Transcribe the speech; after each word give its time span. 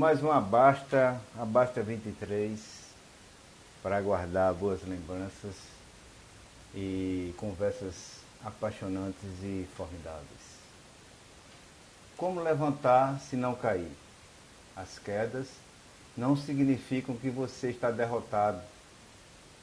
Mais 0.00 0.22
uma 0.22 0.40
Basta, 0.40 1.20
a 1.38 1.44
Basta 1.44 1.82
23, 1.82 2.58
para 3.82 4.00
guardar 4.00 4.54
boas 4.54 4.80
lembranças 4.82 5.54
e 6.74 7.34
conversas 7.36 8.20
apaixonantes 8.42 9.28
e 9.42 9.68
formidáveis. 9.76 10.56
Como 12.16 12.40
levantar 12.40 13.20
se 13.20 13.36
não 13.36 13.54
cair? 13.54 13.92
As 14.74 14.98
quedas 14.98 15.48
não 16.16 16.34
significam 16.34 17.14
que 17.14 17.28
você 17.28 17.68
está 17.68 17.90
derrotado. 17.90 18.62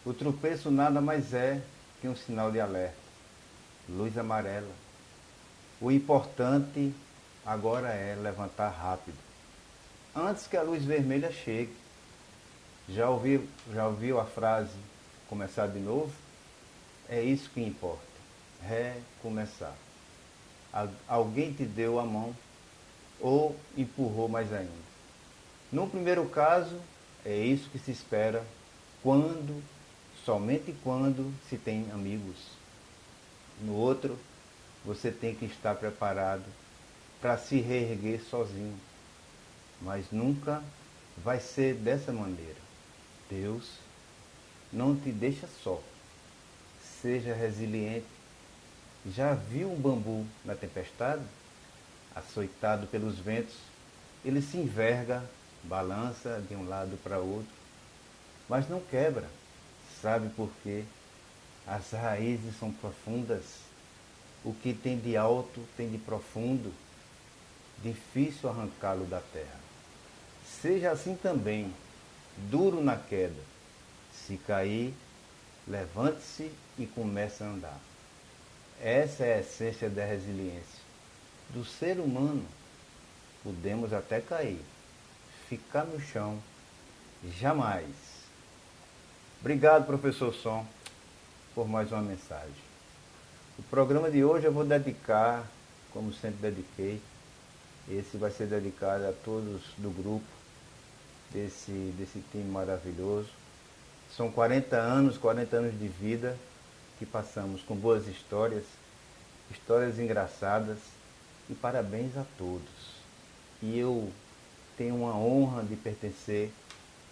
O 0.05 0.13
tropeço 0.13 0.70
nada 0.70 1.02
mais 1.02 1.34
é 1.34 1.60
que 1.99 2.08
um 2.08 2.16
sinal 2.16 2.52
de 2.52 2.60
alerta. 2.60 2.96
Luz 3.90 4.16
amarela. 4.16 4.76
O 5.82 5.91
importante 5.91 6.94
agora 7.44 7.88
é 7.88 8.13
levantar 8.13 8.70
rápido. 8.70 9.27
Antes 10.20 10.48
que 10.48 10.57
a 10.57 10.63
luz 10.63 10.84
vermelha 10.84 11.32
chegue. 11.32 11.76
Já 12.90 13.07
ouviu, 13.07 13.48
já 13.71 13.85
ouviu 13.85 14.20
a 14.20 14.26
frase 14.26 14.73
começar 15.29 15.68
de 15.68 15.77
novo? 15.77 16.12
É 17.07 17.21
isso 17.21 17.51
que 17.51 17.62
importa. 17.62 18.01
Recomeçar. 18.63 19.76
Alguém 21.07 21.54
te 21.54 21.63
deu 21.65 21.99
a 21.99 22.04
mão 22.04 22.35
ou 23.20 23.55
empurrou 23.77 24.27
mais 24.27 24.51
ainda. 24.51 24.71
No 25.71 25.88
primeiro 25.88 26.27
caso, 26.27 26.82
é 27.23 27.38
isso 27.38 27.70
que 27.70 27.77
se 27.77 27.91
espera 27.91 28.43
quando, 29.04 29.63
somente 30.26 30.76
quando 30.84 31.32
se 31.48 31.57
tem 31.57 31.91
amigos. 31.91 32.38
No 33.62 33.76
outro, 33.76 34.18
você 34.84 35.12
tem 35.12 35.35
que 35.35 35.45
estar 35.45 35.76
preparado 35.76 36.45
para 37.21 37.38
se 37.38 37.60
reerguer 37.60 38.20
sozinho. 38.23 38.87
Mas 39.81 40.11
nunca 40.11 40.63
vai 41.17 41.39
ser 41.39 41.75
dessa 41.75 42.11
maneira. 42.11 42.57
Deus 43.29 43.70
não 44.71 44.95
te 44.95 45.11
deixa 45.11 45.47
só. 45.63 45.81
Seja 47.01 47.33
resiliente. 47.33 48.05
Já 49.05 49.33
viu 49.33 49.71
um 49.71 49.79
bambu 49.79 50.25
na 50.43 50.55
tempestade? 50.55 51.23
Açoitado 52.15 52.87
pelos 52.87 53.20
ventos, 53.20 53.55
ele 54.25 54.41
se 54.41 54.57
enverga, 54.57 55.23
balança 55.63 56.43
de 56.49 56.55
um 56.55 56.67
lado 56.67 56.98
para 57.03 57.20
outro, 57.20 57.53
mas 58.49 58.67
não 58.67 58.81
quebra. 58.81 59.29
Sabe 60.01 60.29
por 60.29 60.49
quê? 60.63 60.83
As 61.65 61.91
raízes 61.91 62.57
são 62.57 62.71
profundas. 62.71 63.43
O 64.44 64.53
que 64.53 64.73
tem 64.73 65.00
de 65.00 65.16
alto 65.16 65.61
tem 65.75 65.89
de 65.89 65.97
profundo. 65.97 66.73
Difícil 67.83 68.50
arrancá-lo 68.50 69.05
da 69.05 69.19
terra. 69.19 69.66
Seja 70.62 70.91
assim 70.91 71.16
também, 71.16 71.72
duro 72.50 72.81
na 72.81 72.97
queda. 72.97 73.41
Se 74.12 74.38
cair, 74.38 74.94
levante-se 75.68 76.51
e 76.79 76.85
comece 76.88 77.44
a 77.44 77.47
andar. 77.47 77.79
Essa 78.81 79.23
é 79.23 79.35
a 79.35 79.40
essência 79.40 79.90
da 79.90 80.03
resiliência. 80.03 80.81
Do 81.51 81.63
ser 81.63 82.00
humano, 82.00 82.46
podemos 83.44 83.94
até 83.94 84.19
cair, 84.19 84.62
ficar 85.47 85.84
no 85.85 86.00
chão, 86.00 86.41
jamais. 87.40 87.85
Obrigado, 89.40 89.85
professor 89.85 90.34
Som, 90.34 90.66
por 91.53 91.67
mais 91.67 91.91
uma 91.91 92.01
mensagem. 92.01 92.67
O 93.59 93.63
programa 93.63 94.09
de 94.09 94.23
hoje 94.23 94.46
eu 94.46 94.51
vou 94.51 94.66
dedicar, 94.66 95.46
como 95.94 96.12
sempre 96.13 96.51
dediquei, 96.51 97.01
esse 97.90 98.17
vai 98.17 98.31
ser 98.31 98.47
dedicado 98.47 99.07
a 99.07 99.13
todos 99.23 99.62
do 99.78 99.90
grupo, 99.90 100.36
desse, 101.31 101.71
desse 101.97 102.23
time 102.31 102.49
maravilhoso. 102.49 103.29
São 104.15 104.31
40 104.31 104.75
anos, 104.75 105.17
40 105.17 105.57
anos 105.57 105.79
de 105.79 105.88
vida 105.88 106.38
que 106.97 107.05
passamos 107.05 107.61
com 107.61 107.75
boas 107.75 108.07
histórias, 108.07 108.63
histórias 109.51 109.99
engraçadas 109.99 110.77
e 111.49 111.53
parabéns 111.53 112.17
a 112.17 112.25
todos. 112.37 112.97
E 113.61 113.77
eu 113.77 114.11
tenho 114.77 114.95
uma 114.95 115.16
honra 115.16 115.63
de 115.63 115.75
pertencer 115.75 116.51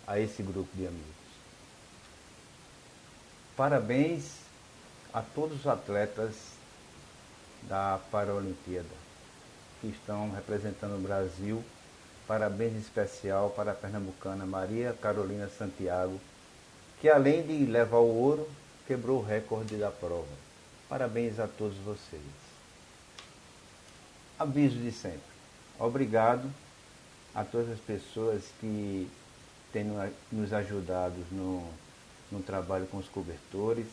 a 0.07 0.19
esse 0.19 0.43
grupo 0.43 0.69
de 0.75 0.87
amigos. 0.87 1.25
Parabéns 3.55 4.45
a 5.13 5.21
todos 5.21 5.61
os 5.61 5.67
atletas 5.67 6.35
da 7.63 7.99
Paralimpíada 8.11 9.05
que 9.81 9.87
estão 9.87 10.31
representando 10.31 10.95
o 10.95 11.01
Brasil. 11.01 11.63
Parabéns 12.27 12.75
especial 12.77 13.51
para 13.51 13.71
a 13.71 13.75
pernambucana 13.75 14.45
Maria 14.45 14.95
Carolina 14.99 15.47
Santiago, 15.47 16.19
que 16.99 17.07
além 17.07 17.45
de 17.45 17.65
levar 17.65 17.99
o 17.99 18.15
ouro, 18.15 18.49
quebrou 18.87 19.19
o 19.19 19.23
recorde 19.23 19.77
da 19.77 19.91
prova. 19.91 20.25
Parabéns 20.89 21.39
a 21.39 21.47
todos 21.47 21.77
vocês. 21.77 22.21
Aviso 24.39 24.77
de 24.77 24.91
sempre. 24.91 25.21
Obrigado 25.79 26.51
a 27.33 27.43
todas 27.43 27.69
as 27.69 27.79
pessoas 27.79 28.43
que 28.59 29.07
têm 29.71 29.85
nos 30.31 30.51
ajudado 30.51 31.15
no, 31.31 31.67
no 32.31 32.41
trabalho 32.41 32.87
com 32.87 32.97
os 32.97 33.07
cobertores, 33.07 33.87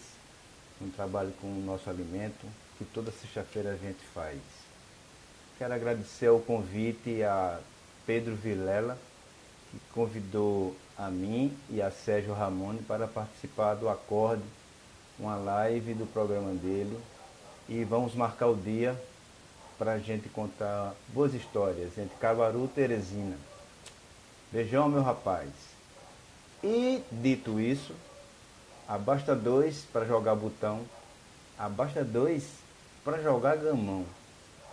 no 0.81 0.91
trabalho 0.91 1.32
com 1.41 1.49
o 1.49 1.62
nosso 1.64 1.91
alimento, 1.91 2.47
que 2.78 2.84
toda 2.84 3.10
sexta-feira 3.10 3.72
a 3.72 3.76
gente 3.76 4.03
faz. 4.14 4.38
Quero 5.59 5.75
agradecer 5.75 6.28
o 6.28 6.41
convite 6.41 7.22
a 7.22 7.60
Pedro 8.07 8.35
Vilela, 8.35 8.99
que 9.71 9.79
convidou 9.93 10.77
a 10.99 11.09
mim 11.09 11.57
e 11.71 11.81
a 11.81 11.91
Sérgio 11.91 12.35
Ramone 12.35 12.83
para 12.83 13.07
participar 13.07 13.75
do 13.75 13.89
Acorde, 13.89 14.43
uma 15.19 15.37
live 15.37 15.95
do 15.95 16.07
programa 16.07 16.53
dele. 16.53 16.99
E 17.69 17.85
vamos 17.85 18.15
marcar 18.15 18.49
o 18.49 18.57
dia 18.57 19.01
para 19.79 19.93
a 19.93 19.99
gente 19.99 20.29
contar 20.29 20.95
boas 21.09 21.35
histórias 21.35 21.97
entre 21.97 22.17
Cabaru 22.19 22.65
e 22.65 22.69
Teresina. 22.69 23.37
Beijão, 24.51 24.89
meu 24.89 25.03
rapaz. 25.03 25.49
E, 26.62 27.03
dito 27.11 27.59
isso, 27.59 27.95
abasta 28.87 29.35
dois 29.35 29.85
para 29.93 30.05
jogar 30.05 30.35
botão, 30.35 30.83
abasta 31.59 32.05
dois 32.05 32.45
para 33.05 33.21
jogar 33.23 33.57
gamão, 33.57 34.05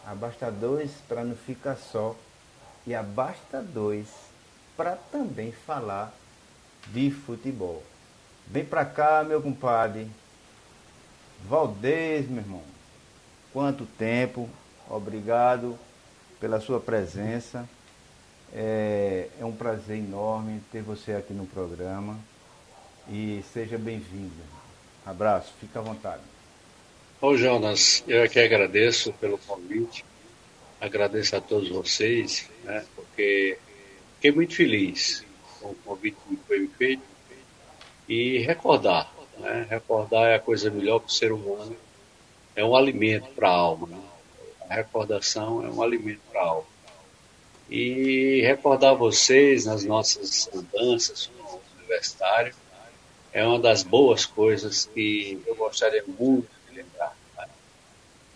abasta 0.06 0.52
dois 0.52 0.92
para 1.08 1.24
não 1.24 1.36
ficar 1.36 1.76
só 1.76 2.16
e 2.90 2.96
abasta 2.96 3.62
dois 3.62 4.08
para 4.76 4.96
também 4.96 5.52
falar 5.52 6.12
de 6.88 7.12
futebol. 7.12 7.84
Vem 8.48 8.66
pra 8.66 8.84
cá, 8.84 9.24
meu 9.24 9.40
compadre. 9.40 10.10
Valdez, 11.48 12.28
meu 12.28 12.42
irmão. 12.42 12.64
Quanto 13.54 13.86
tempo. 13.86 14.50
Obrigado 14.90 15.78
pela 16.40 16.60
sua 16.60 16.80
presença. 16.80 17.70
É, 18.52 19.28
é 19.40 19.46
um 19.46 19.56
prazer 19.56 20.00
enorme 20.00 20.60
ter 20.72 20.82
você 20.82 21.14
aqui 21.14 21.32
no 21.32 21.46
programa. 21.46 22.18
E 23.08 23.46
seja 23.54 23.78
bem-vindo. 23.78 24.42
Abraço, 25.06 25.54
fica 25.60 25.78
à 25.78 25.84
vontade. 25.84 26.24
Ô 27.22 27.38
Jonas, 27.38 28.04
eu 28.08 28.24
aqui 28.24 28.40
agradeço 28.40 29.14
pelo 29.14 29.38
convite, 29.38 30.04
agradeço 30.80 31.36
a 31.36 31.42
todos 31.42 31.70
vocês, 31.70 32.50
né, 32.64 32.86
porque 32.96 33.58
fiquei 34.16 34.32
muito 34.32 34.56
feliz 34.56 35.26
com 35.60 35.70
o 35.70 35.76
convite 35.76 36.18
que 36.28 36.38
foi 36.48 36.68
feito 36.78 37.04
e 38.08 38.40
recordar, 38.40 39.14
né, 39.38 39.68
recordar 39.70 40.30
é 40.30 40.36
a 40.36 40.40
coisa 40.40 40.70
melhor 40.70 41.00
para 41.00 41.08
o 41.08 41.12
ser 41.12 41.32
humano, 41.32 41.76
é 42.56 42.64
um 42.64 42.76
alimento 42.76 43.30
para 43.32 43.50
a 43.50 43.54
alma, 43.54 43.88
né? 43.88 44.02
a 44.70 44.76
recordação 44.76 45.66
é 45.66 45.70
um 45.70 45.82
alimento 45.82 46.22
para 46.32 46.42
a 46.42 46.46
alma. 46.46 46.68
E 47.70 48.42
recordar 48.42 48.96
vocês 48.96 49.66
nas 49.66 49.84
nossas 49.84 50.50
andanças 50.54 51.30
no 51.38 51.62
universitário 51.78 52.54
é 53.32 53.46
uma 53.46 53.60
das 53.60 53.84
boas 53.84 54.26
coisas 54.26 54.86
que 54.86 55.40
eu 55.46 55.56
gostaria 55.56 56.04
muito 56.08 56.50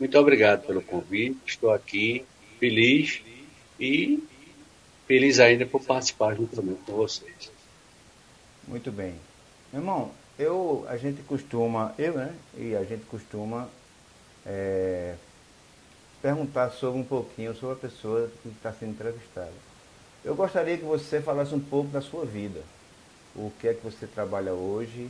muito 0.03 0.19
obrigado 0.19 0.65
pelo 0.65 0.81
convite. 0.81 1.39
Estou 1.45 1.71
aqui 1.71 2.25
feliz 2.63 3.21
e 3.77 4.23
feliz 5.05 5.37
ainda 5.41 5.65
por 5.65 5.83
participar 5.83 6.33
juntamente 6.33 6.79
com 6.85 6.93
vocês. 6.93 7.51
Muito 8.65 8.89
bem. 8.89 9.15
Meu 9.73 9.81
irmão, 9.81 10.11
eu, 10.39 10.85
a 10.87 10.95
gente 10.95 11.21
costuma, 11.23 11.93
eu, 11.99 12.13
né? 12.13 12.33
E 12.57 12.73
a 12.73 12.85
gente 12.85 13.03
costuma 13.07 13.67
é, 14.45 15.15
perguntar 16.21 16.69
sobre 16.69 17.01
um 17.01 17.03
pouquinho 17.03 17.53
sobre 17.53 17.73
a 17.73 17.89
pessoa 17.89 18.31
que 18.41 18.47
está 18.47 18.71
sendo 18.71 18.91
entrevistada. 18.91 19.51
Eu 20.23 20.33
gostaria 20.33 20.77
que 20.77 20.85
você 20.85 21.19
falasse 21.19 21.53
um 21.53 21.59
pouco 21.59 21.89
da 21.89 21.99
sua 21.99 22.23
vida. 22.23 22.61
O 23.35 23.51
que 23.59 23.67
é 23.67 23.73
que 23.73 23.83
você 23.83 24.07
trabalha 24.07 24.53
hoje, 24.53 25.09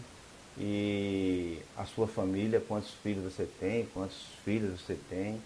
e 0.58 1.60
a 1.78 1.86
sua 1.86 2.08
família, 2.08 2.60
quantos 2.68 2.90
filhos 3.04 3.32
você 3.32 3.48
tem, 3.60 3.86
quantos 3.94 4.18
filhos 4.44 4.82
você 4.82 4.98
tem 5.08 5.40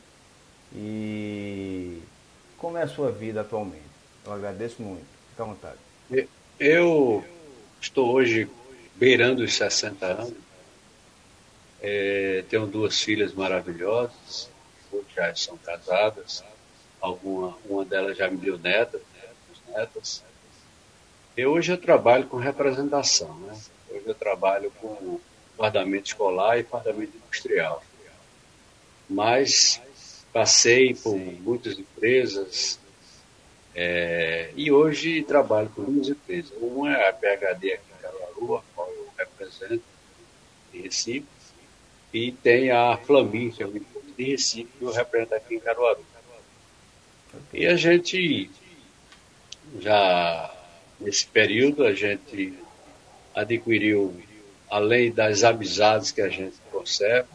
e 0.73 2.01
como 2.57 2.77
é 2.77 2.83
a 2.83 2.87
sua 2.87 3.11
vida 3.11 3.41
atualmente. 3.41 3.83
Eu 4.25 4.33
agradeço 4.33 4.81
muito. 4.81 5.05
Fique 5.29 5.41
à 5.41 5.45
vontade. 5.45 5.77
Eu 6.59 7.23
estou 7.79 8.11
hoje 8.11 8.49
beirando 8.95 9.43
os 9.43 9.53
60 9.53 10.05
anos. 10.05 10.33
É, 11.79 12.43
tenho 12.49 12.65
duas 12.65 12.99
filhas 12.99 13.33
maravilhosas, 13.33 14.49
já 15.15 15.33
são 15.35 15.57
casadas. 15.57 16.43
Alguma, 16.99 17.55
uma 17.65 17.85
delas 17.85 18.17
já 18.17 18.29
me 18.29 18.37
deu 18.37 18.57
netas, 18.57 19.01
né, 19.13 19.77
netas. 19.77 20.23
E 21.37 21.45
hoje 21.45 21.71
eu 21.71 21.77
trabalho 21.77 22.25
com 22.25 22.37
representação. 22.37 23.37
Né? 23.41 23.55
Hoje 23.91 24.03
eu 24.07 24.15
trabalho 24.15 24.71
com 24.81 25.19
fardamento 25.55 26.07
escolar 26.07 26.57
e 26.59 26.63
fardamento 26.63 27.15
industrial. 27.15 27.83
Mas 29.07 29.79
passei 30.37 30.93
por 30.93 31.17
muitas 31.17 31.79
empresas 31.79 32.79
é, 33.73 34.51
e 34.55 34.71
hoje 34.71 35.23
trabalho 35.23 35.67
com 35.69 35.81
duas 35.83 36.09
empresas. 36.09 36.51
Uma 36.61 36.95
é 36.95 37.09
a 37.09 37.13
PHD 37.13 37.73
aqui 37.73 37.83
em 37.97 38.01
Caruaru, 38.03 38.57
a 38.57 38.61
qual 38.75 38.87
eu 38.87 39.07
represento, 39.17 39.83
em 40.71 40.81
Recife, 40.83 41.25
e 42.13 42.31
tem 42.31 42.69
a 42.69 42.95
Flamin, 42.97 43.49
que 43.49 43.63
é 43.63 43.65
uma 43.65 43.77
empresa 43.77 44.05
de 44.15 44.23
Recife, 44.25 44.69
que 44.77 44.85
eu 44.85 44.91
represento 44.91 45.33
aqui 45.33 45.55
em 45.55 45.59
Caruaru. 45.59 46.05
E 47.51 47.65
a 47.65 47.75
gente 47.75 48.51
já, 49.79 50.55
nesse 50.99 51.25
período, 51.25 51.83
a 51.83 51.95
gente 51.95 52.53
adquiriu, 53.33 54.15
além 54.69 55.11
das 55.11 55.43
amizades 55.43 56.11
que 56.11 56.21
a 56.21 56.29
gente 56.29 56.57
conserva, 56.71 57.27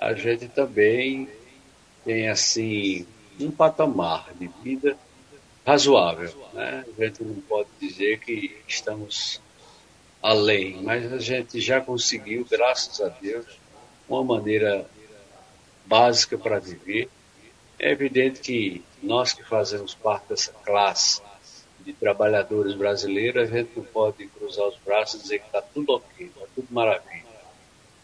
a 0.00 0.14
gente 0.14 0.48
também 0.48 1.28
tem 2.04 2.28
assim 2.28 3.06
um 3.40 3.50
patamar 3.50 4.32
de 4.34 4.48
vida 4.62 4.96
razoável. 5.66 6.32
Né? 6.52 6.84
A 6.98 7.04
gente 7.04 7.22
não 7.24 7.40
pode 7.42 7.68
dizer 7.80 8.20
que 8.20 8.56
estamos 8.66 9.40
além, 10.22 10.82
mas 10.82 11.12
a 11.12 11.18
gente 11.18 11.60
já 11.60 11.80
conseguiu, 11.80 12.46
graças 12.48 13.00
a 13.00 13.08
Deus, 13.08 13.46
uma 14.08 14.22
maneira 14.22 14.86
básica 15.86 16.38
para 16.38 16.58
viver. 16.58 17.08
É 17.78 17.90
evidente 17.90 18.40
que 18.40 18.84
nós 19.02 19.32
que 19.32 19.42
fazemos 19.42 19.94
parte 19.94 20.28
dessa 20.28 20.52
classe 20.64 21.20
de 21.80 21.92
trabalhadores 21.92 22.74
brasileiros, 22.74 23.42
a 23.42 23.46
gente 23.46 23.72
não 23.76 23.84
pode 23.84 24.26
cruzar 24.28 24.68
os 24.68 24.78
braços 24.84 25.18
e 25.18 25.22
dizer 25.24 25.38
que 25.40 25.46
está 25.46 25.60
tudo 25.60 25.94
ok, 25.94 26.26
está 26.26 26.46
tudo 26.54 26.68
maravilha. 26.70 27.22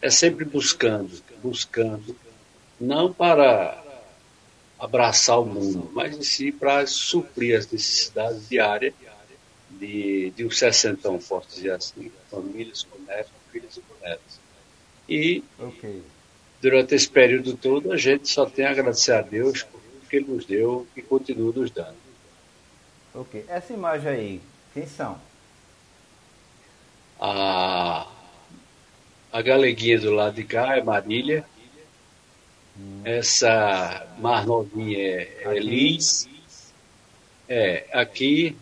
É 0.01 0.09
sempre 0.09 0.43
buscando, 0.43 1.21
buscando, 1.41 2.15
não 2.79 3.11
para 3.13 3.81
abraçar 4.79 5.39
o 5.39 5.45
mundo, 5.45 5.91
mas 5.93 6.17
em 6.17 6.23
si 6.23 6.51
para 6.51 6.87
suprir 6.87 7.57
as 7.57 7.69
necessidades 7.69 8.47
diárias 8.47 8.93
de, 9.69 10.31
de 10.31 10.45
um 10.45 10.51
sessentão, 10.51 11.19
posso 11.19 11.49
dizer 11.49 11.71
assim, 11.71 12.11
famílias 12.31 12.83
com 12.83 12.97
netos, 13.03 13.31
filhos 13.51 13.77
e 13.77 13.83
netos. 14.03 14.39
E 15.07 15.43
okay. 15.59 16.01
durante 16.61 16.95
esse 16.95 17.09
período 17.09 17.55
todo 17.55 17.91
a 17.91 17.97
gente 17.97 18.29
só 18.29 18.45
tem 18.45 18.65
a 18.65 18.71
agradecer 18.71 19.13
a 19.13 19.21
Deus 19.21 19.63
por 19.63 19.79
tudo 19.79 20.07
que 20.09 20.15
Ele 20.15 20.31
nos 20.31 20.45
deu 20.45 20.87
e 20.95 21.01
continua 21.01 21.53
nos 21.53 21.71
dando. 21.71 21.97
Ok. 23.13 23.45
Essa 23.47 23.73
imagem 23.73 24.09
aí, 24.09 24.41
quem 24.73 24.85
são? 24.85 25.19
A, 27.19 28.07
a 29.31 29.41
galeguinha 29.41 29.99
do 29.99 30.11
lado 30.11 30.35
de 30.35 30.43
cá 30.43 30.77
é 30.77 30.83
Marília, 30.83 31.45
essa 33.03 34.07
mais 34.19 34.45
novinha 34.45 34.97
é, 34.97 35.41
é 35.45 35.59
Liz. 35.59 36.27
É, 37.47 37.85
aqui, 37.91 38.55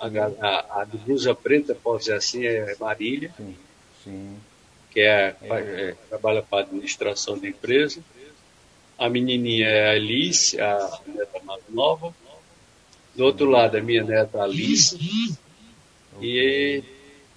aqui. 0.00 0.18
A, 0.18 0.26
a, 0.40 0.80
a, 0.80 0.84
de 0.84 0.96
blusa 0.98 1.34
preta, 1.34 1.74
pode 1.74 2.00
dizer 2.00 2.14
assim, 2.14 2.44
é 2.44 2.74
Marília. 2.80 3.32
Sim. 3.36 3.56
Sim. 4.02 4.36
Que 4.90 5.00
é, 5.00 5.36
é. 5.42 5.48
é 5.48 5.96
trabalha 6.08 6.42
para 6.42 6.64
administração 6.64 7.38
de 7.38 7.48
empresa. 7.48 8.00
A 8.98 9.08
menininha 9.10 9.68
é 9.68 9.90
a 9.90 9.92
Alice, 9.92 10.58
a 10.60 11.00
neta 11.06 11.40
mais 11.44 11.62
nova. 11.68 12.14
Do 13.14 13.24
outro 13.24 13.48
lado 13.48 13.76
é 13.76 13.80
minha 13.80 14.02
neta 14.02 14.42
Alice. 14.42 15.36
E 16.20 16.82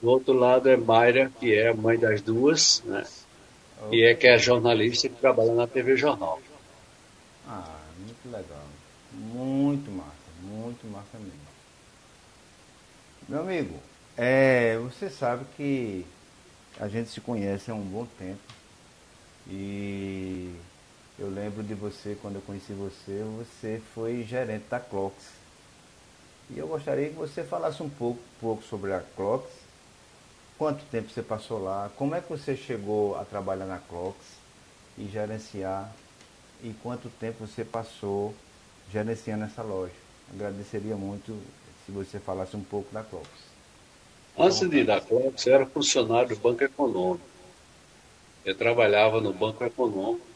do 0.02 0.10
outro 0.10 0.34
lado 0.34 0.70
é 0.70 0.78
Mayra, 0.78 1.32
que 1.40 1.54
é 1.54 1.70
a 1.70 1.74
mãe 1.74 1.98
das 1.98 2.22
duas, 2.22 2.82
né? 2.86 3.06
E 3.92 4.04
é 4.04 4.14
que 4.14 4.28
é 4.28 4.38
jornalista 4.38 5.08
que 5.08 5.16
trabalha 5.16 5.54
na 5.54 5.66
TV 5.66 5.96
Jornal. 5.96 6.42
Ah, 7.48 7.80
muito 7.98 8.26
legal. 8.26 8.66
Muito 9.14 9.90
massa, 9.92 10.12
muito 10.42 10.86
massa 10.88 11.18
mesmo. 11.18 11.40
Meu 13.28 13.42
amigo, 13.42 13.80
é, 14.18 14.78
você 14.78 15.10
sabe 15.10 15.46
que 15.56 16.06
a 16.80 16.88
gente 16.88 17.10
se 17.10 17.22
conhece 17.22 17.72
há 17.72 17.74
um 17.74 17.82
bom 17.82 18.06
tempo. 18.18 18.40
E 19.48 20.54
eu 21.18 21.30
lembro 21.30 21.64
de 21.64 21.74
você, 21.74 22.18
quando 22.22 22.36
eu 22.36 22.42
conheci 22.42 22.74
você, 22.74 23.24
você 23.38 23.82
foi 23.96 24.24
gerente 24.24 24.66
da 24.70 24.80
Clox. 24.80 25.16
E 26.50 26.58
eu 26.58 26.68
gostaria 26.68 27.10
que 27.10 27.16
você 27.16 27.44
falasse 27.44 27.82
um 27.82 27.90
pouco, 27.90 28.20
pouco 28.40 28.64
sobre 28.64 28.94
a 28.94 29.02
Clox 29.16 29.50
Quanto 30.60 30.84
tempo 30.92 31.10
você 31.10 31.24
passou 31.24 31.64
lá? 31.64 31.90
Como 31.96 32.14
é 32.14 32.20
que 32.20 32.28
você 32.30 32.54
chegou 32.58 33.16
a 33.16 33.24
trabalhar 33.24 33.66
na 33.66 33.78
Clocks 33.78 34.28
e 34.98 35.06
gerenciar? 35.06 35.90
E 36.62 36.76
quanto 36.84 37.10
tempo 37.12 37.48
você 37.48 37.64
passou 37.64 38.36
gerenciando 38.92 39.46
essa 39.46 39.64
loja? 39.64 39.94
Agradeceria 40.34 40.98
muito 40.98 41.32
se 41.86 41.94
você 41.94 42.20
falasse 42.20 42.58
um 42.58 42.64
pouco 42.64 42.94
da 42.94 43.02
Clocks. 43.02 43.30
Antes 44.38 44.70
de 44.70 44.80
ir 44.80 44.86
da 44.86 45.02
eu 45.10 45.34
era 45.48 45.66
funcionário 45.66 46.36
do 46.36 46.36
Banco 46.36 46.62
Econômico. 46.62 47.24
Eu 48.44 48.54
trabalhava 48.54 49.22
no 49.22 49.32
Banco 49.32 49.64
Econômico, 49.64 50.28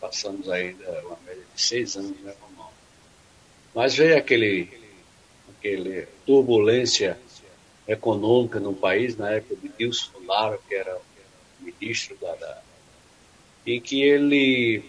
passamos 0.00 0.48
ainda 0.48 0.88
uma 1.04 1.18
média 1.26 1.42
de 1.52 1.60
seis 1.60 1.96
anos 1.96 2.10
no 2.20 2.30
Econômico. 2.30 2.74
Mas 3.74 3.96
veio 3.96 4.16
aquele, 4.16 4.70
aquele 5.48 6.06
turbulência 6.24 7.18
econômica 7.86 8.58
no 8.58 8.74
país, 8.74 9.16
na 9.16 9.30
época 9.30 9.56
de 9.56 9.68
Dilson 9.68 10.10
Funaro, 10.12 10.58
que 10.68 10.74
era 10.74 10.98
ministro 11.60 12.16
da, 12.20 12.34
da, 12.34 12.62
em 13.66 13.80
que 13.80 14.02
ele, 14.02 14.82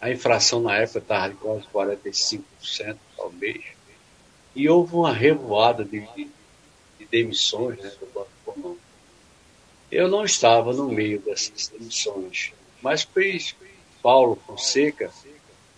a 0.00 0.10
inflação 0.10 0.60
na 0.60 0.76
época 0.76 0.98
estava 0.98 1.28
de 1.30 1.36
quase 1.36 1.66
45% 1.66 2.96
ao 3.18 3.32
mês, 3.32 3.64
e 4.54 4.68
houve 4.68 4.94
uma 4.94 5.12
revoada 5.12 5.84
de, 5.84 6.00
de, 6.00 6.28
de 6.98 7.06
demissões 7.06 7.78
né, 7.78 7.90
do 8.00 8.06
Banco 8.06 8.30
Econômico. 8.46 8.82
Eu 9.90 10.08
não 10.08 10.24
estava 10.24 10.72
no 10.72 10.88
meio 10.88 11.20
dessas 11.20 11.68
demissões, 11.68 12.52
mas 12.82 13.02
fez 13.02 13.54
Paulo 14.02 14.36
Fonseca, 14.46 15.10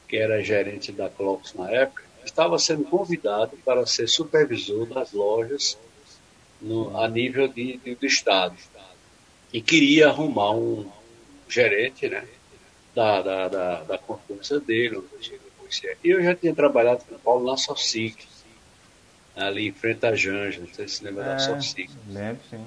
que 0.09 0.17
era 0.17 0.43
gerente 0.43 0.91
da 0.91 1.09
Clocks 1.09 1.55
na 1.55 1.71
época, 1.71 2.03
estava 2.25 2.59
sendo 2.59 2.85
convidado 2.85 3.57
para 3.65 3.87
ser 3.87 4.09
supervisor 4.09 4.87
das 4.87 5.13
lojas 5.13 5.79
no, 6.61 6.97
a 6.97 7.09
nível 7.09 7.49
de, 7.49 7.77
de, 7.79 7.95
do 7.95 8.07
Estado. 8.07 8.57
E 9.53 9.61
queria 9.61 10.09
arrumar 10.09 10.53
um 10.53 10.91
gerente 11.49 12.09
né, 12.09 12.27
da, 12.95 13.21
da, 13.23 13.49
da, 13.49 13.83
da 13.83 13.99
confiança 13.99 14.61
dele. 14.61 15.03
E 16.05 16.09
eu 16.09 16.23
já 16.23 16.35
tinha 16.35 16.55
trabalhado 16.55 17.05
com 17.05 17.15
o 17.15 17.19
Paulo 17.19 17.47
na 17.51 17.57
Socic, 17.57 18.27
ali 19.37 19.69
em 19.69 19.73
frente 19.73 20.05
à 20.05 20.15
Janja, 20.15 20.61
não 20.61 20.73
sei 20.73 20.89
se 20.89 21.05
lembra 21.05 21.25
é, 21.25 21.27
da 21.29 21.39
Socic. 21.39 21.91
Lembro, 22.09 22.43
sim. 22.51 22.65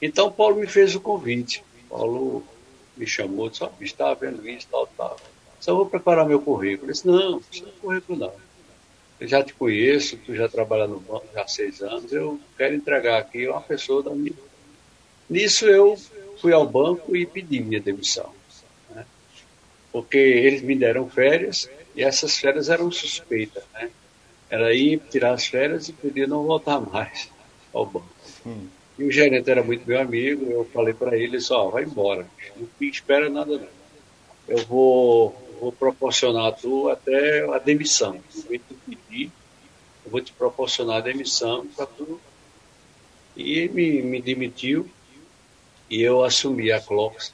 Então 0.00 0.30
Paulo 0.30 0.56
me 0.56 0.66
fez 0.66 0.94
o 0.94 1.00
convite. 1.00 1.64
Paulo 1.88 2.44
me 2.96 3.06
chamou, 3.06 3.48
disse, 3.48 3.64
ó, 3.64 3.68
oh, 3.68 3.84
estava 3.84 4.14
vendo 4.14 4.46
isso, 4.48 4.66
tal, 4.70 4.86
tal. 4.96 5.16
Só 5.60 5.74
vou 5.74 5.86
preparar 5.86 6.26
meu 6.26 6.40
currículo. 6.40 6.90
Eu 6.90 6.92
disse, 6.92 7.06
não, 7.06 7.30
não 7.32 7.40
precisa 7.40 7.70
currículo 7.80 8.18
não 8.18 8.32
eu 9.20 9.28
já 9.28 9.42
te 9.42 9.54
conheço, 9.54 10.16
tu 10.18 10.34
já 10.34 10.48
trabalha 10.48 10.86
no 10.86 11.00
banco 11.00 11.26
já 11.32 11.42
há 11.42 11.48
seis 11.48 11.80
anos, 11.80 12.12
eu 12.12 12.40
quero 12.56 12.74
entregar 12.74 13.18
aqui 13.18 13.46
uma 13.46 13.60
pessoa 13.60 14.02
da 14.02 14.10
minha. 14.10 14.34
Nisso 15.28 15.66
eu 15.66 15.96
fui 16.40 16.52
ao 16.52 16.66
banco 16.66 17.16
e 17.16 17.24
pedi 17.24 17.60
minha 17.60 17.80
demissão. 17.80 18.30
Né? 18.90 19.06
Porque 19.92 20.18
eles 20.18 20.62
me 20.62 20.76
deram 20.76 21.08
férias 21.08 21.70
e 21.94 22.02
essas 22.02 22.38
férias 22.38 22.68
eram 22.68 22.90
suspeitas. 22.90 23.64
Né? 23.72 23.90
Era 24.50 24.74
ir 24.74 25.00
tirar 25.10 25.32
as 25.32 25.46
férias 25.46 25.88
e 25.88 25.92
podia 25.92 26.26
não 26.26 26.44
voltar 26.44 26.80
mais 26.80 27.30
ao 27.72 27.86
banco. 27.86 28.08
Hum. 28.44 28.66
E 28.98 29.04
o 29.04 29.10
gerente 29.10 29.50
era 29.50 29.62
muito 29.62 29.86
meu 29.86 30.00
amigo, 30.00 30.50
eu 30.50 30.64
falei 30.66 30.94
para 30.94 31.16
ele 31.16 31.40
só, 31.40 31.68
vai 31.68 31.82
embora, 31.82 32.26
não 32.56 32.68
espera 32.88 33.28
nada 33.28 33.58
não. 33.58 33.68
Eu 34.46 34.64
vou 34.66 35.43
vou 35.60 35.72
proporcionar 35.72 36.46
a 36.46 36.52
tu 36.52 36.88
até 36.88 37.44
a 37.52 37.58
demissão. 37.58 38.20
Que 38.48 38.58
tu 38.58 38.74
pedir, 38.86 39.30
eu 40.04 40.10
vou 40.10 40.20
te 40.20 40.32
proporcionar 40.32 40.98
a 40.98 41.00
demissão 41.00 41.66
para 41.68 41.86
tu. 41.86 42.20
E 43.36 43.68
me, 43.68 44.02
me 44.02 44.22
demitiu 44.22 44.88
e 45.90 46.02
eu 46.02 46.22
assumi 46.22 46.70
a 46.70 46.80
Clocks. 46.80 47.32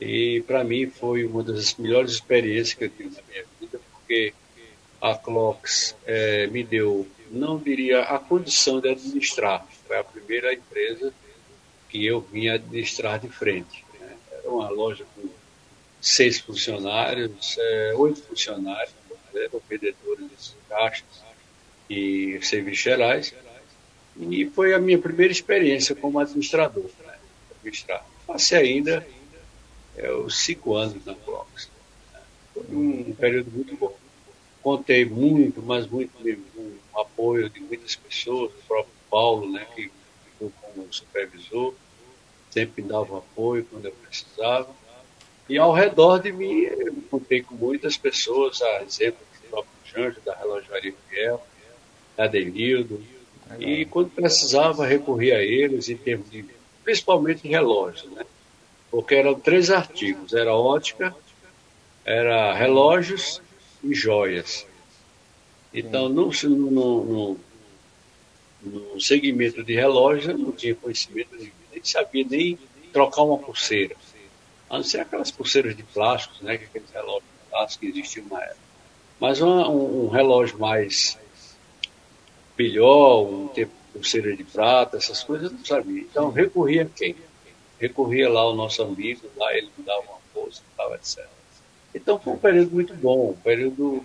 E 0.00 0.42
para 0.46 0.64
mim 0.64 0.88
foi 0.88 1.24
uma 1.24 1.42
das 1.42 1.74
melhores 1.76 2.12
experiências 2.12 2.74
que 2.74 2.84
eu 2.84 2.90
tive 2.90 3.16
na 3.16 3.22
minha 3.28 3.44
vida, 3.60 3.80
porque 3.92 4.34
a 5.00 5.14
Clocks 5.14 5.94
é, 6.06 6.46
me 6.48 6.62
deu, 6.62 7.06
não 7.30 7.58
diria 7.58 8.02
a 8.02 8.18
condição 8.18 8.80
de 8.80 8.88
administrar. 8.88 9.66
Foi 9.86 9.96
a 9.96 10.04
primeira 10.04 10.52
empresa 10.52 11.12
que 11.88 12.04
eu 12.04 12.20
vim 12.20 12.48
administrar 12.48 13.20
de 13.20 13.28
frente. 13.28 13.84
Né? 14.00 14.16
Era 14.32 14.50
uma 14.50 14.68
loja 14.68 15.04
com 15.14 15.28
seis 16.04 16.38
funcionários, 16.38 17.56
é, 17.58 17.94
oito 17.96 18.22
funcionários, 18.24 18.94
né, 19.32 19.48
vendedores 19.68 20.54
de 20.54 20.68
caixas 20.68 21.24
e 21.88 22.38
serviços 22.42 22.84
gerais. 22.84 23.34
E 24.20 24.44
foi 24.46 24.74
a 24.74 24.78
minha 24.78 24.98
primeira 24.98 25.32
experiência 25.32 25.94
como 25.94 26.18
administrador. 26.18 26.88
Né? 27.04 27.14
Passei 28.26 28.58
ainda 28.58 29.06
é, 29.96 30.12
os 30.12 30.38
cinco 30.38 30.74
anos 30.74 31.02
na 31.06 31.14
Clocks. 31.14 31.70
Né? 32.12 32.20
Foi 32.52 32.64
um 32.76 33.14
período 33.14 33.50
muito 33.50 33.74
bom. 33.74 33.96
Contei 34.62 35.06
muito, 35.06 35.62
mas 35.62 35.86
muito 35.86 36.12
mesmo, 36.22 36.44
com 36.54 36.60
o 36.92 37.00
apoio 37.00 37.48
de 37.48 37.60
muitas 37.60 37.96
pessoas, 37.96 38.52
o 38.52 38.66
próprio 38.66 38.94
Paulo, 39.10 39.50
né, 39.50 39.66
que 39.74 39.90
ficou 40.26 40.52
como 40.60 40.86
supervisor, 40.92 41.74
sempre 42.50 42.82
dava 42.82 43.18
apoio 43.18 43.64
quando 43.70 43.86
eu 43.86 43.92
precisava. 43.92 44.83
E 45.48 45.58
ao 45.58 45.72
redor 45.72 46.18
de 46.18 46.32
mim, 46.32 46.62
eu 46.62 46.94
contei 47.10 47.42
com 47.42 47.54
muitas 47.54 47.96
pessoas, 47.96 48.62
a 48.62 48.82
exemplo 48.82 49.18
do 49.42 49.48
próprio 49.48 49.72
Janjo, 49.84 50.20
da 50.24 50.34
Relojaria 50.34 50.94
Fiel, 51.08 51.46
da 52.16 52.26
Denildo, 52.26 53.02
e 53.60 53.84
quando 53.84 54.10
precisava, 54.10 54.86
recorria 54.86 55.36
a 55.36 55.42
eles 55.42 55.88
em 55.88 55.96
termos 55.96 56.30
de, 56.30 56.44
principalmente 56.82 57.46
relógios, 57.46 58.10
né? 58.12 58.24
Porque 58.90 59.14
eram 59.14 59.34
três 59.34 59.70
artigos, 59.70 60.32
era 60.32 60.54
ótica, 60.54 61.14
era 62.04 62.54
relógios 62.54 63.42
e 63.82 63.94
joias. 63.94 64.66
Então, 65.72 66.08
no, 66.08 66.30
no, 66.44 66.70
no, 67.04 67.40
no 68.62 69.00
segmento 69.00 69.62
de 69.62 69.74
relógios, 69.74 70.28
eu 70.28 70.38
não 70.38 70.52
tinha 70.52 70.74
conhecimento 70.74 71.36
nem 71.36 71.84
sabia 71.84 72.24
nem 72.28 72.58
trocar 72.92 73.22
uma 73.22 73.38
pulseira. 73.38 73.96
A 74.74 74.78
não 74.78 74.82
ser 74.82 75.02
aquelas 75.02 75.30
pulseiras 75.30 75.76
de 75.76 75.84
plásticos, 75.84 76.40
né, 76.40 76.58
que 76.58 76.64
aqueles 76.64 76.90
relógios 76.90 77.22
de 77.22 77.48
plástico 77.48 77.80
que 77.80 77.90
existiam 77.92 78.26
na 78.28 78.42
época. 78.42 78.58
Mas 79.20 79.40
uma, 79.40 79.68
um, 79.68 80.06
um, 80.06 80.08
relógio 80.08 80.58
mais 80.58 81.16
melhor, 82.58 83.22
um 83.22 83.46
tempo 83.46 83.70
pulseira 83.92 84.36
de 84.36 84.42
prata, 84.42 84.96
essas 84.96 85.22
coisas 85.22 85.52
eu 85.52 85.56
não 85.56 85.64
sabia. 85.64 86.00
Então 86.00 86.28
recorria 86.28 86.82
a 86.82 86.86
quem? 86.86 87.14
Recorria 87.78 88.28
lá 88.28 88.40
ao 88.40 88.56
nosso 88.56 88.82
amigo, 88.82 89.30
lá 89.36 89.56
ele 89.56 89.70
me 89.78 89.84
dava 89.84 90.00
uma 90.00 90.18
força 90.32 90.60
e 90.60 90.76
tal, 90.76 90.92
etc. 90.96 91.24
Então 91.94 92.18
foi 92.18 92.32
um 92.32 92.38
período 92.38 92.72
muito 92.72 92.94
bom, 92.94 93.30
um 93.30 93.42
período 93.42 94.04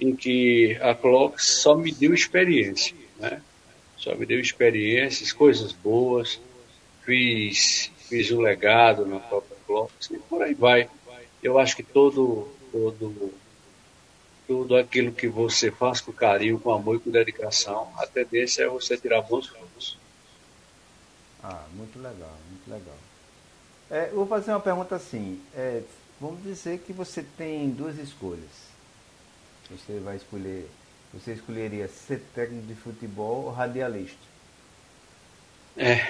em 0.00 0.16
que 0.16 0.78
a 0.80 0.94
Clock 0.94 1.44
só 1.44 1.74
me 1.74 1.92
deu 1.92 2.14
experiência, 2.14 2.96
né? 3.18 3.42
Só 3.98 4.14
me 4.14 4.24
deu 4.24 4.40
experiências, 4.40 5.30
coisas 5.30 5.72
boas, 5.72 6.40
fiz, 7.02 7.90
fiz 8.08 8.30
um 8.30 8.40
legado 8.40 9.04
na 9.04 9.20
própria 9.20 9.55
Clock 9.66 9.92
e 10.10 10.18
por 10.18 10.42
aí 10.42 10.54
vai. 10.54 10.88
Eu 11.42 11.58
acho 11.58 11.76
que 11.76 11.82
todo, 11.82 12.48
todo, 12.72 13.32
tudo 14.46 14.76
aquilo 14.76 15.12
que 15.12 15.28
você 15.28 15.70
faz 15.70 16.00
com 16.00 16.12
carinho, 16.12 16.58
com 16.58 16.72
amor 16.72 16.96
e 16.96 17.00
com 17.00 17.10
dedicação, 17.10 17.92
a 17.98 18.06
tendência 18.06 18.64
é 18.64 18.68
você 18.68 18.96
tirar 18.96 19.22
bons 19.22 19.48
frutos. 19.48 19.98
Ah, 21.42 21.64
muito 21.74 21.98
legal, 21.98 22.34
muito 22.50 22.70
legal. 22.70 22.96
É, 23.90 24.08
vou 24.08 24.26
fazer 24.26 24.50
uma 24.50 24.60
pergunta 24.60 24.96
assim. 24.96 25.40
É, 25.54 25.82
vamos 26.20 26.42
dizer 26.42 26.78
que 26.80 26.92
você 26.92 27.22
tem 27.36 27.70
duas 27.70 27.98
escolhas. 27.98 28.66
Você 29.70 30.00
vai 30.00 30.16
escolher, 30.16 30.68
você 31.12 31.32
escolheria 31.34 31.88
ser 31.88 32.20
técnico 32.34 32.66
de 32.66 32.74
futebol 32.74 33.44
ou 33.44 33.50
radialista? 33.52 34.18
É. 35.76 36.00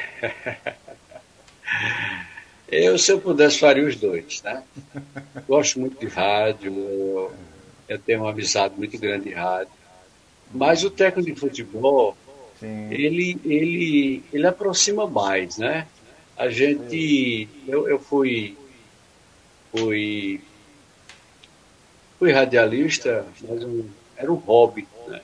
Eu, 2.69 2.99
se 2.99 3.13
eu 3.13 3.21
pudesse, 3.21 3.59
faria 3.59 3.87
os 3.87 3.97
dois, 3.97 4.43
né? 4.43 4.63
Gosto 5.47 5.79
muito 5.79 5.99
de 6.01 6.07
rádio, 6.07 6.73
eu, 6.77 7.33
eu 7.89 7.99
tenho 7.99 8.23
uma 8.23 8.31
amizade 8.31 8.75
muito 8.77 8.99
grande 8.99 9.29
de 9.29 9.35
rádio. 9.35 9.73
Mas 10.53 10.83
o 10.83 10.91
técnico 10.91 11.33
de 11.33 11.41
futebol, 11.41 12.17
ele, 12.91 13.39
ele, 13.45 14.23
ele 14.33 14.47
aproxima 14.47 15.07
mais, 15.07 15.59
né? 15.59 15.87
A 16.37 16.49
gente, 16.49 17.49
eu, 17.67 17.89
eu 17.89 17.99
fui, 17.99 18.57
fui, 19.71 20.41
fui 22.19 22.33
radialista, 22.33 23.27
mas 23.43 23.63
um, 23.63 23.89
era 24.17 24.33
um 24.33 24.37
hobby, 24.37 24.87
né? 25.07 25.21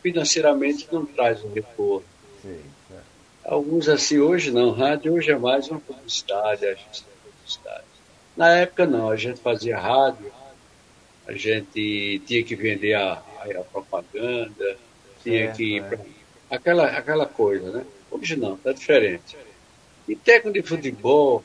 financeiramente 0.00 0.86
não 0.92 1.04
traz 1.04 1.42
um 1.44 1.52
retorno. 1.52 2.04
Sim. 2.40 2.60
Alguns 3.44 3.90
assim, 3.90 4.18
hoje 4.18 4.50
não, 4.50 4.70
rádio 4.70 5.12
hoje 5.12 5.30
é 5.30 5.36
mais 5.36 5.68
uma 5.68 5.78
publicidade, 5.78 6.64
agência 6.64 7.04
de 7.04 7.30
publicidade. 7.30 7.84
Na 8.34 8.48
época 8.48 8.86
não, 8.86 9.10
a 9.10 9.16
gente 9.16 9.38
fazia 9.38 9.78
rádio, 9.78 10.32
a 11.26 11.32
gente 11.32 12.22
tinha 12.26 12.42
que 12.42 12.56
vender 12.56 12.94
a, 12.94 13.12
a, 13.12 13.60
a 13.60 13.64
propaganda, 13.64 14.78
tinha 15.22 15.44
é, 15.44 15.52
que. 15.52 15.78
É. 15.78 15.98
Aquela, 16.50 16.86
aquela 16.86 17.26
coisa, 17.26 17.70
né? 17.70 17.84
Hoje 18.10 18.34
não, 18.34 18.56
tá 18.56 18.72
diferente. 18.72 19.36
E 20.08 20.16
técnico 20.16 20.52
de 20.52 20.62
futebol 20.66 21.44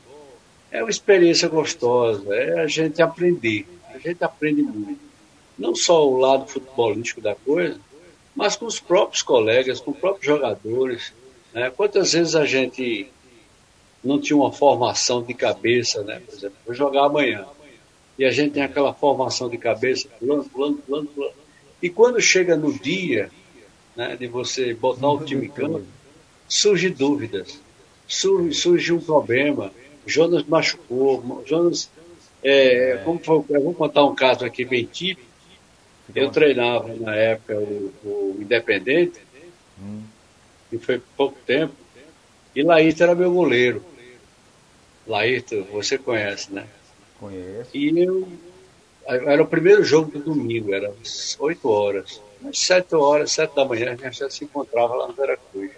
é 0.70 0.82
uma 0.82 0.90
experiência 0.90 1.48
gostosa, 1.48 2.34
é 2.34 2.60
a 2.60 2.66
gente 2.66 3.02
aprender. 3.02 3.66
A 3.92 3.98
gente 3.98 4.24
aprende 4.24 4.62
muito. 4.62 5.00
Não 5.58 5.74
só 5.74 6.08
o 6.08 6.16
lado 6.16 6.46
futebolístico 6.46 7.20
da 7.20 7.34
coisa, 7.34 7.78
mas 8.34 8.56
com 8.56 8.64
os 8.64 8.80
próprios 8.80 9.22
colegas, 9.22 9.80
com 9.80 9.90
os 9.90 9.98
próprios 9.98 10.24
jogadores. 10.24 11.12
Né? 11.52 11.70
Quantas 11.70 12.12
vezes 12.12 12.34
a 12.34 12.44
gente 12.44 13.08
não 14.02 14.20
tinha 14.20 14.36
uma 14.36 14.52
formação 14.52 15.22
de 15.22 15.34
cabeça, 15.34 16.02
né? 16.02 16.20
Por 16.24 16.34
exemplo, 16.34 16.56
vou 16.64 16.74
jogar 16.74 17.04
amanhã. 17.04 17.44
E 18.18 18.24
a 18.24 18.30
gente 18.30 18.52
tem 18.52 18.62
aquela 18.62 18.92
formação 18.92 19.48
de 19.48 19.58
cabeça, 19.58 20.08
pulando, 20.18 20.44
pulando, 20.48 20.78
pulando, 20.78 21.08
pulando. 21.08 21.34
E 21.82 21.88
quando 21.88 22.20
chega 22.20 22.56
no 22.56 22.72
dia 22.72 23.30
né, 23.96 24.16
de 24.16 24.26
você 24.26 24.74
botar 24.74 25.08
o 25.08 25.24
time 25.24 25.46
em 25.46 25.50
campo, 25.50 25.82
surge 26.48 26.90
dúvidas, 26.90 27.60
surge, 28.06 28.54
surge 28.54 28.92
um 28.92 29.00
problema. 29.00 29.72
Jonas 30.06 30.44
machucou, 30.44 31.42
Jonas. 31.46 31.90
É, 32.42 32.92
é. 32.92 32.96
Como 32.98 33.18
foi, 33.18 33.44
eu 33.50 33.62
vou 33.62 33.74
contar 33.74 34.04
um 34.04 34.14
caso 34.14 34.44
aqui 34.44 34.64
bem 34.64 34.84
típico. 34.84 35.28
Eu 36.14 36.30
treinava 36.30 36.92
na 36.94 37.14
época 37.14 37.54
o, 37.56 37.92
o 38.04 38.38
Independente, 38.40 39.20
hum 39.80 40.02
e 40.72 40.78
foi 40.78 41.00
pouco 41.16 41.36
tempo. 41.46 41.74
E 42.54 42.62
Laírto 42.62 43.02
era 43.02 43.14
meu 43.14 43.32
goleiro. 43.32 43.84
Laírto, 45.06 45.64
você 45.64 45.98
conhece, 45.98 46.52
né? 46.52 46.66
Conheço. 47.18 47.70
E 47.74 47.98
eu. 47.98 48.28
Era 49.06 49.42
o 49.42 49.46
primeiro 49.46 49.82
jogo 49.82 50.10
do 50.10 50.20
domingo, 50.20 50.72
era 50.72 50.92
8 51.38 51.68
horas. 51.68 52.20
Às 52.48 52.58
7 52.58 52.94
horas, 52.94 53.32
7 53.32 53.54
da 53.54 53.64
manhã, 53.64 53.92
a 53.92 53.96
gente 53.96 54.18
já 54.18 54.30
se 54.30 54.44
encontrava 54.44 54.94
lá 54.94 55.08
no 55.08 55.14
Veracruz. 55.14 55.72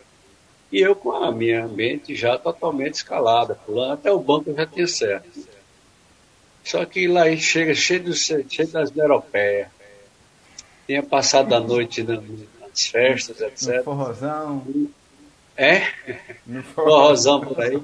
E 0.71 0.81
eu 0.81 0.95
com 0.95 1.13
a 1.13 1.31
minha 1.31 1.67
mente 1.69 2.15
já 2.15 2.37
totalmente 2.39 2.95
escalada, 2.95 3.55
pulando, 3.55 3.93
até 3.93 4.11
o 4.11 4.19
banco 4.19 4.51
eu 4.51 4.57
já 4.57 4.67
tinha 4.67 4.87
certo. 4.87 5.29
Só 6.65 6.85
que 6.85 7.07
lá 7.09 7.35
chega 7.37 7.75
cheio, 7.75 8.05
do, 8.05 8.15
cheio 8.15 8.69
das 8.69 8.95
europeias. 8.97 9.69
Tinha 10.87 11.03
passado 11.03 11.55
a 11.55 11.61
noite 11.61 12.03
na, 12.03 12.23
as 12.73 12.87
festas, 12.87 13.41
etc. 13.41 13.77
No 13.77 13.85
forrozão. 13.85 14.67
É? 15.57 15.83
No 16.47 16.63
forrozão 16.75 17.41
por 17.41 17.61
aí. 17.61 17.81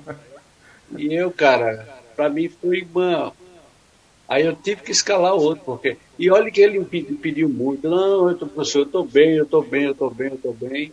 E 0.97 1.15
eu, 1.15 1.31
cara, 1.31 1.87
para 2.17 2.29
mim 2.29 2.49
foi 2.49 2.87
uma. 2.95 3.33
Aí 4.29 4.45
eu 4.45 4.55
tive 4.57 4.83
que 4.83 4.93
escalar 4.93 5.35
outro, 5.35 5.65
porque. 5.65 5.97
E 6.19 6.31
olha 6.31 6.51
que 6.51 6.61
ele 6.61 6.79
me 6.79 7.03
pediu 7.17 7.49
muito. 7.49 7.89
Não, 7.89 8.29
eu 8.29 8.37
tô, 8.37 8.47
professor, 8.47 8.81
eu 8.81 8.87
tô 8.87 9.05
bem, 9.05 9.37
eu 9.37 9.47
tô 9.47 9.63
bem, 9.63 9.85
eu 9.85 9.95
tô 9.95 10.11
bem, 10.11 10.31
eu 10.31 10.39
tô 10.39 10.53
bem. 10.53 10.93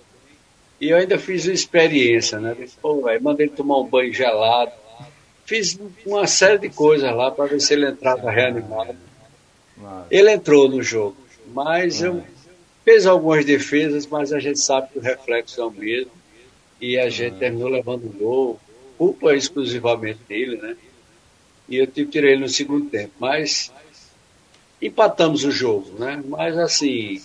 E 0.79 0.89
eu 0.89 0.97
ainda 0.97 1.17
fiz 1.17 1.45
uma 1.45 1.53
experiência, 1.53 2.39
né? 2.39 2.55
Pô, 2.81 3.01
véio, 3.01 3.23
mandei 3.23 3.47
ele 3.47 3.55
tomar 3.55 3.79
um 3.79 3.87
banho 3.87 4.13
gelado. 4.13 4.71
Fiz 5.45 5.79
uma 6.05 6.27
série 6.27 6.57
de 6.57 6.69
coisas 6.69 7.15
lá 7.15 7.31
para 7.31 7.45
ver 7.45 7.61
se 7.61 7.73
ele 7.73 7.87
entrava 7.87 8.29
reanimado. 8.29 8.95
Ele 10.09 10.31
entrou 10.31 10.67
no 10.67 10.81
jogo, 10.81 11.17
mas 11.53 12.01
eu 12.01 12.23
Fez 12.85 13.05
algumas 13.05 13.43
defesas, 13.43 14.07
mas 14.07 14.31
a 14.31 14.39
gente 14.39 14.59
sabe 14.59 14.89
que 14.93 14.99
o 14.99 15.01
reflexo 15.01 15.59
é 15.59 15.65
o 15.65 15.71
mesmo. 15.71 16.11
E 16.79 16.97
a 16.97 17.09
gente 17.09 17.37
terminou 17.37 17.67
levando 17.67 18.05
o 18.05 18.09
gol, 18.09 18.59
culpa 18.97 19.35
exclusivamente 19.35 20.19
dele, 20.29 20.57
né? 20.57 20.77
E 21.67 21.77
eu 21.77 21.87
tirar 21.87 22.27
ele 22.27 22.41
no 22.41 22.49
segundo 22.49 22.89
tempo. 22.89 23.11
Mas 23.19 23.71
empatamos 24.81 25.43
o 25.43 25.51
jogo, 25.51 25.97
né? 25.97 26.23
Mas 26.27 26.57
assim, 26.57 27.21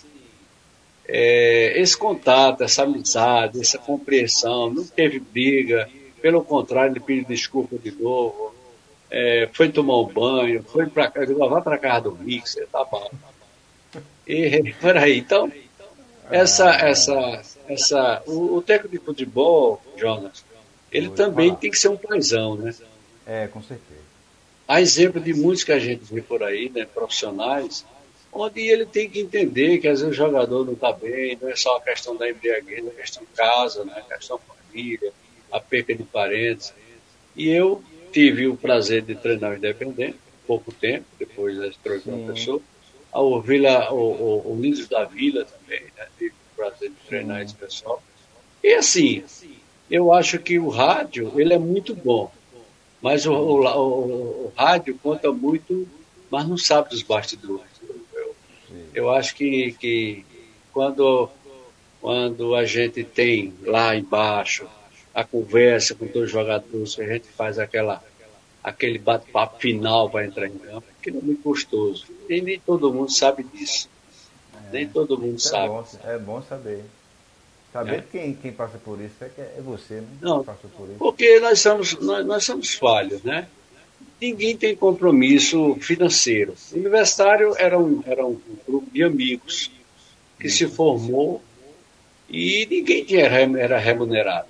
é, 1.07 1.79
esse 1.79 1.95
contato, 1.95 2.63
essa 2.63 2.83
amizade, 2.83 3.61
essa 3.61 3.77
compreensão, 3.77 4.73
não 4.73 4.83
teve 4.83 5.19
briga, 5.19 5.87
pelo 6.21 6.43
contrário, 6.43 6.93
ele 6.93 6.99
pediu 6.99 7.25
desculpa 7.25 7.77
de 7.77 7.91
novo, 7.91 8.53
é, 9.09 9.49
foi 9.51 9.69
tomar 9.69 9.99
um 9.99 10.05
banho, 10.05 10.63
foi 10.63 10.87
para 10.87 11.11
casa, 11.11 11.35
vá 11.35 11.61
para 11.61 11.77
casa 11.77 12.01
do 12.01 12.15
Mixer, 12.15 12.67
tá 12.67 12.85
bom. 12.85 13.09
E, 14.27 14.73
peraí, 14.79 15.19
então, 15.19 15.51
essa, 16.29 16.69
essa, 16.75 17.41
essa, 17.67 18.23
o, 18.25 18.57
o 18.57 18.61
técnico 18.61 18.97
de 18.97 19.03
futebol, 19.03 19.81
Jonas, 19.97 20.43
ele 20.91 21.09
também 21.09 21.55
tem 21.55 21.71
que 21.71 21.77
ser 21.77 21.89
um 21.89 21.97
paizão, 21.97 22.55
né? 22.55 22.73
É, 23.25 23.47
com 23.47 23.61
certeza. 23.61 24.01
Há 24.67 24.81
exemplo 24.81 25.19
de 25.19 25.33
muitos 25.33 25.63
que 25.63 25.71
a 25.71 25.79
gente 25.79 26.03
vê 26.05 26.21
por 26.21 26.43
aí, 26.43 26.69
né, 26.69 26.85
profissionais, 26.85 27.85
onde 28.31 28.61
ele 28.61 28.85
tem 28.85 29.09
que 29.09 29.19
entender 29.19 29.79
que 29.79 29.87
às 29.87 29.99
vezes 29.99 30.13
o 30.13 30.17
jogador 30.17 30.65
não 30.65 30.73
está 30.73 30.93
bem, 30.93 31.37
não 31.41 31.49
é 31.49 31.55
só 31.55 31.75
a 31.77 31.81
questão 31.81 32.15
da 32.15 32.29
embriaguez, 32.29 32.85
é 32.85 32.89
a 32.89 32.93
questão 32.93 33.23
casa, 33.35 33.83
né, 33.83 33.93
a 33.97 34.15
questão 34.15 34.39
família, 34.39 35.11
a 35.51 35.59
perca 35.59 35.93
de 35.93 36.03
parentes. 36.03 36.73
E 37.35 37.49
eu 37.49 37.83
tive 38.11 38.47
o 38.47 38.55
prazer 38.55 39.01
de 39.01 39.15
treinar 39.15 39.51
o 39.51 39.55
Independente, 39.55 40.17
pouco 40.47 40.71
tempo, 40.71 41.05
depois 41.19 41.57
da 41.57 41.67
estrofe 41.67 42.09
uma 42.09 42.33
pessoa, 42.33 42.61
ao 43.11 43.41
Vila, 43.41 43.91
o, 43.91 43.97
o, 43.97 44.53
o 44.53 44.87
da 44.89 45.05
Vila 45.05 45.45
também, 45.45 45.81
né, 45.97 46.07
tive 46.17 46.31
o 46.31 46.55
prazer 46.55 46.89
de 46.89 46.95
treinar 47.07 47.41
esse 47.41 47.53
pessoal. 47.53 48.01
E 48.63 48.73
assim, 48.73 49.23
eu 49.89 50.13
acho 50.13 50.39
que 50.39 50.57
o 50.57 50.69
rádio, 50.69 51.33
ele 51.39 51.53
é 51.53 51.57
muito 51.57 51.93
bom, 51.93 52.31
mas 53.01 53.25
o, 53.25 53.33
o, 53.33 53.65
o, 53.65 54.45
o 54.45 54.53
rádio 54.55 54.97
conta 55.01 55.31
muito, 55.31 55.87
mas 56.29 56.47
não 56.47 56.57
sabe 56.57 56.89
dos 56.89 57.01
bastidores. 57.01 57.65
Eu, 58.13 58.35
eu 58.93 59.09
acho 59.09 59.35
que, 59.35 59.73
que 59.73 60.25
quando, 60.71 61.29
quando 61.99 62.55
a 62.55 62.65
gente 62.65 63.03
tem 63.03 63.53
lá 63.63 63.95
embaixo 63.95 64.67
a 65.13 65.23
conversa 65.23 65.93
com 65.93 66.07
todos 66.07 66.27
os 66.27 66.31
jogadores, 66.31 66.97
a 66.99 67.05
gente 67.05 67.27
faz 67.27 67.59
aquela, 67.59 68.01
aquele 68.63 68.99
bate-papo 68.99 69.59
final 69.59 70.09
para 70.09 70.25
entrar 70.25 70.47
em 70.47 70.57
campo, 70.57 70.85
que 71.01 71.11
não 71.11 71.19
é 71.19 71.23
muito 71.23 71.41
gostoso. 71.41 72.05
E 72.29 72.41
nem 72.41 72.59
todo 72.59 72.93
mundo 72.93 73.11
sabe 73.11 73.43
disso. 73.43 73.89
É, 74.53 74.71
nem 74.71 74.87
todo 74.87 75.17
mundo 75.17 75.35
é 75.35 75.39
sabe. 75.39 75.67
Bom, 75.67 75.85
é 76.03 76.17
bom 76.17 76.41
saber. 76.43 76.83
Saber 77.73 77.99
é. 77.99 78.03
quem, 78.11 78.33
quem 78.33 78.51
passa 78.51 78.77
por 78.77 78.99
isso 78.99 79.15
é, 79.21 79.29
é 79.37 79.61
você, 79.61 79.95
né? 79.95 80.07
Não, 80.21 80.45
porque 80.97 81.39
nós 81.39 81.59
somos, 81.59 81.99
nós, 81.99 82.25
nós 82.25 82.43
somos 82.43 82.73
falhos, 82.73 83.23
né? 83.23 83.47
Ninguém 84.19 84.55
tem 84.55 84.75
compromisso 84.75 85.75
financeiro. 85.75 86.53
O 86.71 86.75
universitário 86.75 87.55
era 87.57 87.79
um, 87.79 88.03
era 88.05 88.25
um 88.25 88.39
grupo 88.67 88.87
de 88.91 89.03
amigos 89.03 89.71
que 90.39 90.49
se 90.49 90.67
formou 90.67 91.41
e 92.29 92.67
ninguém 92.69 93.03
tinha, 93.03 93.25
era 93.25 93.79
remunerado. 93.79 94.47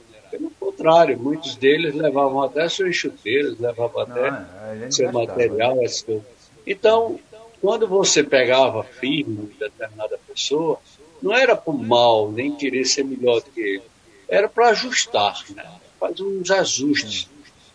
Contrário, 0.82 1.20
muitos 1.20 1.56
deles 1.56 1.94
levavam 1.94 2.42
até 2.42 2.68
suas 2.68 2.96
chuteiras, 2.96 3.60
levavam 3.60 4.02
até 4.02 4.32
Não, 4.32 4.86
é, 4.86 4.92
seu 4.92 5.12
material, 5.12 5.80
essas 5.84 6.02
coisas. 6.02 6.24
Então, 6.66 7.20
quando 7.62 7.88
você 7.88 8.24
pegava 8.24 8.84
firme 8.84 9.54
determinada 9.60 10.20
pessoa, 10.28 10.80
não 11.22 11.36
era 11.36 11.56
por 11.56 11.78
mal, 11.78 12.32
nem 12.32 12.56
querer 12.56 12.84
ser 12.86 13.04
melhor 13.04 13.42
do 13.42 13.52
que 13.52 13.62
ele. 13.62 13.84
Era 14.28 14.50
para 14.50 14.70
ajustar, 14.70 15.44
né? 15.56 15.64
fazer 16.00 16.24
uns 16.24 16.50
ajustes. 16.50 17.30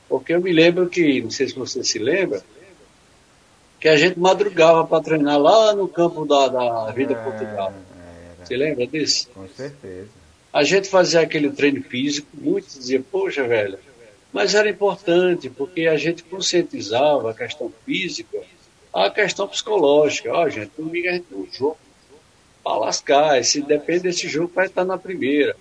Porque 0.08 0.34
eu 0.34 0.40
me 0.40 0.52
lembro 0.52 0.88
que, 0.88 1.22
não 1.22 1.30
sei 1.30 1.48
se 1.48 1.54
você 1.54 1.84
se 1.84 2.00
lembra, 2.00 2.42
que 3.78 3.88
a 3.88 3.96
gente 3.96 4.18
madrugava 4.18 4.84
para 4.84 5.02
treinar 5.02 5.38
lá 5.38 5.72
no 5.74 5.86
campo 5.86 6.26
da, 6.26 6.48
da 6.48 6.90
Vida 6.90 7.12
é, 7.12 7.22
Portugal. 7.22 7.72
Era. 7.72 8.44
Você 8.44 8.56
lembra 8.56 8.84
disso? 8.86 9.28
Com 9.32 9.46
certeza. 9.48 10.25
A 10.52 10.64
gente 10.64 10.88
fazia 10.88 11.20
aquele 11.20 11.50
treino 11.50 11.82
físico, 11.82 12.28
muitos 12.34 12.74
diziam, 12.74 13.02
poxa, 13.02 13.46
velho, 13.46 13.78
mas 14.32 14.54
era 14.54 14.68
importante, 14.68 15.48
porque 15.48 15.86
a 15.86 15.96
gente 15.96 16.22
conscientizava 16.24 17.30
a 17.30 17.34
questão 17.34 17.72
física, 17.84 18.38
a 18.92 19.10
questão 19.10 19.48
psicológica. 19.48 20.32
Ó, 20.32 20.44
oh, 20.44 20.50
gente, 20.50 20.72
domingo 20.76 21.08
a 21.08 21.12
gente 21.12 21.24
tem 21.24 21.38
um 21.38 21.48
jogo 21.52 21.78
para 22.62 22.78
lascar. 22.78 23.44
Se 23.44 23.62
depende 23.62 24.00
desse 24.00 24.28
jogo, 24.28 24.52
vai 24.54 24.66
estar 24.66 24.84
na 24.84 24.98
primeira. 24.98 25.56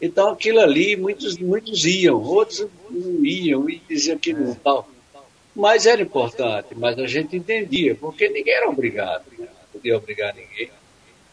Então 0.00 0.30
aquilo 0.30 0.60
ali, 0.60 0.96
muitos, 0.96 1.38
muitos 1.38 1.84
iam, 1.84 2.20
outros 2.20 2.66
não 2.90 3.24
iam 3.24 3.70
e 3.70 3.80
diziam 3.88 4.18
que 4.18 4.32
não 4.32 4.54
tal. 4.56 4.88
Mas 5.54 5.86
era 5.86 6.02
importante, 6.02 6.68
mas 6.74 6.98
a 6.98 7.06
gente 7.06 7.36
entendia, 7.36 7.94
porque 7.94 8.28
ninguém 8.28 8.54
era 8.54 8.68
obrigado, 8.68 9.24
né? 9.38 9.46
não 9.46 9.66
podia 9.72 9.96
obrigar 9.96 10.34
ninguém 10.34 10.70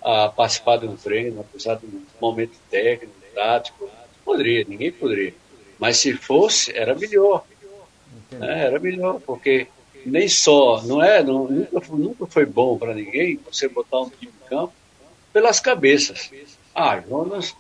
a 0.02 0.30
participar 0.30 0.78
de 0.78 0.88
um 0.88 0.96
treino, 0.96 1.42
apesar 1.42 1.76
de 1.76 1.86
um 1.86 2.02
momento 2.20 2.54
técnico, 2.70 3.14
tático, 3.34 3.90
poderia, 4.24 4.66
ninguém 4.68 4.92
poderia. 4.92 5.34
Mas 5.78 5.98
se 5.98 6.14
fosse, 6.14 6.76
era 6.76 6.96
melhor. 6.96 7.46
Né? 8.32 8.66
Era 8.66 8.80
melhor, 8.80 9.20
porque 9.22 9.68
nem 10.06 10.28
só, 10.28 10.82
não 10.84 11.02
é, 11.04 11.24
não, 11.24 11.48
nunca, 11.48 11.82
nunca 11.90 12.26
foi 12.28 12.46
bom 12.46 12.78
para 12.78 12.94
ninguém 12.94 13.40
você 13.46 13.68
botar 13.68 14.02
um 14.02 14.10
time 14.10 14.32
em 14.32 14.50
campo 14.50 14.74
pelas 15.34 15.60
cabeças. 15.60 16.32
Ah, 16.74 17.02
Jonas, 17.02 17.56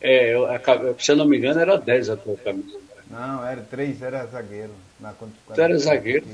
é, 0.00 0.34
se 0.98 1.12
eu 1.12 1.16
não 1.16 1.26
me 1.26 1.38
engano, 1.38 1.60
era 1.60 1.76
10 1.76 2.10
a 2.10 2.16
tua 2.16 2.36
camisa. 2.36 2.78
Não, 3.08 3.44
era 3.44 3.60
3, 3.62 4.02
era 4.02 4.26
zagueiro. 4.26 4.72
Na, 4.98 5.12
quando, 5.12 5.32
tu 5.46 5.60
era 5.60 5.78
zagueiro? 5.78 6.26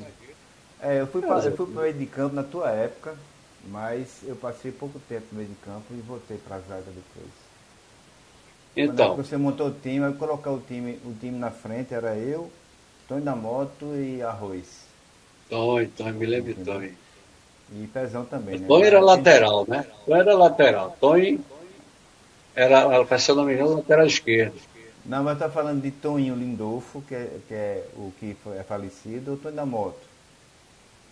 É, 0.80 1.00
eu 1.00 1.06
fui 1.06 1.22
para 1.22 1.38
o 1.38 1.66
meio 1.66 1.94
de 1.94 2.06
campo 2.06 2.34
na 2.34 2.42
tua 2.42 2.70
época, 2.70 3.14
mas 3.68 4.20
eu 4.24 4.36
passei 4.36 4.70
pouco 4.70 4.98
tempo 5.08 5.26
no 5.32 5.38
meio 5.38 5.48
de 5.48 5.56
campo 5.56 5.84
e 5.90 6.00
voltei 6.00 6.38
para 6.38 6.56
a 6.56 6.60
zaga 6.60 6.84
depois. 6.86 7.32
Então. 8.76 9.14
Quando 9.14 9.26
você 9.26 9.36
montou 9.36 9.68
o 9.68 9.72
time, 9.72 10.06
eu 10.06 10.14
colocar 10.14 10.50
o 10.50 10.60
time, 10.60 10.98
o 11.04 11.14
time 11.14 11.38
na 11.38 11.50
frente, 11.50 11.94
era 11.94 12.14
eu, 12.14 12.50
Tony 13.08 13.22
da 13.22 13.34
Moto 13.34 13.86
e 13.94 14.22
Arroz. 14.22 14.86
Tony, 15.48 15.86
Tony, 15.88 16.12
me 16.12 16.26
lembro 16.26 16.54
de 16.54 16.64
Tony. 16.64 16.92
E 17.72 17.86
Pezão 17.88 18.24
também, 18.24 18.58
né? 18.58 18.66
Tony 18.66 18.84
era 18.84 19.00
lateral, 19.00 19.64
né? 19.66 19.86
Tony 20.04 20.20
era 20.20 20.34
lateral. 20.34 20.96
Tony 21.00 21.40
era, 22.54 23.18
se 23.18 23.30
eu 23.30 23.34
não 23.34 23.44
me 23.44 23.54
engano, 23.54 23.76
lateral 23.76 24.06
esquerdo. 24.06 24.54
Não, 25.04 25.22
mas 25.22 25.38
tá 25.38 25.48
falando 25.48 25.82
de 25.82 25.90
Toninho 25.90 26.34
Lindolfo, 26.34 27.00
que 27.02 27.14
é, 27.14 27.30
que 27.46 27.54
é 27.54 27.84
o 27.96 28.12
que 28.18 28.36
foi, 28.42 28.58
é 28.58 28.62
falecido, 28.62 29.32
ou 29.32 29.36
Tony 29.36 29.56
da 29.56 29.64
Moto? 29.64 30.00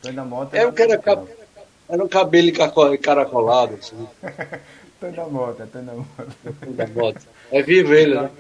Tony 0.03 0.15
da 0.15 0.25
Moto 0.25 0.55
era, 0.55 0.69
é, 0.69 0.83
era, 0.83 0.93
era, 0.93 1.44
era 1.89 2.05
um 2.05 2.09
cabelo 2.09 2.49
encaracolado. 2.95 3.75
Assim. 3.75 4.09
Tony 5.01 5.17
da 5.17 5.27
Moto, 5.27 5.63
é 5.63 5.67
Tony 5.67 5.87
da 5.87 5.95
Moto. 5.95 6.37
Tony 6.61 6.73
da 6.75 6.87
Moto. 6.87 7.21
É 7.51 7.63
vivo 7.63 7.95
ele, 7.95 8.15
né? 8.15 8.31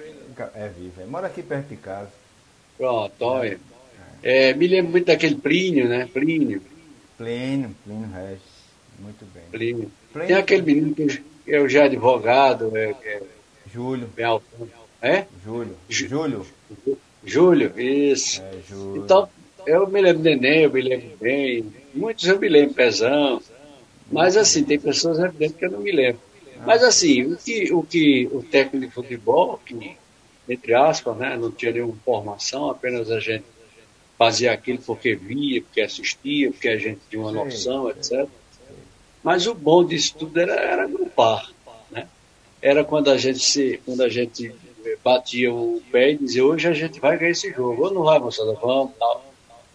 É 0.54 0.68
vivo, 0.68 1.00
é. 1.00 1.04
mora 1.06 1.26
aqui 1.26 1.42
perto 1.42 1.68
de 1.68 1.76
casa. 1.76 2.10
Pronto, 2.76 3.12
Tony. 3.18 3.58
É. 4.22 4.48
É, 4.48 4.54
me 4.54 4.66
lembro 4.66 4.92
muito 4.92 5.06
daquele 5.06 5.36
Plínio, 5.36 5.88
né? 5.88 6.08
Plínio. 6.12 6.62
Plínio, 7.16 7.74
Plínio 7.84 8.08
Regis. 8.12 8.42
Muito 8.98 9.24
bem. 9.32 9.42
Plínio. 9.50 9.92
Plínio. 10.12 10.28
Tem 10.28 10.36
aquele 10.36 10.62
menino 10.62 10.94
que 10.94 11.22
eu 11.46 11.68
já 11.68 11.84
advogado. 11.84 12.76
É, 12.76 12.94
é, 13.04 13.22
Júlio. 13.72 14.08
É? 15.02 15.26
Júlio. 15.44 15.76
Júlio. 15.88 16.46
Júlio, 17.24 17.78
isso. 17.78 18.42
É, 18.42 18.58
Júlio. 18.68 19.04
Então, 19.04 19.28
eu 19.66 19.86
me 19.86 20.00
lembro 20.00 20.22
do 20.22 20.24
Neném, 20.24 20.62
eu 20.62 20.72
me 20.72 20.82
lembro 20.82 21.16
bem. 21.20 21.72
Muitos 21.94 22.26
eu 22.26 22.38
me 22.38 22.48
lembro, 22.48 22.74
Pezão. 22.74 23.40
Mas 24.10 24.36
assim, 24.36 24.64
tem 24.64 24.78
pessoas 24.78 25.18
evidentes 25.18 25.56
que 25.56 25.64
eu 25.64 25.70
não 25.70 25.80
me 25.80 25.92
lembro. 25.92 26.20
Mas 26.64 26.82
assim, 26.82 27.32
o 27.32 27.36
que 27.36 27.72
o, 27.72 27.82
que, 27.82 28.28
o 28.32 28.42
técnico 28.42 28.86
de 28.86 28.92
futebol, 28.92 29.60
que, 29.64 29.96
entre 30.48 30.74
aspas, 30.74 31.16
né, 31.16 31.36
não 31.36 31.50
tinha 31.50 31.72
nenhuma 31.72 31.96
formação, 32.04 32.70
apenas 32.70 33.10
a 33.10 33.20
gente 33.20 33.44
fazia 34.16 34.52
aquilo 34.52 34.78
porque 34.78 35.14
via, 35.14 35.60
porque 35.62 35.80
assistia, 35.80 36.50
porque 36.50 36.68
a 36.68 36.78
gente 36.78 37.00
tinha 37.10 37.20
uma 37.20 37.32
noção, 37.32 37.90
etc. 37.90 38.26
Mas 39.22 39.46
o 39.46 39.54
bom 39.54 39.84
disso 39.84 40.14
tudo 40.18 40.38
era, 40.38 40.54
era 40.54 40.84
agrupar. 40.84 41.50
Né? 41.90 42.06
Era 42.62 42.84
quando 42.84 43.10
a 43.10 43.16
gente 43.16 43.40
se, 43.40 43.80
quando 43.84 44.02
a 44.02 44.08
gente 44.08 44.54
batia 45.02 45.52
o 45.52 45.82
pé 45.90 46.12
e 46.12 46.18
dizia, 46.18 46.44
hoje 46.44 46.68
a 46.68 46.72
gente 46.72 47.00
vai 47.00 47.18
ganhar 47.18 47.30
esse 47.30 47.50
jogo, 47.50 47.84
ou 47.84 47.92
não 47.92 48.02
vai, 48.04 48.18
moçada, 48.18 48.52
vamos, 48.54 48.92
tal. 48.98 49.33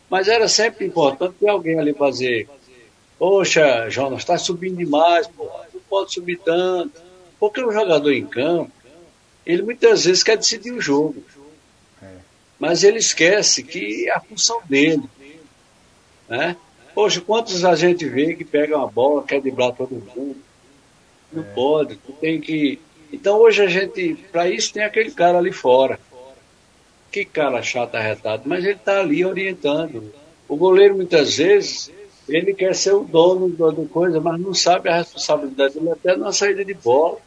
Mas 0.10 0.28
era 0.28 0.48
sempre 0.48 0.86
importante 0.86 1.36
ter 1.40 1.50
alguém 1.50 1.80
ali 1.80 1.94
fazer, 1.94 2.48
poxa, 3.18 3.90
Jonas, 3.90 4.20
está 4.20 4.38
subindo 4.38 4.78
demais, 4.78 5.28
pô, 5.28 5.50
não 5.74 5.82
pode 5.90 6.14
subir 6.14 6.40
tanto. 6.40 7.00
Porque 7.40 7.62
o 7.62 7.72
jogador 7.72 8.12
em 8.12 8.26
campo, 8.26 8.72
ele 9.46 9.62
muitas 9.62 10.06
vezes 10.06 10.24
quer 10.24 10.38
decidir 10.38 10.72
o 10.72 10.82
jogo 10.82 11.24
mas 12.60 12.84
ele 12.84 13.00
esquece 13.00 13.64
que 13.64 14.10
é 14.10 14.12
a 14.12 14.20
função 14.20 14.62
dele. 14.66 15.04
Né? 16.28 16.58
Poxa, 16.94 17.22
quantos 17.22 17.64
a 17.64 17.74
gente 17.74 18.06
vê 18.06 18.36
que 18.36 18.44
pega 18.44 18.78
uma 18.78 18.88
bola, 18.88 19.24
quer 19.24 19.42
driblar 19.42 19.72
todo 19.74 19.92
mundo? 19.92 20.36
Não 21.32 21.44
é. 21.44 21.46
pode, 21.54 21.96
tu 21.96 22.12
tem 22.12 22.42
que. 22.42 22.80
Então 23.14 23.38
hoje 23.38 23.64
a 23.64 23.68
gente, 23.68 24.16
para 24.32 24.50
isso, 24.50 24.74
tem 24.74 24.84
aquele 24.84 25.12
cara 25.12 25.38
ali 25.38 25.54
fora. 25.54 26.00
Que 27.12 27.26
cara 27.26 27.62
chato 27.62 27.96
arretado, 27.96 28.44
mas 28.46 28.64
ele 28.64 28.76
está 28.76 29.00
ali 29.00 29.26
orientando. 29.26 30.14
O 30.48 30.56
goleiro 30.56 30.96
muitas 30.96 31.38
vezes 31.38 31.92
ele 32.28 32.54
quer 32.54 32.76
ser 32.76 32.94
o 32.94 33.04
dono 33.04 33.50
da 33.50 33.86
coisa, 33.88 34.20
mas 34.20 34.40
não 34.40 34.54
sabe 34.54 34.90
a 34.90 34.98
responsabilidade 34.98 35.74
dele 35.74 35.92
até 35.92 36.16
na 36.16 36.32
saída 36.32 36.64
de 36.64 36.74
bola. 36.74 37.18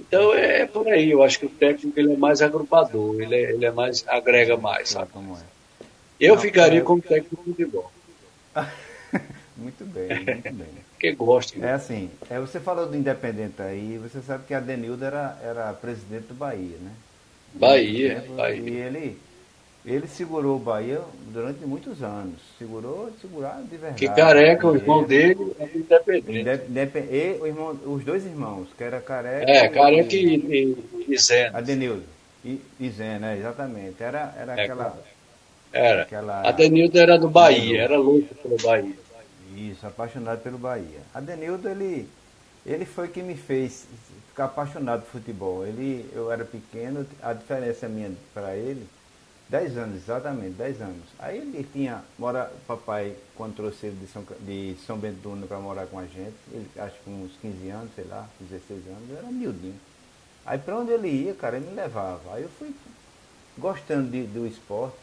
Então 0.00 0.34
é, 0.34 0.62
é 0.62 0.66
por 0.66 0.86
aí, 0.88 1.10
eu 1.10 1.22
acho 1.22 1.38
que 1.38 1.46
o 1.46 1.50
técnico 1.50 1.98
ele 1.98 2.12
é 2.12 2.16
mais 2.16 2.42
agrupador, 2.42 3.20
ele 3.20 3.34
é, 3.34 3.52
ele 3.52 3.64
é 3.64 3.70
mais, 3.70 4.04
agrega 4.08 4.56
mais, 4.56 4.90
sabe? 4.90 5.10
Como 5.10 5.36
é. 5.36 5.40
Eu 6.20 6.38
ficaria 6.38 6.80
é... 6.80 6.82
como 6.82 7.02
técnico 7.02 7.36
de 7.36 7.50
futebol. 7.50 7.90
muito 9.56 9.84
bem, 9.84 10.08
muito 10.08 10.52
bem. 10.52 10.68
porque 11.02 11.12
gosta. 11.12 11.58
Né? 11.58 11.68
É 11.68 11.72
assim, 11.72 12.10
é, 12.30 12.38
você 12.38 12.60
falou 12.60 12.86
do 12.86 12.96
Independente 12.96 13.60
aí, 13.60 13.98
você 13.98 14.20
sabe 14.20 14.44
que 14.46 14.54
a 14.54 14.60
Denildo 14.60 15.04
era, 15.04 15.36
era 15.42 15.72
presidente 15.72 16.28
do 16.28 16.34
Bahia, 16.34 16.76
né? 16.80 16.92
Bahia, 17.54 18.24
Bahia. 18.36 18.70
E 18.70 18.76
ele, 18.76 19.18
ele 19.84 20.06
segurou 20.06 20.56
o 20.56 20.58
Bahia 20.58 21.00
durante 21.32 21.64
muitos 21.64 22.02
anos. 22.02 22.38
Segurou, 22.58 23.10
segurar 23.20 23.62
de 23.62 23.76
verdade. 23.76 23.96
Que 23.96 24.08
careca, 24.08 24.66
o 24.66 24.76
irmão 24.76 25.04
dele 25.04 25.54
é 25.58 25.68
independente. 25.74 26.40
Indep, 26.68 26.98
e 26.98 27.38
o 27.40 27.46
irmão, 27.46 27.78
os 27.86 28.04
dois 28.04 28.24
irmãos, 28.24 28.68
que 28.76 28.82
era 28.82 29.00
careca. 29.00 29.50
É, 29.50 29.68
careca 29.68 30.14
e, 30.14 30.36
e, 30.36 31.04
e 31.08 31.18
Zé. 31.18 31.50
Adenildo. 31.52 32.04
E, 32.44 32.60
e 32.80 32.90
Zé, 32.90 33.18
né? 33.18 33.36
Exatamente. 33.38 34.02
Era, 34.02 34.34
era 34.38 34.60
é, 34.60 34.64
aquela. 34.64 35.02
Era. 35.72 36.02
Aquela... 36.02 36.48
Adenildo 36.48 36.98
era 36.98 37.18
do 37.18 37.28
Bahia, 37.28 37.82
era 37.82 37.96
louco 37.96 38.34
pelo 38.36 38.56
Bahia. 38.58 38.94
Isso, 39.56 39.86
apaixonado 39.86 40.40
pelo 40.42 40.58
Bahia. 40.58 41.00
Adenildo, 41.14 41.68
ele, 41.68 42.08
ele 42.64 42.84
foi 42.84 43.08
que 43.08 43.22
me 43.22 43.34
fez 43.34 43.86
ficar 44.32 44.46
apaixonado 44.46 45.02
por 45.02 45.20
futebol. 45.20 45.64
Ele, 45.64 46.10
eu 46.12 46.32
era 46.32 46.44
pequeno, 46.44 47.06
a 47.22 47.32
diferença 47.32 47.88
minha 47.88 48.12
para 48.34 48.56
ele 48.56 48.88
10 49.52 49.76
anos, 49.76 49.96
exatamente, 49.96 50.54
10 50.54 50.80
anos. 50.80 51.04
Aí 51.18 51.36
ele 51.36 51.68
tinha, 51.70 52.02
mora, 52.18 52.50
papai, 52.66 53.14
quando 53.36 53.54
trouxe 53.54 53.86
ele 53.86 53.96
de 53.96 54.06
São, 54.06 54.24
de 54.40 54.76
São 54.86 54.96
Bento 54.98 55.46
para 55.46 55.58
morar 55.58 55.86
com 55.86 55.98
a 55.98 56.06
gente, 56.06 56.34
ele 56.50 56.66
acho 56.78 56.98
que 57.04 57.10
uns 57.10 57.32
15 57.42 57.68
anos, 57.68 57.90
sei 57.94 58.04
lá, 58.04 58.26
16 58.40 58.86
anos, 58.86 59.10
eu 59.10 59.18
era 59.18 59.26
miudinho. 59.26 59.78
Aí 60.46 60.58
para 60.58 60.78
onde 60.78 60.90
ele 60.92 61.08
ia, 61.08 61.34
cara, 61.34 61.58
ele 61.58 61.66
me 61.66 61.74
levava. 61.74 62.34
Aí 62.34 62.42
eu 62.42 62.48
fui 62.58 62.74
gostando 63.58 64.10
de, 64.10 64.22
do 64.24 64.46
esporte, 64.46 64.96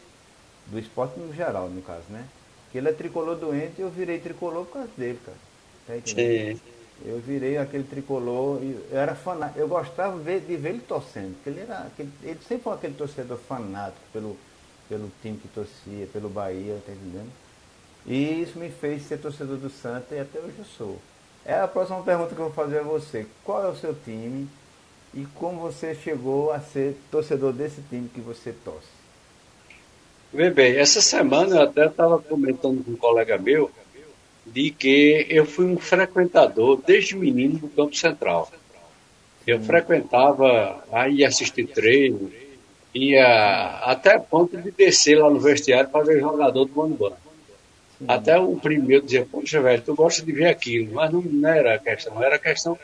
do 0.66 0.78
esporte 0.80 1.18
no 1.18 1.32
geral, 1.32 1.68
no 1.70 1.80
caso, 1.82 2.04
né? 2.08 2.26
Que 2.72 2.78
ele 2.78 2.88
é 2.88 2.92
tricolor 2.92 3.36
doente 3.36 3.74
e 3.78 3.82
eu 3.82 3.90
virei 3.90 4.18
tricolor 4.18 4.66
por 4.66 4.72
causa 4.74 4.90
dele, 4.96 5.20
cara. 5.24 5.38
Tá 5.86 5.96
entendendo? 5.96 6.34
Sim. 6.34 6.60
Eu 7.04 7.18
virei 7.18 7.56
aquele 7.56 7.84
tricolor, 7.84 8.60
eu 8.62 8.98
era 8.98 9.14
fanático, 9.14 9.58
eu 9.58 9.66
gostava 9.68 10.18
de 10.18 10.56
ver 10.56 10.68
ele 10.68 10.80
torcendo, 10.80 11.34
porque 11.34 11.48
ele 11.48 11.60
era 11.60 11.78
aquele, 11.78 12.10
ele 12.22 12.38
sempre 12.46 12.64
foi 12.64 12.74
aquele 12.74 12.94
torcedor 12.94 13.38
fanático 13.38 14.02
pelo, 14.12 14.36
pelo 14.88 15.10
time 15.22 15.38
que 15.38 15.48
torcia, 15.48 16.06
pelo 16.12 16.28
Bahia, 16.28 16.78
tá 16.84 16.92
entendendo? 16.92 17.30
E 18.06 18.42
isso 18.42 18.58
me 18.58 18.68
fez 18.68 19.02
ser 19.02 19.18
torcedor 19.18 19.56
do 19.56 19.70
Santa 19.70 20.14
e 20.14 20.20
até 20.20 20.38
hoje 20.38 20.54
eu 20.58 20.64
sou. 20.64 20.98
É 21.44 21.58
a 21.58 21.68
próxima 21.68 22.02
pergunta 22.02 22.34
que 22.34 22.40
eu 22.40 22.46
vou 22.46 22.54
fazer 22.54 22.80
a 22.80 22.82
você. 22.82 23.26
Qual 23.44 23.64
é 23.64 23.68
o 23.68 23.76
seu 23.76 23.94
time 23.94 24.46
e 25.14 25.26
como 25.34 25.60
você 25.60 25.94
chegou 25.94 26.52
a 26.52 26.60
ser 26.60 26.96
torcedor 27.10 27.52
desse 27.52 27.80
time 27.88 28.08
que 28.08 28.20
você 28.20 28.54
torce? 28.64 29.00
Bem, 30.32 30.50
bem, 30.50 30.76
essa 30.76 31.00
semana 31.00 31.56
eu 31.56 31.62
até 31.62 31.86
estava 31.86 32.18
comentando 32.18 32.84
com 32.84 32.92
um 32.92 32.96
colega 32.96 33.36
meu 33.36 33.70
de 34.52 34.70
que 34.70 35.26
eu 35.28 35.44
fui 35.46 35.66
um 35.66 35.78
frequentador 35.78 36.80
desde 36.84 37.16
menino 37.16 37.58
do 37.58 37.68
Campo 37.68 37.94
Central. 37.94 38.50
Eu 39.46 39.58
hum. 39.58 39.62
frequentava, 39.62 40.84
aí 40.92 41.24
assistir 41.24 41.66
treino, 41.66 42.30
ia 42.94 43.80
até 43.84 44.18
ponto 44.18 44.56
de 44.56 44.70
descer 44.70 45.18
lá 45.18 45.30
no 45.30 45.40
vestiário 45.40 45.90
para 45.90 46.04
ver 46.04 46.20
jogador 46.20 46.64
do 46.64 46.76
Mano 46.76 47.16
Até 48.06 48.38
o 48.38 48.56
primeiro 48.56 49.04
dizia, 49.04 49.26
poxa, 49.30 49.60
velho, 49.60 49.82
tu 49.82 49.94
gosta 49.94 50.24
de 50.24 50.32
ver 50.32 50.46
aquilo, 50.46 50.94
mas 50.94 51.12
não, 51.12 51.22
não 51.22 51.48
era 51.48 51.78
questão, 51.78 52.14
não 52.14 52.22
era 52.22 52.38
questão 52.38 52.78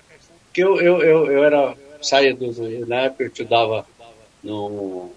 que 0.53 0.63
eu, 0.63 0.81
eu, 0.81 1.03
eu, 1.03 1.33
eu 1.33 1.45
era, 1.45 1.77
saía 2.01 2.35
do, 2.35 2.87
na 2.87 3.03
época 3.03 3.25
eu 3.25 3.29
estudava 3.29 3.85
no 4.43 5.11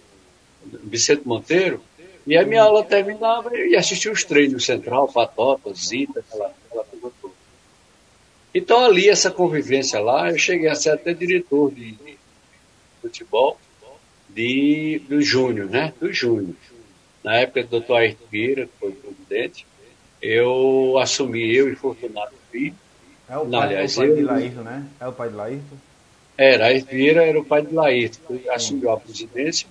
Vicente 0.83 1.21
Monteiro, 1.25 1.81
e 2.29 2.37
a 2.37 2.45
minha 2.45 2.61
aula 2.61 2.83
terminava 2.83 3.57
e 3.57 3.75
assistia 3.75 4.11
os 4.11 4.23
treinos 4.23 4.63
Central, 4.63 5.11
Patota, 5.11 5.73
Zita, 5.73 6.19
aquela, 6.19 6.53
aquela 6.67 6.83
coisa 6.83 7.11
toda. 7.19 7.33
Então 8.53 8.85
ali, 8.85 9.09
essa 9.09 9.31
convivência 9.31 9.99
lá, 9.99 10.29
eu 10.29 10.37
cheguei 10.37 10.69
a 10.69 10.75
ser 10.75 10.91
até 10.91 11.11
diretor 11.11 11.71
de, 11.71 11.93
de 11.93 12.17
futebol 13.01 13.57
de, 14.29 15.01
do 15.09 15.19
Júnior, 15.23 15.71
né? 15.71 15.91
Do 15.99 16.13
Júnior. 16.13 16.55
Na 17.23 17.37
época 17.37 17.63
do 17.63 17.69
doutor 17.69 17.97
Ayrton 17.97 18.25
Vieira, 18.31 18.67
que 18.67 18.71
foi 18.79 18.91
presidente, 18.91 19.65
eu 20.21 20.99
assumi, 20.99 21.51
eu 21.51 21.67
e 21.67 21.75
Fortunato 21.75 22.35
Filho. 22.51 22.75
É 23.27 23.37
o 23.39 23.45
pai, 23.47 23.61
aliás, 23.63 23.97
o 23.97 24.01
pai 24.01 24.09
eu, 24.09 24.15
de 24.15 24.21
Laírto, 24.21 24.61
né? 24.61 24.87
É 24.99 25.07
o 25.07 25.13
pai 25.13 25.29
de 25.29 25.35
Laírto? 25.35 25.79
Era, 26.37 26.67
Ayrton 26.67 26.91
Vieira 26.91 27.25
era 27.25 27.39
o 27.39 27.43
pai 27.43 27.63
de 27.63 27.73
Laírto. 27.73 28.19
Assumiu 28.51 28.91
a 28.91 28.99
presidência 28.99 29.67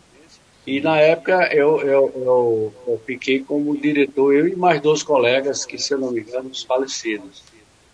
e 0.69 0.83
na 0.83 0.99
época 0.99 1.49
eu, 1.51 1.81
eu, 1.81 2.13
eu, 2.15 2.75
eu, 2.87 3.03
fiquei 3.07 3.41
como 3.41 3.75
diretor, 3.75 4.35
eu 4.35 4.47
e 4.47 4.55
mais 4.55 4.83
dois 4.83 5.03
colegas, 5.03 5.65
que 5.65 5.79
se 5.79 5.95
eu 5.95 5.99
não 5.99 6.13
me 6.13 6.21
engano, 6.21 6.51
os 6.51 6.63
falecidos. 6.63 7.43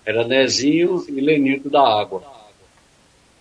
Era 0.04 0.26
Nezinho 0.26 1.04
e 1.08 1.20
Lenildo 1.20 1.70
da 1.70 1.80
Água. 1.80 2.24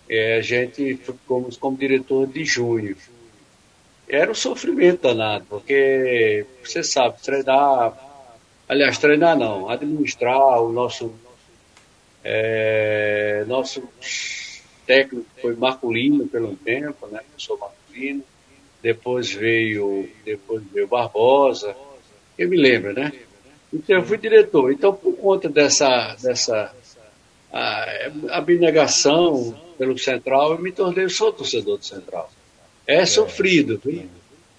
É, 0.08 0.36
a 0.36 0.40
gente 0.40 0.94
ficamos 0.98 1.56
como 1.56 1.76
diretor 1.76 2.28
de 2.28 2.44
junho. 2.44 2.96
Era 4.08 4.30
um 4.30 4.36
sofrimento 4.36 5.02
danado, 5.02 5.44
porque 5.50 6.46
você 6.62 6.84
sabe, 6.84 7.20
treinar, 7.20 7.92
aliás, 8.68 8.98
treinar 8.98 9.36
não, 9.36 9.68
administrar 9.68 10.62
o 10.62 10.72
nosso, 10.72 11.12
é, 12.22 13.44
nosso 13.48 13.82
técnico 14.86 15.26
foi 15.42 15.56
Marculino 15.56 16.28
pelo 16.28 16.54
tempo, 16.54 17.08
né? 17.08 17.18
Eu 17.18 17.40
sou 17.40 17.58
Marculino 17.58 18.22
depois 18.84 19.32
veio, 19.32 20.06
depois 20.26 20.62
veio 20.70 20.86
Barbosa, 20.86 21.74
eu 22.36 22.50
me 22.50 22.56
lembro, 22.58 22.92
né? 22.92 23.14
Então 23.72 23.96
eu 23.96 24.04
fui 24.04 24.18
diretor. 24.18 24.70
Então, 24.70 24.92
por 24.92 25.16
conta 25.16 25.48
dessa, 25.48 26.14
dessa 26.20 26.70
a, 27.50 27.86
abnegação 28.32 29.58
pelo 29.78 29.98
Central, 29.98 30.52
eu 30.52 30.58
me 30.58 30.70
tornei, 30.70 31.06
eu 31.06 31.08
sou 31.08 31.32
torcedor 31.32 31.78
do 31.78 31.84
Central. 31.86 32.30
É, 32.86 32.96
é 32.96 33.06
sofrido, 33.06 33.80
viu? 33.82 34.06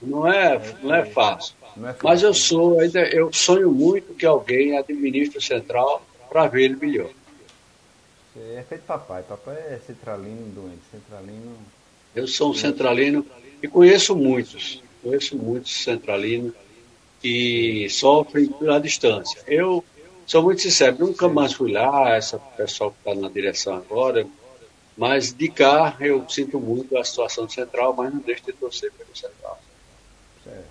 Não 0.02 0.28
é, 0.28 0.60
não 0.82 0.96
é 0.96 1.06
fácil. 1.06 1.56
Mas 2.02 2.24
eu 2.24 2.34
sou, 2.34 2.80
ainda, 2.80 3.02
eu 3.02 3.32
sonho 3.32 3.72
muito 3.72 4.16
que 4.16 4.26
alguém 4.26 4.76
administre 4.76 5.38
o 5.38 5.42
Central 5.42 6.04
para 6.32 6.48
ver 6.48 6.64
ele 6.64 6.78
melhor. 6.78 7.12
É 8.36 8.64
feito 8.68 8.86
papai. 8.86 9.22
Papai 9.22 9.56
é 9.56 9.80
centralino 9.86 10.52
doente. 10.52 10.82
Centralino. 10.92 11.58
Eu 12.16 12.28
sou 12.28 12.52
um 12.52 12.54
centralino 12.54 13.26
e 13.62 13.68
conheço 13.68 14.16
muitos, 14.16 14.82
conheço 15.04 15.38
muitos 15.38 15.84
centralinos 15.84 16.54
que 17.22 17.88
sofrem 17.90 18.48
pela 18.48 18.80
distância. 18.80 19.42
Eu 19.48 19.84
sou 20.26 20.42
muito 20.44 20.62
sincero, 20.62 20.98
nunca 21.00 21.28
mais 21.28 21.54
fui 21.54 21.72
lá, 21.72 22.16
essa 22.16 22.40
pessoal 22.40 22.92
que 22.92 22.98
está 23.00 23.20
na 23.20 23.30
direção 23.30 23.76
agora, 23.76 24.26
mas 24.98 25.34
de 25.34 25.50
cá 25.50 25.98
eu 26.00 26.24
sinto 26.30 26.60
muito 26.60 26.98
a 26.98 27.04
situação 27.04 27.50
central, 27.50 27.94
mas 27.94 28.14
não 28.14 28.22
deixo 28.22 28.46
de 28.46 28.54
torcer 28.54 28.92
pelo 28.94 29.16
central. 29.16 29.60
Certo. 30.44 30.66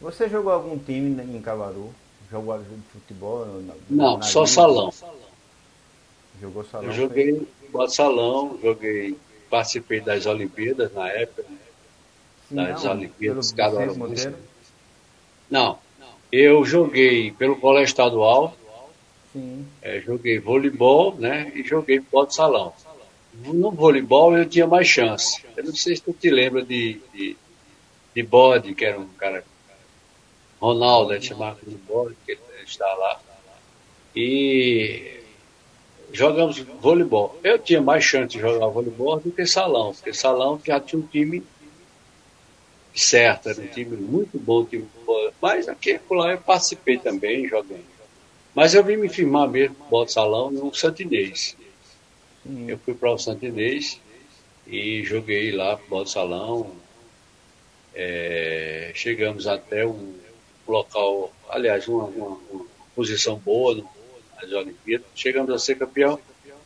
Você 0.00 0.28
jogou 0.28 0.52
algum 0.52 0.78
time 0.78 1.22
em 1.22 1.40
Cavaru? 1.40 1.92
Jogou 2.30 2.58
de 2.58 2.64
futebol? 2.92 3.46
Na, 3.62 3.74
não, 3.88 4.16
na 4.18 4.22
só 4.22 4.44
salão. 4.44 4.92
Jogou 6.40 6.64
salão? 6.64 6.86
Eu 6.86 6.92
joguei 6.92 7.48
foi? 7.72 7.88
salão, 7.88 8.58
joguei, 8.62 9.16
participei 9.48 10.00
das 10.00 10.26
Olimpíadas 10.26 10.92
na 10.92 11.08
época, 11.08 11.44
das 12.50 12.84
não, 12.84 12.92
Olimpíadas 12.92 13.52
Não, 15.50 15.78
eu 16.30 16.64
joguei 16.64 17.32
pelo 17.32 17.56
colégio 17.56 17.86
estadual, 17.86 18.56
é, 19.82 20.00
joguei 20.00 20.38
voleibol, 20.38 21.14
né, 21.14 21.52
e 21.54 21.62
joguei 21.62 21.98
futebol 21.98 22.26
de 22.26 22.34
salão. 22.34 22.72
No 23.34 23.70
voleibol 23.70 24.36
eu 24.36 24.48
tinha 24.48 24.66
mais 24.66 24.88
chance. 24.88 25.44
Eu 25.56 25.64
não 25.64 25.74
sei 25.74 25.96
se 25.96 26.02
tu 26.02 26.12
te 26.12 26.30
lembra 26.30 26.62
de, 26.64 27.00
de, 27.14 27.36
de 28.14 28.22
Bode, 28.22 28.74
que 28.74 28.84
era 28.84 28.98
um 28.98 29.08
cara, 29.08 29.44
Ronaldo, 30.60 31.12
a 31.12 31.14
gente 31.14 31.28
chamava 31.28 31.58
de 31.64 31.76
Bode, 31.76 32.16
que 32.26 32.32
ele 32.32 32.40
está 32.64 32.86
lá. 32.94 33.20
E 34.16 35.17
jogamos 36.12 36.58
voleibol. 36.80 37.38
Eu 37.42 37.58
tinha 37.58 37.80
mais 37.80 38.04
chance 38.04 38.34
de 38.36 38.40
jogar 38.40 38.68
voleibol 38.68 39.20
do 39.20 39.30
que 39.30 39.46
salão, 39.46 39.92
porque 39.92 40.12
salão 40.12 40.60
já 40.64 40.80
tinha 40.80 41.00
um 41.00 41.06
time 41.06 41.42
certo, 42.94 43.48
era 43.48 43.60
um 43.60 43.66
time 43.66 43.96
muito 43.96 44.38
bom, 44.38 44.64
time 44.64 44.86
bom. 45.06 45.30
mas 45.40 45.68
aqui 45.68 45.98
por 45.98 46.16
lá 46.16 46.32
eu 46.32 46.38
participei 46.38 46.98
também, 46.98 47.48
joguei. 47.48 47.84
Mas 48.54 48.74
eu 48.74 48.82
vim 48.82 48.96
me 48.96 49.08
firmar 49.08 49.48
mesmo 49.48 49.76
no 49.90 50.04
de 50.04 50.12
salão 50.12 50.50
no 50.50 50.74
Santinês. 50.74 51.56
Eu 52.66 52.78
fui 52.78 52.94
para 52.94 53.12
o 53.12 53.18
Santinês 53.18 54.00
e 54.66 55.04
joguei 55.04 55.52
lá 55.52 55.76
futebol 55.76 56.04
de 56.04 56.10
salão. 56.10 56.72
É, 57.94 58.90
chegamos 58.94 59.46
até 59.46 59.86
um 59.86 60.14
local, 60.66 61.32
aliás, 61.48 61.86
uma, 61.88 62.04
uma, 62.04 62.38
uma 62.50 62.66
posição 62.94 63.36
boa 63.36 63.84
nas 64.40 64.52
Olimpíadas. 64.52 65.06
Chegamos 65.14 65.52
a 65.52 65.58
ser 65.58 65.76
campeão, 65.76 66.18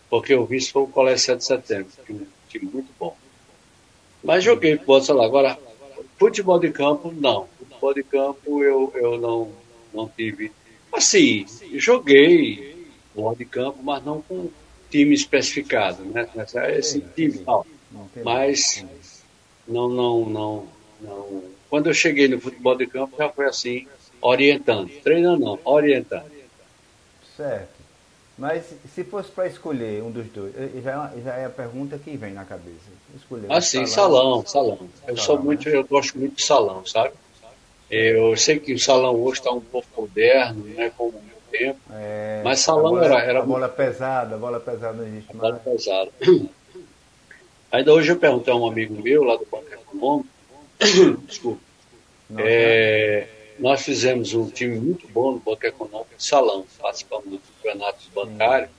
porque 0.08 0.34
o 0.34 0.44
vice 0.44 0.72
foi 0.72 0.82
o 0.82 0.86
Colégio 0.86 1.26
7 1.26 1.38
de 1.38 1.44
Setembro, 1.44 1.92
que 2.06 2.12
é 2.12 2.14
um 2.14 2.26
time 2.48 2.70
muito 2.72 2.88
bom. 2.98 3.16
Mas 4.22 4.44
joguei 4.44 4.76
futebol. 4.76 5.22
Agora, 5.22 5.58
Futebol 6.22 6.60
de 6.60 6.70
campo, 6.70 7.12
não. 7.12 7.48
Futebol 7.58 7.94
de 7.94 8.02
campo 8.04 8.62
eu, 8.62 8.92
eu 8.94 9.18
não, 9.18 9.50
não 9.92 10.08
tive. 10.08 10.52
Assim, 10.92 11.44
joguei 11.74 12.76
futebol 13.08 13.34
de 13.34 13.44
campo, 13.44 13.82
mas 13.82 14.04
não 14.04 14.22
com 14.22 14.48
time 14.88 15.14
especificado, 15.14 16.04
né? 16.04 16.28
Esse 16.76 17.00
time 17.00 17.38
tal. 17.38 17.66
Mas 18.24 18.84
não, 19.66 19.88
não, 19.88 20.24
não, 20.26 20.68
não. 21.00 21.44
Quando 21.68 21.88
eu 21.88 21.94
cheguei 21.94 22.28
no 22.28 22.40
futebol 22.40 22.76
de 22.76 22.86
campo 22.86 23.16
já 23.18 23.28
foi 23.28 23.46
assim, 23.46 23.88
orientando. 24.20 24.90
Treinando 25.02 25.44
não, 25.44 25.58
orientando. 25.64 26.30
Certo. 27.42 27.82
Mas 28.38 28.64
se 28.94 29.04
fosse 29.04 29.30
para 29.30 29.46
escolher 29.46 30.02
um 30.02 30.10
dos 30.10 30.26
dois, 30.26 30.54
já, 30.82 31.12
já 31.22 31.34
é 31.34 31.44
a 31.44 31.50
pergunta 31.50 31.98
que 31.98 32.16
vem 32.16 32.32
na 32.32 32.44
cabeça. 32.44 32.90
Escolher 33.16 33.46
ah, 33.50 33.60
sim, 33.60 33.84
salão, 33.84 34.44
salão. 34.46 34.76
salão. 34.76 34.78
Eu 35.06 35.16
salão, 35.16 35.16
sou 35.16 35.38
muito, 35.38 35.68
né? 35.68 35.76
eu 35.76 35.84
gosto 35.84 36.18
muito 36.18 36.36
de 36.36 36.42
salão, 36.42 36.86
sabe? 36.86 37.12
Eu 37.90 38.34
sei 38.36 38.58
que 38.58 38.72
o 38.72 38.78
salão 38.78 39.14
hoje 39.22 39.40
está 39.40 39.50
um 39.50 39.60
pouco 39.60 39.86
moderno, 39.96 40.64
né, 40.64 40.90
com 40.96 41.08
o 41.08 41.12
meu 41.12 41.36
tempo. 41.50 41.78
É, 41.90 42.40
mas 42.42 42.60
salão 42.60 42.92
bola, 42.92 43.04
era, 43.04 43.20
era. 43.20 43.38
A 43.40 43.42
bola 43.42 43.68
pesada, 43.68 44.34
a 44.34 44.38
bola 44.38 44.60
pesada 44.60 44.94
não 44.94 45.06
existe 45.06 45.36
mais. 45.36 45.54
Bola 45.54 45.62
pesada. 45.62 46.10
Ainda 47.70 47.92
hoje 47.92 48.12
eu 48.12 48.16
perguntei 48.16 48.52
a 48.52 48.56
um 48.56 48.66
amigo 48.66 48.94
meu 49.02 49.24
lá 49.24 49.36
do 49.36 49.46
Banco 49.50 49.66
Econômico. 49.70 50.28
Desculpa. 51.26 51.60
É, 52.38 53.26
nós 53.58 53.82
fizemos 53.82 54.34
um 54.34 54.48
time 54.48 54.78
muito 54.78 55.06
bom 55.08 55.32
no 55.32 55.38
Banco 55.38 55.66
Econômico 55.66 56.16
de 56.16 56.24
salão, 56.24 56.64
participamos 56.80 57.26
do 57.26 57.38
campeonatos 57.38 58.08
bancários. 58.14 58.70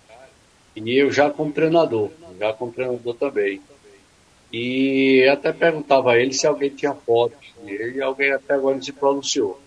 E 0.75 0.97
eu 0.97 1.12
já 1.12 1.29
como 1.29 1.51
treinador, 1.51 2.09
já 2.39 2.51
como 2.53 2.71
treinador 2.71 3.15
também. 3.15 3.62
E 4.51 5.27
até 5.31 5.51
perguntava 5.51 6.12
a 6.12 6.19
ele 6.19 6.33
se 6.33 6.45
alguém 6.45 6.69
tinha 6.69 6.95
dele, 7.63 7.97
e 7.97 8.01
alguém 8.01 8.31
até 8.31 8.53
agora 8.53 8.81
se 8.81 8.91
pronunciou. 8.91 9.59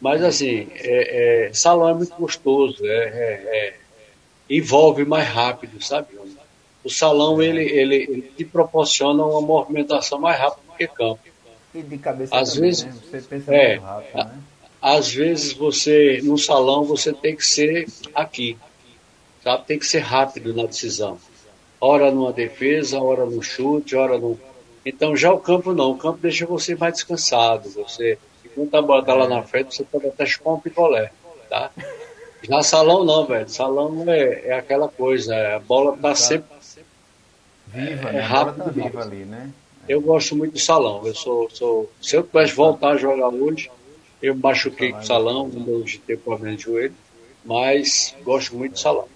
Mas 0.00 0.22
assim, 0.22 0.68
é, 0.74 1.48
é, 1.48 1.52
salão 1.52 1.88
é 1.88 1.94
muito 1.94 2.14
gostoso, 2.16 2.84
é, 2.86 2.88
é, 2.88 3.68
é 3.68 3.76
envolve 4.48 5.04
mais 5.04 5.28
rápido, 5.28 5.82
sabe? 5.82 6.08
O 6.82 6.88
salão 6.88 7.42
ele, 7.42 7.62
ele, 7.62 7.94
ele 7.96 8.32
te 8.36 8.44
proporciona 8.44 9.24
uma 9.24 9.40
movimentação 9.40 10.18
mais 10.18 10.38
rápida 10.38 10.62
do 10.66 10.76
que 10.76 10.86
campo. 10.88 11.20
E 11.74 11.82
de 11.82 11.98
cabeça 11.98 12.36
às 12.36 12.54
também, 12.54 12.70
vezes, 12.70 12.84
né? 12.84 12.94
Você 13.10 13.20
pensa 13.22 13.54
é, 13.54 13.68
muito 13.76 13.82
rápido, 13.84 14.16
né? 14.16 14.40
Às 14.82 15.12
vezes 15.12 15.52
você, 15.52 16.20
no 16.22 16.38
salão, 16.38 16.84
você 16.84 17.12
tem 17.12 17.36
que 17.36 17.44
ser 17.44 17.86
aqui. 18.14 18.56
Sabe? 19.42 19.64
Tem 19.66 19.78
que 19.78 19.86
ser 19.86 20.00
rápido 20.00 20.54
na 20.54 20.64
decisão 20.66 21.18
hora 21.80 22.10
numa 22.10 22.32
defesa, 22.32 23.00
hora 23.00 23.24
no 23.24 23.42
chute, 23.42 23.96
hora 23.96 24.18
no. 24.18 24.38
Então 24.84 25.16
já 25.16 25.32
o 25.32 25.40
campo 25.40 25.72
não, 25.72 25.92
o 25.92 25.96
campo 25.96 26.18
deixa 26.20 26.44
você 26.46 26.74
mais 26.76 26.94
descansado. 26.94 27.70
Você, 27.70 28.18
enquanto 28.44 28.74
a 28.74 28.82
bola 28.82 29.00
está 29.00 29.14
lá 29.14 29.28
na 29.28 29.42
frente, 29.42 29.74
você 29.74 29.84
pode 29.84 30.06
até 30.06 30.26
chupar 30.26 30.54
um 30.54 30.60
picolé, 30.60 31.10
tá? 31.48 31.70
Já 32.42 32.62
salão 32.62 33.04
não, 33.04 33.26
velho. 33.26 33.48
Salão 33.48 34.04
é, 34.06 34.48
é 34.48 34.52
aquela 34.54 34.88
coisa, 34.88 35.56
a 35.56 35.58
bola 35.58 35.94
está 35.94 36.14
sempre 36.14 36.48
viva, 37.66 38.08
é, 38.08 38.12
né? 38.12 38.20
rápido 38.20 38.64
tá 38.64 38.70
viva 38.70 39.02
ali, 39.02 39.24
né? 39.24 39.50
Eu 39.90 40.00
gosto 40.00 40.36
muito 40.36 40.52
do 40.52 40.60
salão. 40.60 41.04
Eu 41.04 41.12
sou, 41.12 41.50
sou, 41.50 41.90
se 42.00 42.14
eu 42.14 42.22
pudesse 42.22 42.54
voltar 42.54 42.90
a 42.90 42.96
jogar 42.96 43.28
hoje, 43.30 43.68
eu 44.22 44.36
machuquei 44.36 44.92
com 44.92 45.00
o 45.00 45.04
salão, 45.04 45.50
quando 45.50 45.68
eu 45.68 45.84
tenho 46.06 46.18
problema 46.20 46.56
de 46.56 46.62
joelho, 46.62 46.94
mas 47.44 48.14
gosto 48.22 48.54
muito 48.54 48.74
do 48.74 48.78
salão. 48.78 49.08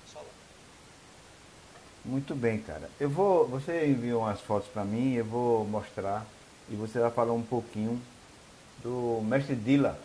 Muito 2.05 2.35
bem, 2.35 2.59
cara. 2.59 2.91
Eu 2.99 3.09
vou, 3.09 3.47
você 3.47 3.87
enviou 3.87 4.23
umas 4.23 4.41
fotos 4.41 4.69
para 4.69 4.85
mim, 4.85 5.15
eu 5.15 5.25
vou 5.25 5.65
mostrar 5.65 6.27
e 6.69 6.75
você 6.75 6.99
vai 6.99 7.13
falar 7.13 7.35
um 7.35 7.43
pouquinho 7.43 8.03
do 8.83 9.23
mestre 9.23 9.55
Dila. 9.55 9.97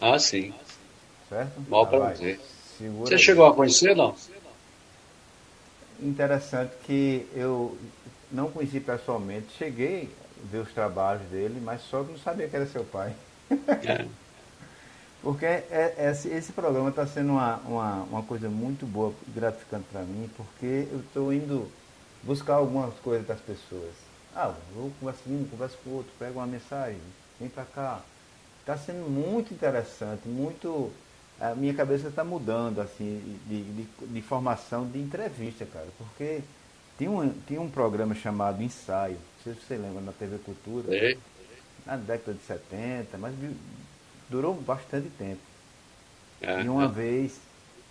Ah, 0.00 0.18
sim. 0.18 0.54
Certo? 1.28 1.60
Mal 1.68 1.82
ah, 1.82 1.86
prazer. 1.86 2.40
Você 3.00 3.14
aí. 3.14 3.20
chegou 3.20 3.44
a 3.44 3.52
conhecer, 3.52 3.94
não? 3.94 4.16
Interessante 6.00 6.72
que 6.86 7.26
eu 7.36 7.76
não 8.34 8.50
conheci 8.50 8.80
pessoalmente, 8.80 9.46
cheguei 9.56 10.10
a 10.42 10.50
ver 10.50 10.58
os 10.58 10.72
trabalhos 10.72 11.22
dele, 11.28 11.60
mas 11.62 11.80
só 11.82 12.02
que 12.02 12.12
não 12.12 12.18
sabia 12.18 12.48
que 12.48 12.56
era 12.56 12.66
seu 12.66 12.84
pai. 12.84 13.14
É. 13.50 14.06
Porque 15.22 15.46
é, 15.46 15.94
é, 15.96 16.10
esse, 16.10 16.28
esse 16.28 16.52
programa 16.52 16.90
está 16.90 17.06
sendo 17.06 17.32
uma, 17.32 17.56
uma, 17.60 18.02
uma 18.02 18.22
coisa 18.24 18.50
muito 18.50 18.84
boa, 18.84 19.14
gratificante 19.28 19.86
para 19.90 20.02
mim, 20.02 20.28
porque 20.36 20.86
eu 20.92 21.00
estou 21.00 21.32
indo 21.32 21.66
buscar 22.22 22.56
algumas 22.56 22.92
coisas 22.96 23.26
das 23.26 23.40
pessoas. 23.40 23.94
Ah, 24.36 24.52
vou 24.74 24.92
conversar 25.00 25.22
com 25.24 25.30
um, 25.30 25.48
converso 25.48 25.78
com 25.82 25.90
outro, 25.92 26.12
pego 26.18 26.40
uma 26.40 26.46
mensagem, 26.46 26.98
vem 27.40 27.48
para 27.48 27.64
cá. 27.64 28.02
Está 28.60 28.76
sendo 28.76 29.08
muito 29.08 29.54
interessante, 29.54 30.28
muito. 30.28 30.90
A 31.40 31.54
minha 31.54 31.72
cabeça 31.72 32.08
está 32.08 32.22
mudando, 32.22 32.82
assim, 32.82 33.38
de, 33.46 33.62
de, 33.62 33.88
de, 34.06 34.22
formação 34.22 34.86
de 34.86 34.98
entrevista, 34.98 35.64
cara. 35.64 35.88
Porque 35.96 36.42
tinha 36.98 37.10
um, 37.10 37.30
tinha 37.46 37.60
um 37.60 37.68
programa 37.68 38.14
chamado 38.14 38.62
Ensaio, 38.62 39.14
não 39.16 39.42
sei 39.42 39.54
se 39.54 39.60
você 39.66 39.76
lembra, 39.76 40.00
na 40.00 40.12
TV 40.12 40.38
Cultura, 40.38 40.94
é. 40.94 41.16
na 41.84 41.96
década 41.96 42.34
de 42.34 42.42
70, 42.42 43.18
mas 43.18 43.34
durou 44.28 44.54
bastante 44.54 45.08
tempo. 45.10 45.40
É, 46.40 46.62
e 46.62 46.68
uma 46.68 46.84
é. 46.84 46.88
vez, 46.88 47.40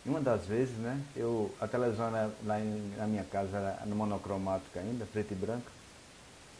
uma 0.06 0.22
das 0.22 0.46
vezes, 0.46 0.76
né, 0.78 1.02
eu, 1.16 1.54
a 1.60 1.68
televisão 1.68 2.12
lá 2.46 2.60
em, 2.60 2.94
na 2.98 3.08
minha 3.08 3.24
casa 3.24 3.58
era 3.58 3.86
no 3.86 3.96
monocromática 3.96 4.80
ainda, 4.80 5.06
preta 5.06 5.34
e 5.34 5.38
branca, 5.38 5.72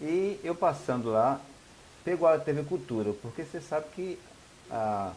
e 0.02 0.40
eu 0.44 0.56
passando 0.56 1.10
lá, 1.10 1.40
pegou 2.04 2.28
a 2.28 2.38
TV 2.38 2.64
Cultura, 2.64 3.14
porque 3.22 3.44
você 3.44 3.62
sabe 3.62 3.86
que 3.94 4.20
a, 4.70 5.14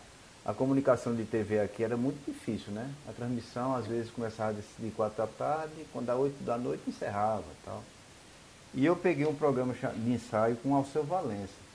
a 0.46 0.54
comunicação 0.54 1.12
de 1.12 1.24
TV 1.24 1.58
aqui 1.58 1.82
era 1.82 1.96
muito 1.96 2.24
difícil, 2.24 2.72
né? 2.72 2.88
A 3.08 3.12
transmissão 3.12 3.74
às 3.74 3.84
vezes 3.84 4.12
começava 4.12 4.56
de 4.78 4.90
quatro 4.92 5.16
da 5.16 5.26
tarde, 5.26 5.74
quando 5.92 6.06
dá 6.06 6.14
oito 6.14 6.40
da 6.44 6.56
noite 6.56 6.84
encerrava 6.86 7.42
tal. 7.64 7.82
E 8.72 8.86
eu 8.86 8.94
peguei 8.94 9.26
um 9.26 9.34
programa 9.34 9.74
de 9.74 10.12
ensaio 10.12 10.54
com 10.58 10.76
Alceu 10.76 11.02
Valença. 11.02 11.66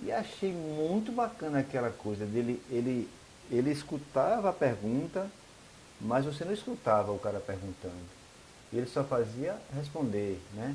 E 0.00 0.10
achei 0.10 0.50
muito 0.50 1.12
bacana 1.12 1.58
aquela 1.58 1.90
coisa 1.90 2.24
dele, 2.24 2.62
ele, 2.70 3.06
ele 3.50 3.70
escutava 3.70 4.48
a 4.48 4.52
pergunta, 4.52 5.30
mas 6.00 6.24
você 6.24 6.42
não 6.42 6.54
escutava 6.54 7.12
o 7.12 7.18
cara 7.18 7.38
perguntando. 7.38 8.14
Ele 8.72 8.86
só 8.86 9.04
fazia 9.04 9.58
responder, 9.76 10.40
né? 10.54 10.74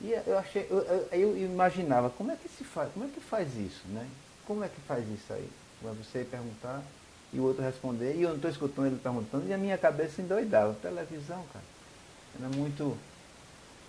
E 0.00 0.10
eu 0.26 0.36
achei, 0.36 0.66
eu, 0.68 0.78
eu, 0.78 1.08
eu, 1.12 1.38
imaginava, 1.38 2.10
como 2.10 2.32
é 2.32 2.36
que 2.36 2.48
se 2.48 2.64
faz, 2.64 2.92
como 2.92 3.04
é 3.04 3.08
que 3.08 3.20
faz 3.20 3.56
isso, 3.56 3.86
né? 3.86 4.08
Como 4.44 4.64
é 4.64 4.68
que 4.68 4.80
faz 4.80 5.08
isso 5.08 5.32
aí? 5.32 5.48
Você 5.82 6.24
perguntar 6.24 6.82
e 7.32 7.38
o 7.38 7.44
outro 7.44 7.62
responder, 7.62 8.14
e 8.16 8.22
eu 8.22 8.30
não 8.30 8.36
estou 8.36 8.50
escutando 8.50 8.86
ele 8.86 8.98
perguntando, 9.02 9.46
e 9.46 9.52
a 9.52 9.58
minha 9.58 9.76
cabeça 9.76 10.22
endoidava. 10.22 10.74
Televisão, 10.74 11.44
cara. 11.52 11.64
Era 12.38 12.48
muito. 12.56 12.96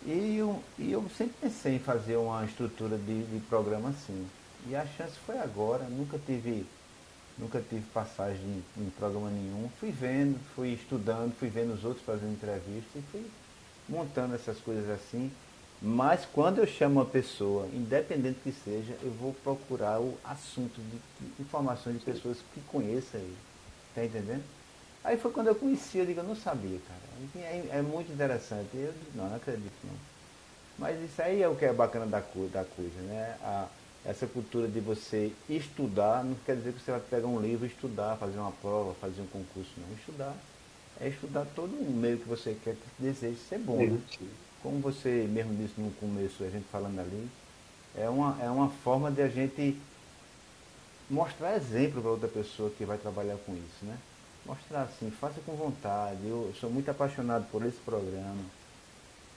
E 0.05 0.37
eu, 0.37 0.61
e 0.77 0.91
eu 0.91 1.05
sempre 1.17 1.35
pensei 1.41 1.75
em 1.75 1.79
fazer 1.79 2.17
uma 2.17 2.43
estrutura 2.45 2.97
de, 2.97 3.23
de 3.23 3.39
programa 3.47 3.89
assim. 3.89 4.27
E 4.67 4.75
a 4.75 4.85
chance 4.85 5.17
foi 5.25 5.37
agora, 5.37 5.85
nunca 5.85 6.19
tive, 6.25 6.65
nunca 7.37 7.61
tive 7.61 7.83
passagem 7.93 8.63
em 8.77 8.89
programa 8.91 9.29
nenhum. 9.29 9.69
Fui 9.79 9.91
vendo, 9.91 10.37
fui 10.55 10.73
estudando, 10.73 11.33
fui 11.35 11.49
vendo 11.49 11.73
os 11.73 11.85
outros 11.85 12.05
fazendo 12.05 12.33
entrevista 12.33 12.97
e 12.97 13.01
fui 13.11 13.25
montando 13.87 14.35
essas 14.35 14.59
coisas 14.59 14.89
assim. 14.89 15.31
Mas 15.81 16.25
quando 16.25 16.59
eu 16.59 16.67
chamo 16.67 16.99
uma 16.99 17.05
pessoa, 17.05 17.67
independente 17.73 18.39
que 18.43 18.51
seja, 18.51 18.97
eu 19.01 19.11
vou 19.11 19.33
procurar 19.33 19.99
o 20.01 20.17
assunto 20.23 20.81
de, 20.81 21.41
informações 21.41 21.99
de 21.99 22.05
pessoas 22.05 22.37
que 22.53 22.59
conheçam 22.67 23.19
ele. 23.19 23.37
Tá 23.95 24.03
entendendo? 24.03 24.43
Aí 25.03 25.17
foi 25.17 25.31
quando 25.31 25.47
eu 25.47 25.55
conheci, 25.55 25.97
eu 25.97 26.05
digo, 26.05 26.19
eu 26.19 26.25
não 26.25 26.35
sabia, 26.35 26.77
cara. 26.85 27.45
É, 27.45 27.77
é 27.77 27.81
muito 27.81 28.11
interessante. 28.11 28.67
Eu 28.73 28.91
digo, 28.91 29.11
não, 29.15 29.29
não 29.29 29.37
acredito 29.37 29.71
não. 29.85 29.95
Mas 30.77 31.01
isso 31.01 31.21
aí 31.21 31.41
é 31.41 31.47
o 31.47 31.55
que 31.55 31.65
é 31.65 31.71
bacana 31.71 32.05
da, 32.05 32.19
da 32.19 32.63
coisa, 32.65 33.01
né? 33.03 33.37
A, 33.41 33.67
essa 34.05 34.27
cultura 34.27 34.67
de 34.67 34.79
você 34.79 35.31
estudar 35.49 36.23
não 36.23 36.35
quer 36.45 36.55
dizer 36.55 36.73
que 36.73 36.81
você 36.81 36.91
vai 36.91 37.01
pegar 37.01 37.27
um 37.27 37.39
livro 37.39 37.65
e 37.65 37.69
estudar, 37.69 38.17
fazer 38.17 38.37
uma 38.37 38.51
prova, 38.51 38.93
fazer 38.95 39.21
um 39.21 39.27
concurso, 39.27 39.71
não. 39.77 39.95
Estudar 39.97 40.35
é 40.99 41.07
estudar 41.07 41.45
todo 41.55 41.71
o 41.71 41.91
meio 41.91 42.17
que 42.17 42.27
você 42.27 42.55
quer, 42.63 42.75
que 42.75 42.81
deseja 43.03 43.37
ser 43.47 43.59
bom. 43.59 43.77
Né? 43.77 43.99
Como 44.61 44.79
você 44.79 45.27
mesmo 45.29 45.55
disse 45.55 45.79
no 45.79 45.91
começo, 45.91 46.43
a 46.43 46.49
gente 46.49 46.65
falando 46.71 46.99
ali, 46.99 47.29
é 47.95 48.09
uma, 48.09 48.37
é 48.41 48.49
uma 48.49 48.69
forma 48.69 49.09
de 49.09 49.21
a 49.21 49.27
gente 49.27 49.79
mostrar 51.09 51.55
exemplo 51.55 52.01
para 52.01 52.11
outra 52.11 52.27
pessoa 52.27 52.69
que 52.69 52.85
vai 52.85 52.97
trabalhar 52.97 53.37
com 53.45 53.53
isso, 53.53 53.85
né? 53.85 53.97
Mostrar 54.45 54.83
assim, 54.83 55.09
faça 55.11 55.39
com 55.45 55.53
vontade. 55.53 56.19
Eu 56.23 56.53
sou 56.59 56.69
muito 56.69 56.89
apaixonado 56.89 57.45
por 57.51 57.65
esse 57.65 57.77
programa. 57.77 58.43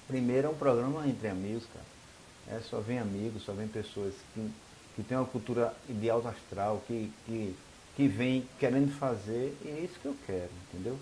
Primeiro 0.07 0.49
é 0.49 0.51
um 0.51 0.55
programa 0.55 1.07
entre 1.07 1.29
amigos, 1.29 1.65
cara. 1.73 2.57
É, 2.57 2.61
só 2.61 2.81
vem 2.81 2.99
amigos, 2.99 3.45
só 3.45 3.53
vem 3.53 3.69
pessoas 3.69 4.15
que, 4.35 4.51
que 4.97 5.03
têm 5.03 5.17
uma 5.17 5.27
cultura 5.27 5.75
de 5.89 6.11
alto 6.11 6.29
astral, 6.29 6.83
que, 6.87 7.13
que, 7.25 7.57
que 7.97 8.09
vem 8.09 8.47
querendo 8.59 8.93
fazer, 8.99 9.57
e 9.65 9.69
é 9.69 9.81
isso 9.81 9.99
que 10.01 10.07
eu 10.07 10.17
quero, 10.27 10.51
entendeu? 10.69 10.99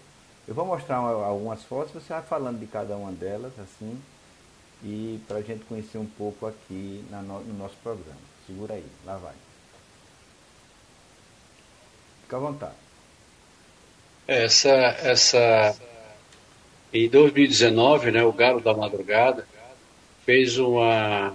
Eu 0.51 0.57
vou 0.57 0.67
mostrar 0.67 0.97
algumas 0.97 1.63
fotos, 1.63 1.93
você 1.93 2.13
vai 2.13 2.23
falando 2.23 2.59
de 2.59 2.67
cada 2.67 2.97
uma 2.97 3.13
delas, 3.13 3.53
assim, 3.61 4.03
e 4.83 5.21
para 5.29 5.37
a 5.37 5.43
gente 5.43 5.65
conhecer 5.65 5.97
um 5.97 6.07
pouco 6.07 6.45
aqui 6.45 7.05
no, 7.09 7.23
no 7.23 7.55
nosso 7.57 7.77
programa. 7.85 8.19
Segura 8.49 8.75
aí, 8.75 8.85
lá 9.07 9.17
vai. 9.17 9.35
Fica 12.23 12.37
à 12.37 12.41
vontade. 12.41 12.75
Essa, 14.27 14.71
essa, 14.71 15.77
Em 16.93 17.09
2019, 17.09 18.11
né, 18.11 18.25
o 18.25 18.33
Galo 18.33 18.61
da 18.61 18.75
Madrugada 18.75 19.47
fez 20.27 20.59
uma, 20.59 21.33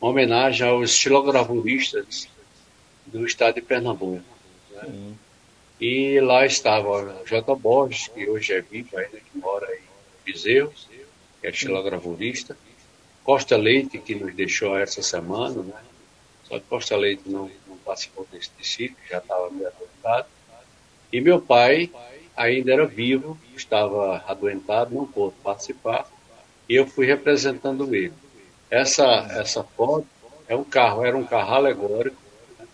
uma 0.00 0.10
homenagem 0.10 0.66
aos 0.66 0.90
estilogravuristas 0.90 2.28
do 3.06 3.24
estado 3.24 3.54
de 3.54 3.62
Pernambuco. 3.62 4.24
Né? 4.72 5.14
E 5.86 6.18
lá 6.18 6.46
estava 6.46 7.22
J. 7.26 7.54
Borges, 7.56 8.08
que 8.08 8.26
hoje 8.26 8.54
é 8.54 8.62
vivo 8.62 8.96
ainda, 8.96 9.18
que 9.18 9.36
mora 9.36 9.68
em 9.76 9.82
Bezerro, 10.24 10.72
que 10.88 11.46
é 11.46 11.50
estilogravurista. 11.50 12.56
Costa 13.22 13.54
Leite, 13.58 13.98
que 13.98 14.14
nos 14.14 14.34
deixou 14.34 14.78
essa 14.78 15.02
semana, 15.02 15.62
né? 15.62 15.82
Só 16.44 16.58
que 16.58 16.64
Costa 16.70 16.96
Leite 16.96 17.24
não, 17.26 17.50
não 17.66 17.76
participou 17.84 18.26
desse 18.32 18.48
desfile, 18.56 18.96
já 19.10 19.18
estava 19.18 19.50
meio 19.50 19.68
adoentado. 19.68 20.26
E 21.12 21.20
meu 21.20 21.38
pai 21.38 21.90
ainda 22.34 22.72
era 22.72 22.86
vivo, 22.86 23.38
estava 23.54 24.24
adoentado, 24.26 24.94
não 24.94 25.06
pôde 25.06 25.34
participar, 25.44 26.10
e 26.66 26.76
eu 26.76 26.86
fui 26.86 27.04
representando 27.04 27.94
ele. 27.94 28.14
Essa, 28.70 29.04
essa 29.32 29.62
foto 29.62 30.06
é 30.48 30.56
um 30.56 30.64
carro, 30.64 31.04
era 31.04 31.14
um 31.14 31.26
carro 31.26 31.56
alegórico, 31.56 32.16
né? 32.58 32.66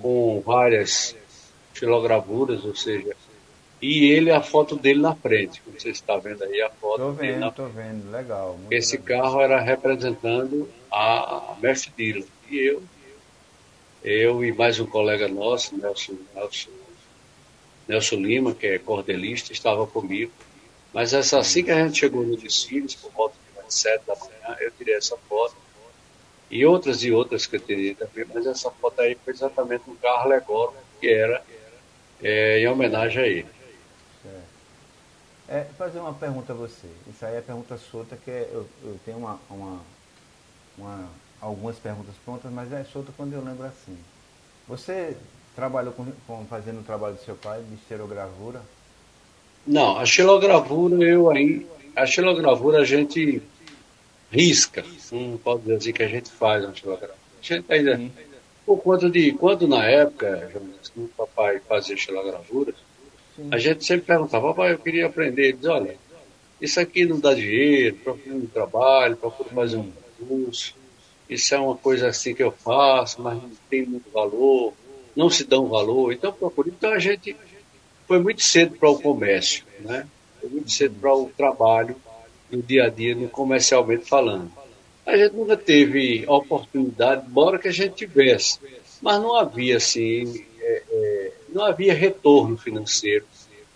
com 0.00 0.40
várias 0.40 1.14
filogravuras, 1.78 2.64
ou 2.64 2.74
seja, 2.74 3.14
e 3.80 4.10
ele, 4.10 4.30
a 4.32 4.42
foto 4.42 4.74
dele 4.74 5.00
na 5.00 5.14
frente, 5.14 5.62
como 5.62 5.78
você 5.78 5.90
está 5.90 6.16
vendo 6.16 6.42
aí 6.42 6.60
a 6.60 6.68
foto. 6.68 6.94
Estou 6.94 7.12
vendo, 7.12 7.48
estou 7.48 7.68
vendo, 7.68 8.10
legal. 8.10 8.58
Esse 8.70 8.96
legal. 8.96 9.22
carro 9.22 9.40
era 9.40 9.60
representando 9.60 10.68
a 10.90 11.56
Mestre 11.60 11.92
Dilla. 11.96 12.26
E 12.50 12.56
eu, 12.56 12.82
eu 14.02 14.44
e 14.44 14.52
mais 14.52 14.80
um 14.80 14.86
colega 14.86 15.28
nosso, 15.28 15.76
Nelson, 15.76 16.16
Nelson, 16.34 16.70
Nelson 17.86 18.16
Lima, 18.16 18.52
que 18.52 18.66
é 18.66 18.78
cordelista, 18.80 19.52
estava 19.52 19.86
comigo. 19.86 20.32
Mas 20.92 21.12
essa, 21.12 21.38
assim 21.38 21.62
que 21.62 21.70
a 21.70 21.86
gente 21.86 22.00
chegou 22.00 22.24
no 22.24 22.36
desfile, 22.36 22.88
por 23.00 23.12
volta 23.12 23.36
de 23.64 23.74
7 23.74 24.04
da 24.06 24.16
manhã, 24.16 24.56
eu 24.60 24.72
tirei 24.72 24.96
essa 24.96 25.16
foto. 25.28 25.54
E 26.50 26.66
outras 26.66 27.04
e 27.04 27.12
outras 27.12 27.46
que 27.46 27.56
eu 27.56 27.60
teria 27.60 27.94
também, 27.94 28.24
mas 28.34 28.46
essa 28.46 28.70
foto 28.70 29.00
aí 29.02 29.16
foi 29.22 29.34
exatamente 29.34 29.84
um 29.88 29.94
carro 29.96 30.22
alegórico, 30.22 30.78
que 30.98 31.06
era 31.06 31.44
é, 32.22 32.60
em 32.60 32.68
homenagem 32.68 33.22
a 33.22 33.26
ele. 33.26 33.58
É, 35.48 35.64
fazer 35.78 35.98
uma 35.98 36.12
pergunta 36.12 36.52
a 36.52 36.56
você. 36.56 36.86
Isso 37.08 37.24
aí 37.24 37.36
é 37.36 37.40
pergunta 37.40 37.78
solta, 37.78 38.18
que 38.22 38.30
é, 38.30 38.50
eu, 38.52 38.68
eu 38.84 39.00
tenho 39.04 39.16
uma, 39.16 39.40
uma, 39.48 39.80
uma, 40.76 41.08
algumas 41.40 41.76
perguntas 41.76 42.14
prontas, 42.22 42.52
mas 42.52 42.70
é 42.70 42.84
solta 42.84 43.12
quando 43.16 43.32
eu 43.32 43.42
lembro 43.42 43.64
assim. 43.64 43.96
Você 44.68 45.16
trabalhou 45.56 45.94
com, 45.94 46.06
com 46.26 46.44
fazendo 46.44 46.80
o 46.80 46.84
trabalho 46.84 47.14
do 47.14 47.24
seu 47.24 47.34
pai, 47.34 47.62
de 47.62 47.78
xerogravura? 47.88 48.60
Não, 49.66 49.98
a 49.98 50.04
xilogravura 50.04 51.02
eu 51.02 51.30
aí. 51.30 51.66
A 51.96 52.04
xilogravura 52.04 52.80
a 52.80 52.84
gente 52.84 53.42
risca. 54.30 54.84
Não 55.10 55.38
pode 55.38 55.62
dizer 55.62 55.76
assim 55.76 55.92
que 55.94 56.02
a 56.02 56.08
gente 56.08 56.30
faz 56.30 56.62
a 56.62 56.74
xilogravura. 56.74 57.18
A 57.40 57.42
gente 57.42 57.72
ainda. 57.72 57.96
Sim. 57.96 58.12
Por 58.68 58.82
conta 58.82 59.08
de. 59.08 59.32
Quando 59.32 59.66
na 59.66 59.82
época, 59.82 60.52
o 60.94 61.08
papai 61.16 61.58
fazia 61.58 61.96
xilogravura, 61.96 62.74
a 63.50 63.56
gente 63.56 63.82
sempre 63.82 64.04
perguntava, 64.04 64.48
papai, 64.48 64.74
eu 64.74 64.78
queria 64.78 65.06
aprender. 65.06 65.44
Ele 65.44 65.52
diz, 65.54 65.64
olha, 65.64 65.96
isso 66.60 66.78
aqui 66.78 67.06
não 67.06 67.18
dá 67.18 67.32
dinheiro, 67.32 67.96
procura 67.96 68.36
um 68.36 68.44
trabalho, 68.44 69.16
procura 69.16 69.48
fazer 69.48 69.78
um 69.78 69.90
curso. 70.18 70.76
Isso 71.30 71.54
é 71.54 71.58
uma 71.58 71.78
coisa 71.78 72.08
assim 72.08 72.34
que 72.34 72.42
eu 72.42 72.52
faço, 72.52 73.22
mas 73.22 73.42
não 73.42 73.50
tem 73.70 73.86
muito 73.86 74.10
valor, 74.10 74.74
não 75.16 75.30
se 75.30 75.44
dá 75.44 75.58
um 75.58 75.68
valor, 75.68 76.12
então 76.12 76.30
procura. 76.30 76.68
Então 76.68 76.92
a 76.92 76.98
gente 76.98 77.34
foi 78.06 78.18
muito 78.18 78.42
cedo 78.42 78.76
para 78.76 78.90
o 78.90 79.00
comércio, 79.00 79.64
né? 79.80 80.06
Foi 80.42 80.50
muito 80.50 80.70
cedo 80.70 80.94
para 81.00 81.14
o 81.14 81.30
trabalho 81.34 81.96
no 82.50 82.62
dia 82.62 82.84
a 82.84 82.90
dia, 82.90 83.14
no 83.14 83.30
comercialmente 83.30 84.04
falando. 84.04 84.52
A 85.08 85.16
gente 85.16 85.34
nunca 85.34 85.56
teve 85.56 86.26
oportunidade, 86.28 87.24
embora 87.26 87.58
que 87.58 87.68
a 87.68 87.72
gente 87.72 87.94
tivesse, 87.94 88.58
mas 89.00 89.18
não 89.18 89.34
havia 89.34 89.78
assim, 89.78 90.44
é, 90.60 90.82
é, 90.90 91.32
não 91.48 91.64
havia 91.64 91.94
retorno 91.94 92.58
financeiro 92.58 93.24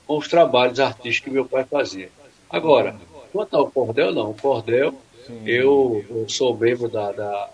com 0.06 0.18
os 0.18 0.28
trabalhos 0.28 0.78
artísticos 0.78 1.30
que 1.30 1.30
meu 1.30 1.46
pai 1.46 1.64
fazia. 1.64 2.10
Agora, 2.50 2.94
quanto 3.32 3.56
ao 3.56 3.70
cordel, 3.70 4.12
não. 4.12 4.32
O 4.32 4.34
cordel, 4.34 4.94
eu, 5.46 6.04
eu, 6.10 6.28
sou 6.28 6.54
membro 6.54 6.86
da, 6.86 7.12
da, 7.12 7.50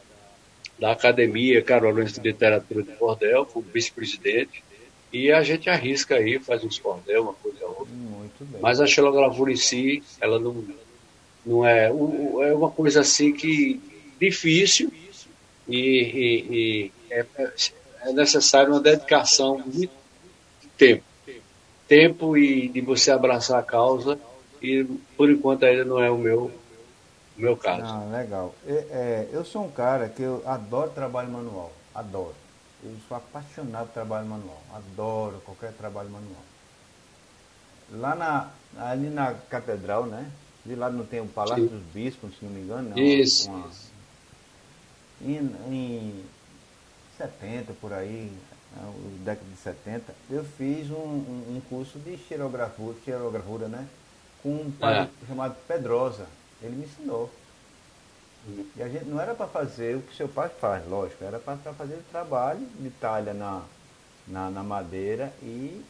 da 0.76 0.90
Academia 0.90 1.62
Carolina 1.62 2.10
de 2.10 2.18
Literatura 2.18 2.82
de 2.82 2.92
Cordel, 2.96 3.46
como 3.46 3.64
vice-presidente, 3.72 4.64
e 5.12 5.30
a 5.30 5.40
gente 5.44 5.70
arrisca 5.70 6.16
aí, 6.16 6.40
faz 6.40 6.64
uns 6.64 6.80
cordel, 6.80 7.22
uma 7.22 7.34
coisa 7.34 7.64
ou 7.64 7.78
outra. 7.78 8.58
Mas 8.60 8.80
a 8.80 8.88
xilogravura 8.88 9.52
em 9.52 9.56
si, 9.56 10.02
ela 10.20 10.40
não, 10.40 10.64
não 11.48 11.66
é, 11.66 11.86
é 11.86 12.54
uma 12.54 12.70
coisa 12.70 13.00
assim 13.00 13.32
que 13.32 13.80
difícil 14.20 14.92
e, 15.66 15.78
e, 15.78 16.46
e 16.50 16.92
é, 17.10 17.26
é 18.02 18.12
necessário 18.12 18.72
uma 18.72 18.80
dedicação 18.80 19.62
de 19.66 19.88
tempo. 20.76 21.04
Tempo 21.88 22.36
e 22.36 22.68
de 22.68 22.82
você 22.82 23.10
abraçar 23.10 23.58
a 23.58 23.62
causa 23.62 24.20
e 24.60 24.84
por 25.16 25.30
enquanto 25.30 25.64
ainda 25.64 25.86
não 25.86 25.98
é 25.98 26.10
o 26.10 26.18
meu, 26.18 26.50
meu 27.34 27.56
caso. 27.56 27.82
Ah, 27.86 28.06
legal. 28.12 28.54
É, 28.66 28.72
é, 28.72 29.28
eu 29.32 29.42
sou 29.42 29.64
um 29.64 29.70
cara 29.70 30.06
que 30.10 30.20
eu 30.20 30.42
adoro 30.44 30.90
trabalho 30.90 31.30
manual, 31.30 31.72
adoro. 31.94 32.34
Eu 32.84 32.94
sou 33.08 33.16
apaixonado 33.16 33.86
por 33.86 33.94
trabalho 33.94 34.26
manual. 34.26 34.62
Adoro 34.74 35.40
qualquer 35.46 35.72
trabalho 35.72 36.10
manual. 36.10 36.44
Lá 37.90 38.14
na, 38.14 38.50
ali 38.84 39.08
na 39.08 39.32
catedral, 39.48 40.04
né? 40.04 40.30
De 40.68 40.74
lá 40.74 40.90
não 40.90 41.06
tem 41.06 41.20
o 41.20 41.26
Palácio 41.26 41.66
Sim. 41.66 41.74
dos 41.74 41.82
Bispos, 41.94 42.38
se 42.38 42.44
não 42.44 42.52
me 42.52 42.60
engano. 42.60 42.90
Não, 42.90 42.98
Isso. 42.98 43.48
Uma, 43.48 43.70
em, 45.22 45.50
em 45.70 46.24
70, 47.16 47.72
por 47.80 47.90
aí, 47.94 48.30
né, 48.76 48.92
década 49.24 49.46
de 49.50 49.56
70, 49.56 50.14
eu 50.30 50.44
fiz 50.44 50.90
um, 50.90 50.94
um, 50.94 51.56
um 51.56 51.62
curso 51.70 51.98
de 51.98 52.18
xerogravura, 52.18 52.96
xerogravura, 53.02 53.66
né? 53.66 53.88
Com 54.42 54.50
um 54.50 54.70
pai 54.70 55.04
é. 55.04 55.26
chamado 55.26 55.56
Pedrosa. 55.66 56.26
Ele 56.62 56.76
me 56.76 56.84
ensinou. 56.84 57.30
E 58.76 58.82
a 58.82 58.88
gente 58.88 59.06
não 59.06 59.18
era 59.18 59.34
para 59.34 59.46
fazer 59.46 59.96
o 59.96 60.02
que 60.02 60.14
seu 60.14 60.28
pai 60.28 60.48
faz, 60.48 60.86
lógico, 60.86 61.24
era 61.24 61.38
para 61.38 61.56
fazer 61.56 61.94
o 61.94 62.02
trabalho 62.10 62.66
de 62.78 62.90
talha 62.90 63.32
na, 63.34 63.62
na, 64.26 64.50
na 64.50 64.62
madeira 64.62 65.32
e, 65.42 65.82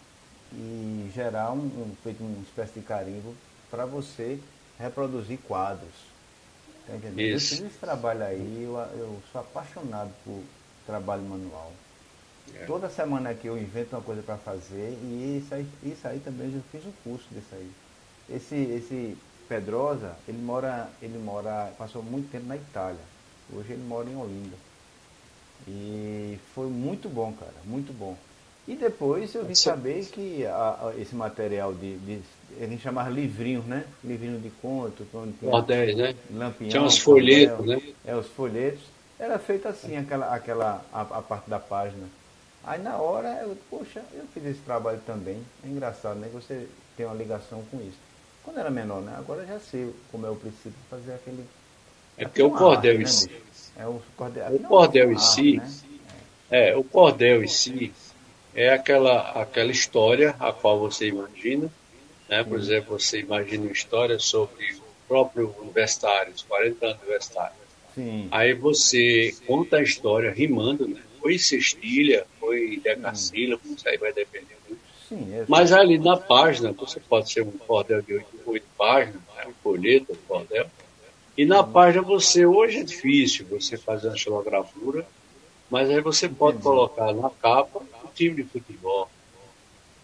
e 0.53 1.11
gerar 1.15 1.53
um, 1.53 1.59
um, 1.59 1.97
uma 2.21 2.43
espécie 2.43 2.75
de 2.75 2.81
carimbo 2.81 3.35
para 3.71 3.85
você 3.85 4.41
reproduzir 4.79 5.39
quadros. 5.47 5.95
Tá 6.87 6.95
entendendo? 6.95 7.21
Isso. 7.21 7.55
Eu 7.55 7.59
fiz 7.59 7.67
esse 7.67 7.79
trabalho 7.79 8.25
aí, 8.25 8.63
eu, 8.65 8.77
eu 8.99 9.23
sou 9.31 9.41
apaixonado 9.41 10.11
por 10.25 10.43
trabalho 10.87 11.23
manual. 11.23 11.73
É. 12.55 12.65
Toda 12.65 12.89
semana 12.89 13.31
aqui 13.31 13.47
eu 13.47 13.59
invento 13.59 13.95
uma 13.95 14.03
coisa 14.03 14.23
para 14.23 14.39
fazer 14.39 14.99
e 15.03 15.43
isso 15.43 15.55
aí, 15.55 15.67
isso 15.83 16.09
aí 16.09 16.19
também 16.21 16.53
eu 16.55 16.63
fiz 16.73 16.87
um 16.87 16.93
curso 17.05 17.27
desse 17.31 17.55
aí. 17.55 17.71
Esse, 18.31 18.55
esse 18.55 19.17
Pedrosa, 19.49 20.15
ele 20.29 20.39
mora, 20.39 20.91
ele 21.01 21.19
mora, 21.19 21.73
passou 21.79 22.03
muito 22.03 22.31
tempo 22.31 22.47
na 22.47 22.57
Itália. 22.57 23.01
Hoje 23.53 23.73
ele 23.73 23.83
mora 23.83 24.09
em 24.09 24.17
Olinda. 24.17 24.57
E 25.67 26.39
foi 26.55 26.69
muito 26.69 27.09
bom, 27.09 27.33
cara, 27.33 27.55
muito 27.65 27.93
bom. 27.93 28.17
E 28.67 28.77
depois 28.77 29.35
eu 29.35 29.47
vim 29.47 29.55
saber 29.55 30.05
que 30.07 30.45
a, 30.45 30.89
a, 30.89 30.95
esse 30.99 31.15
material 31.15 31.73
de, 31.73 31.97
de 31.99 32.21
ele 32.57 32.79
chamava 32.79 33.11
livrinhos, 33.11 33.65
né? 33.65 33.85
Livrinho 34.03 34.39
de 34.39 34.51
conto, 34.63 35.07
Cordéis, 35.41 35.97
né? 35.97 36.15
Lampião. 36.31 36.71
Tinha 36.71 36.83
uns 36.83 36.99
folhetos, 36.99 37.67
né? 37.67 37.81
É, 38.05 38.15
os 38.15 38.27
folhetos. 38.29 38.81
Era 39.19 39.39
feito 39.39 39.67
assim, 39.67 39.97
aquela, 39.97 40.35
aquela 40.35 40.85
a, 40.93 41.01
a, 41.01 41.23
parte 41.23 41.51
da 41.51 41.59
página. 41.59 42.07
Aí 42.65 42.81
na 42.81 42.97
hora, 42.97 43.41
eu, 43.43 43.57
poxa, 43.69 44.03
eu 44.15 44.25
fiz 44.33 44.45
esse 44.45 44.61
trabalho 44.61 45.01
também. 45.07 45.43
É 45.65 45.69
engraçado, 45.69 46.19
né? 46.19 46.29
Você 46.33 46.67
tem 46.97 47.05
uma 47.05 47.15
ligação 47.15 47.63
com 47.71 47.79
isso. 47.79 47.99
Quando 48.45 48.59
era 48.59 48.71
menor, 48.71 49.03
né? 49.03 49.15
Agora 49.19 49.45
já 49.45 49.59
sei 49.59 49.93
como 50.11 50.27
é 50.27 50.31
o 50.31 50.37
princípio 50.37 50.71
de 50.71 50.89
fazer 50.89 51.13
aquele. 51.15 51.45
É 52.17 52.25
porque 52.25 52.43
o 52.43 52.51
cordel 52.51 52.93
arte, 52.93 53.03
em 53.03 53.05
né, 53.05 53.07
si. 53.07 53.31
É 53.77 53.87
o 53.87 54.03
cordel, 54.17 54.55
o 54.55 54.59
cordel 54.61 55.13
em 55.13 55.19
si. 55.19 55.57
Né? 55.57 55.71
É. 56.51 56.71
é, 56.71 56.77
o 56.77 56.85
cordel 56.85 57.45
em 57.45 57.49
si 57.49 57.93
é 58.55 58.71
aquela, 58.71 59.33
aquela 59.41 59.71
história 59.71 60.35
a 60.39 60.53
qual 60.53 60.79
você 60.79 61.09
imagina. 61.09 61.71
Né? 62.29 62.45
Por 62.45 62.59
exemplo, 62.59 62.99
você 62.99 63.21
imagina 63.21 63.65
uma 63.65 63.73
história 63.73 64.19
sobre 64.19 64.73
o 64.75 64.83
próprio 65.07 65.55
universitário, 65.61 66.33
os 66.33 66.43
40 66.43 66.87
anos 66.87 67.03
universitários. 67.03 67.59
Sim. 67.95 68.29
Aí 68.31 68.55
você 68.55 69.35
conta 69.47 69.79
a 69.79 69.83
história 69.83 70.31
rimando, 70.31 70.87
né? 70.87 71.01
Foi 71.21 71.39
cestilha, 71.39 72.25
foi 72.39 72.81
decassílabo, 72.83 73.63
isso 73.75 73.89
aí 73.89 73.97
vai 73.97 74.13
depender 74.13 74.59
Sim, 75.09 75.35
é 75.35 75.45
Mas 75.49 75.73
ali 75.73 75.99
na 75.99 76.17
página, 76.17 76.71
você 76.73 77.01
pode 77.01 77.33
ser 77.33 77.43
um 77.43 77.51
cordel 77.51 78.03
de 78.03 78.15
oito, 78.15 78.27
oito 78.45 78.67
páginas, 78.77 79.23
né? 79.37 79.47
um 79.47 79.55
folheto, 79.63 80.13
um 80.13 80.17
cordel. 80.29 80.67
E 81.37 81.47
na 81.47 81.65
página 81.65 82.03
você, 82.03 82.45
hoje 82.45 82.81
é 82.81 82.85
difícil 82.85 83.47
você 83.47 83.79
fazer 83.79 84.09
uma 84.09 84.17
xilogravura, 84.17 85.07
mas 85.71 85.89
aí 85.89 86.01
você 86.01 86.29
pode 86.29 86.59
colocar 86.59 87.13
na 87.15 87.31
capa 87.31 87.79
o 87.79 88.09
time 88.15 88.43
de 88.43 88.45
futebol. 88.45 89.09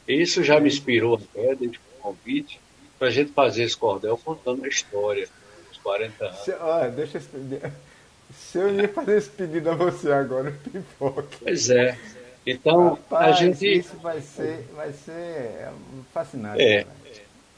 Isso 0.08 0.42
já 0.42 0.58
me 0.58 0.68
inspirou 0.68 1.16
até, 1.16 1.54
desde 1.54 1.78
convite, 2.04 2.60
para 2.98 3.08
a 3.08 3.10
gente 3.10 3.32
fazer 3.32 3.64
esse 3.64 3.76
cordel 3.76 4.18
contando 4.18 4.64
a 4.64 4.68
história 4.68 5.28
dos 5.68 5.78
40 5.78 6.24
anos. 6.24 6.38
Se, 6.40 6.52
olha, 6.52 6.90
deixa 6.90 7.18
eu, 7.18 7.22
se 8.34 8.58
eu 8.58 8.74
ia 8.74 8.88
fazer 8.88 9.16
esse 9.16 9.30
pedido 9.30 9.70
a 9.70 9.74
você 9.74 10.12
agora, 10.12 10.52
pipoca. 10.52 11.26
Pois 11.42 11.70
é. 11.70 11.98
Então, 12.46 12.90
Rapaz, 12.90 13.28
a 13.28 13.32
gente. 13.32 13.78
Isso 13.78 13.96
vai 13.96 14.20
ser, 14.20 14.66
vai 14.74 14.92
ser 14.92 15.68
fascinante. 16.12 16.62
É. 16.62 16.84
Né? 16.84 16.90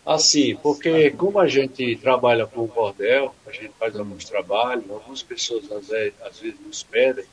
Assim, 0.06 0.54
porque 0.54 1.10
como 1.10 1.40
a 1.40 1.48
gente 1.48 1.96
trabalha 1.96 2.46
com 2.46 2.62
o 2.62 2.68
cordel, 2.68 3.34
a 3.44 3.50
gente 3.50 3.72
faz 3.76 3.96
alguns 3.96 4.24
trabalhos, 4.24 4.88
algumas 4.88 5.20
pessoas 5.20 5.70
às 5.72 5.88
vezes, 5.88 6.14
às 6.22 6.38
vezes 6.38 6.60
nos 6.64 6.84
pedem, 6.84 7.24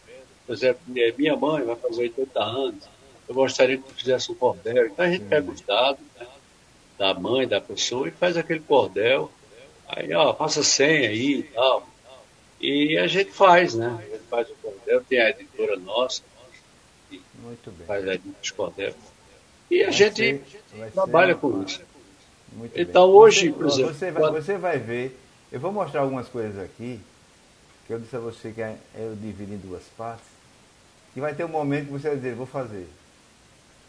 por 0.47 0.53
exemplo, 0.53 0.81
minha 0.87 1.37
mãe 1.37 1.63
vai 1.63 1.75
fazer 1.75 2.01
80 2.01 2.39
anos, 2.43 2.83
eu 3.29 3.35
gostaria 3.35 3.77
que 3.77 3.83
tu 3.83 3.93
fizesse 3.93 4.31
um 4.31 4.35
cordel. 4.35 4.87
Então 4.87 5.05
a 5.05 5.09
gente 5.09 5.23
pega 5.25 5.51
os 5.51 5.61
dados 5.61 6.01
né, 6.19 6.25
da 7.03 7.13
mãe, 7.13 7.45
da 7.45 7.59
pessoa, 7.59 8.07
e 8.07 8.11
faz 8.11 8.37
aquele 8.37 8.61
cordel. 8.61 9.29
Aí, 9.89 10.13
ó, 10.13 10.31
passa 10.31 10.63
100 10.63 11.07
aí 11.07 11.39
e 11.39 11.43
tal. 11.43 11.85
E 12.61 12.97
a 12.97 13.07
gente 13.07 13.29
faz, 13.31 13.73
né? 13.75 13.93
A 13.99 14.09
gente 14.09 14.23
faz 14.29 14.49
o 14.49 14.53
cordel, 14.61 15.01
tem 15.03 15.19
a 15.19 15.29
editora 15.31 15.75
nossa, 15.75 16.21
Muito 17.43 17.71
bem. 17.71 17.85
faz 17.85 18.07
a 18.07 18.13
editora 18.13 18.37
de 18.41 18.53
cordel. 18.53 18.93
E 19.69 19.83
a 19.83 19.91
gente 19.91 20.15
ser- 20.15 20.91
trabalha 20.93 21.33
ser- 21.33 21.39
com 21.41 21.61
isso. 21.63 21.81
Muito 22.53 22.79
Então, 22.79 23.07
bem. 23.07 23.15
hoje, 23.15 23.49
você, 23.49 23.53
por 23.57 23.65
exemplo, 23.67 23.93
você 23.93 24.11
vai, 24.11 24.23
quando- 24.23 24.35
você 24.35 24.57
vai 24.57 24.79
ver. 24.79 25.19
Eu 25.51 25.59
vou 25.59 25.73
mostrar 25.73 26.01
algumas 26.01 26.29
coisas 26.29 26.57
aqui, 26.57 27.01
que 27.85 27.93
eu 27.93 27.99
disse 27.99 28.15
a 28.15 28.19
você 28.19 28.51
que 28.51 28.61
é- 28.61 28.77
eu 28.95 29.13
divido 29.15 29.53
em 29.53 29.57
duas 29.57 29.83
partes. 29.97 30.25
E 31.17 31.19
vai 31.19 31.35
ter 31.35 31.43
um 31.43 31.49
momento 31.49 31.87
que 31.87 31.91
você 31.91 32.07
vai 32.07 32.15
dizer, 32.17 32.33
vou 32.33 32.45
fazer. 32.45 32.87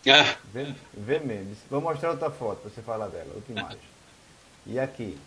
Ah, 0.07 0.37
Vê, 0.53 0.75
vê 0.93 1.19
mesmo. 1.19 1.57
Vou 1.71 1.81
mostrar 1.81 2.11
outra 2.11 2.31
foto 2.31 2.61
para 2.61 2.71
você 2.71 2.83
falar 2.83 3.09
dela, 3.09 3.33
outra 3.35 3.53
imagem. 3.53 3.79
E 4.67 4.79
aqui. 4.79 5.19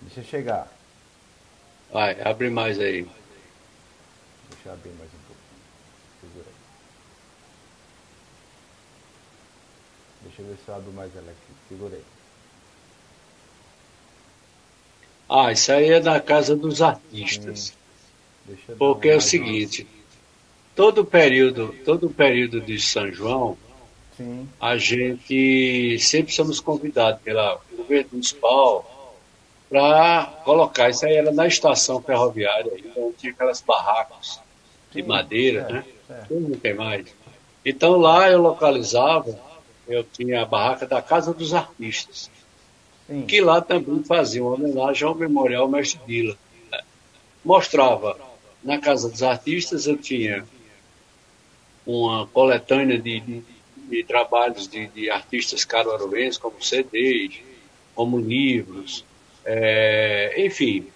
Deixa 0.00 0.20
eu 0.20 0.24
chegar. 0.24 0.68
vai, 1.92 2.20
abre 2.22 2.48
mais 2.48 2.78
aí. 2.78 3.02
Deixa 4.50 4.68
eu 4.68 4.72
abrir 4.72 4.90
mais 4.90 5.10
um 5.10 5.18
pouquinho. 5.26 5.60
Segura 6.20 6.46
aí. 6.46 6.54
Deixa 10.22 10.42
eu 10.42 10.46
ver 10.46 10.56
se 10.56 10.68
eu 10.68 10.74
abro 10.74 10.92
mais 10.92 11.14
ela 11.14 11.30
aqui. 11.30 11.52
Segura 11.68 11.96
aí. 11.96 12.04
Ah, 15.28 15.52
isso 15.52 15.70
aí 15.72 15.90
é 15.90 16.00
da 16.00 16.20
casa 16.20 16.56
dos 16.56 16.82
artistas. 16.82 17.74
Deixa 18.46 18.62
eu 18.72 18.74
dar 18.74 18.78
Porque 18.78 19.08
é 19.10 19.16
o 19.16 19.20
seguinte, 19.20 19.86
todo 20.74 21.04
período, 21.04 21.74
todo 21.84 22.10
período 22.10 22.60
de 22.60 22.80
São 22.80 23.12
João, 23.12 23.56
Sim. 24.20 24.46
a 24.60 24.76
gente 24.76 25.98
sempre 25.98 26.30
somos 26.30 26.60
convidados 26.60 27.22
pela 27.22 27.56
pelo 27.56 27.78
governo 27.78 28.08
municipal 28.12 29.16
para 29.70 30.26
colocar. 30.44 30.90
Isso 30.90 31.06
aí 31.06 31.14
era 31.14 31.32
na 31.32 31.46
estação 31.46 32.02
ferroviária, 32.02 32.70
então 32.78 33.14
tinha 33.16 33.32
aquelas 33.32 33.62
barracas 33.62 34.38
de 34.92 35.00
Sim, 35.00 35.08
madeira, 35.08 35.60
certo, 35.60 35.72
né? 35.72 35.84
certo. 36.06 36.34
Hoje 36.34 36.48
Não 36.48 36.58
tem 36.58 36.74
mais. 36.74 37.06
Então 37.64 37.96
lá 37.96 38.28
eu 38.28 38.42
localizava, 38.42 39.38
eu 39.88 40.04
tinha 40.04 40.42
a 40.42 40.44
barraca 40.44 40.86
da 40.86 41.00
Casa 41.00 41.32
dos 41.32 41.54
Artistas, 41.54 42.30
Sim. 43.06 43.22
que 43.22 43.40
lá 43.40 43.62
também 43.62 44.04
fazia 44.04 44.42
uma 44.44 44.54
homenagem 44.54 45.08
ao 45.08 45.14
Memorial 45.14 45.66
Mestre 45.66 45.98
Dila. 46.06 46.36
né? 46.70 46.80
Mostrava, 47.42 48.18
na 48.62 48.78
Casa 48.78 49.08
dos 49.08 49.22
Artistas 49.22 49.86
eu 49.86 49.96
tinha 49.96 50.44
uma 51.86 52.26
coletânea 52.26 52.98
de, 52.98 53.20
de, 53.20 53.42
de 53.90 54.04
trabalhos 54.04 54.68
de, 54.68 54.86
de 54.88 55.10
artistas 55.10 55.64
caruaruenses, 55.64 56.38
como 56.38 56.62
CDs, 56.62 57.40
como 57.94 58.18
livros, 58.18 59.04
é, 59.44 60.34
enfim, 60.38 60.86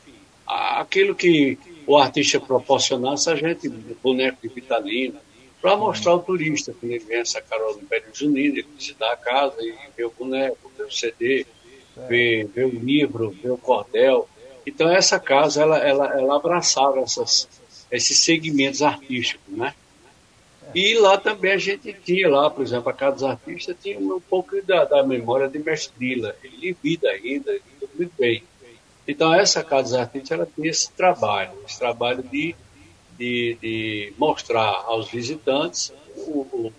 aquilo 0.47 1.15
que 1.15 1.59
o 1.87 1.97
artista 1.97 2.41
proporcionasse, 2.41 3.29
a 3.29 3.35
gente, 3.35 3.69
boneco 4.03 4.39
de 4.43 4.49
Vitalina, 4.49 5.21
para 5.61 5.77
mostrar 5.77 6.13
ao 6.13 6.23
turista 6.23 6.73
que 6.73 6.87
ele 6.87 6.99
vem 6.99 7.19
essa 7.19 7.41
Carol 7.41 7.75
do 7.75 7.81
Império 7.81 8.09
Junino, 8.13 8.57
ele 8.57 8.67
visitar 8.77 9.13
a 9.13 9.17
casa 9.17 9.57
e 9.61 9.75
ver 9.97 10.05
o 10.05 10.13
boneco, 10.17 10.71
ver 10.77 10.85
o 10.85 10.93
CD, 10.93 11.47
ver, 12.09 12.47
ver 12.49 12.67
o 12.67 12.79
livro, 12.79 13.31
ver 13.31 13.51
o 13.51 13.57
cordel. 13.57 14.29
Então 14.67 14.91
essa 14.91 15.19
casa, 15.19 15.63
ela, 15.63 15.79
ela, 15.79 16.19
ela 16.19 16.37
abraçava 16.37 17.01
essas, 17.01 17.49
esses 17.91 18.19
segmentos 18.19 18.83
artísticos, 18.83 19.57
né? 19.57 19.75
E 20.73 20.95
lá 20.99 21.19
também 21.19 21.53
a 21.53 21.59
gente 21.59 21.93
tinha 21.93 22.29
lá, 22.29 22.51
por 22.51 22.63
exemplo, 22.63 22.89
a 22.89 22.93
Casa 22.93 23.15
dos 23.15 23.25
Artistas 23.25 23.77
tinha 23.83 23.99
um 23.99 24.21
pouco 24.21 24.61
da, 24.63 24.85
da 24.85 25.03
memória 25.03 25.49
de 25.49 25.59
Mestre 25.59 25.93
Dila, 25.99 26.35
ele 26.43 26.77
vida 26.83 27.09
ainda, 27.11 27.53
tudo 27.81 27.91
muito 27.97 28.13
bem. 28.19 28.43
Então 29.07 29.35
essa 29.35 29.63
Casa 29.63 29.83
dos 29.83 29.95
Artistas, 29.95 30.31
ela 30.31 30.47
tem 30.47 30.67
esse 30.67 30.91
trabalho, 30.93 31.53
esse 31.67 31.79
trabalho 31.79 32.23
de, 32.23 32.55
de, 33.19 33.59
de 33.61 34.13
mostrar 34.19 34.85
aos 34.87 35.09
visitantes 35.09 35.93
o, 36.17 36.41
o 36.41 36.73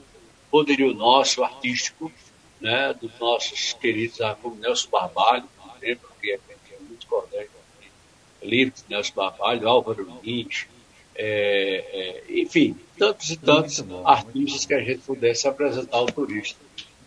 poderio 0.50 0.94
nosso, 0.94 1.44
artístico, 1.44 2.12
né, 2.60 2.94
dos 3.00 3.12
nossos 3.20 3.74
queridos, 3.74 4.20
ah, 4.22 4.38
como 4.42 4.56
Nelson 4.56 4.90
Barbalho, 4.90 5.44
por 5.58 5.84
exemplo, 5.84 6.10
que 6.22 6.32
é, 6.32 6.38
que 6.38 6.74
é 6.74 6.80
muito 6.80 7.06
cordéis, 7.08 7.50
livros 8.42 8.84
de 8.84 8.90
Nelson 8.90 9.14
Barbalho, 9.14 9.68
Álvaro 9.68 10.20
Lins, 10.24 10.68
é, 11.16 12.24
é, 12.28 12.42
enfim, 12.42 12.78
tantos 12.98 13.30
e 13.30 13.38
tantos 13.38 13.80
bom, 13.80 14.06
artistas 14.06 14.66
que 14.66 14.74
a 14.74 14.84
gente 14.84 15.00
pudesse 15.00 15.48
apresentar 15.48 15.98
ao 15.98 16.06
turista. 16.08 16.60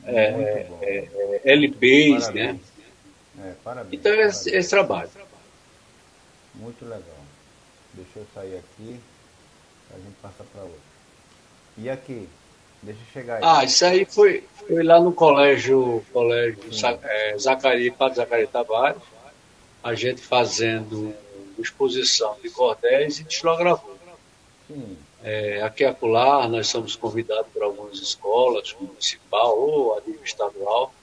É, 0.04 0.68
é, 0.82 1.08
é, 1.44 1.52
LPs, 1.52 2.28
né? 2.32 2.46
Parabéns. 2.46 2.60
É, 3.38 3.54
parabéns. 3.62 4.00
Então, 4.00 4.12
esse, 4.12 4.44
parabéns. 4.44 4.46
esse 4.46 4.70
trabalho. 4.70 5.10
Muito 6.54 6.84
legal. 6.84 7.02
Deixa 7.92 8.18
eu 8.18 8.26
sair 8.34 8.56
aqui, 8.56 9.00
a 9.90 9.96
gente 9.96 10.14
passa 10.22 10.44
para 10.52 10.62
outra. 10.62 10.78
E 11.76 11.90
aqui? 11.90 12.28
Deixa 12.82 13.00
eu 13.00 13.12
chegar 13.12 13.36
aí. 13.36 13.40
Ah, 13.42 13.64
isso 13.64 13.84
aí 13.84 14.04
foi, 14.04 14.44
foi 14.66 14.82
lá 14.82 15.00
no 15.00 15.12
colégio, 15.12 16.04
colégio 16.12 16.60
é, 17.02 17.36
Zacarias, 17.38 17.94
Padre 17.96 18.16
Zacarias 18.16 18.50
Tavares, 18.50 19.02
a 19.82 19.94
gente 19.94 20.20
fazendo 20.20 21.14
exposição 21.58 22.36
de 22.42 22.50
cordéis 22.50 23.18
e 23.18 23.24
de 23.24 23.34
É, 25.22 25.62
aqui 25.62 25.82
e 25.82 25.86
acolá, 25.86 26.46
nós 26.48 26.68
somos 26.68 26.94
convidados 26.94 27.50
por 27.52 27.62
algumas 27.62 27.98
escolas, 27.98 28.74
municipal 28.80 29.58
ou 29.58 29.96
a 29.96 30.00
nível 30.00 30.22
estadual, 30.22 30.94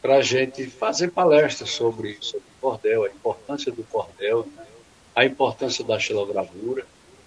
para 0.00 0.16
a 0.16 0.22
gente 0.22 0.66
fazer 0.66 1.12
palestras 1.12 1.70
sobre, 1.70 2.18
sobre 2.20 2.44
o 2.58 2.60
cordel, 2.60 3.04
a 3.04 3.08
importância 3.08 3.70
do 3.70 3.84
cordel, 3.84 4.46
né? 4.56 4.66
a 5.14 5.24
importância 5.24 5.84
da 5.84 5.98
xilogravura. 5.98 6.84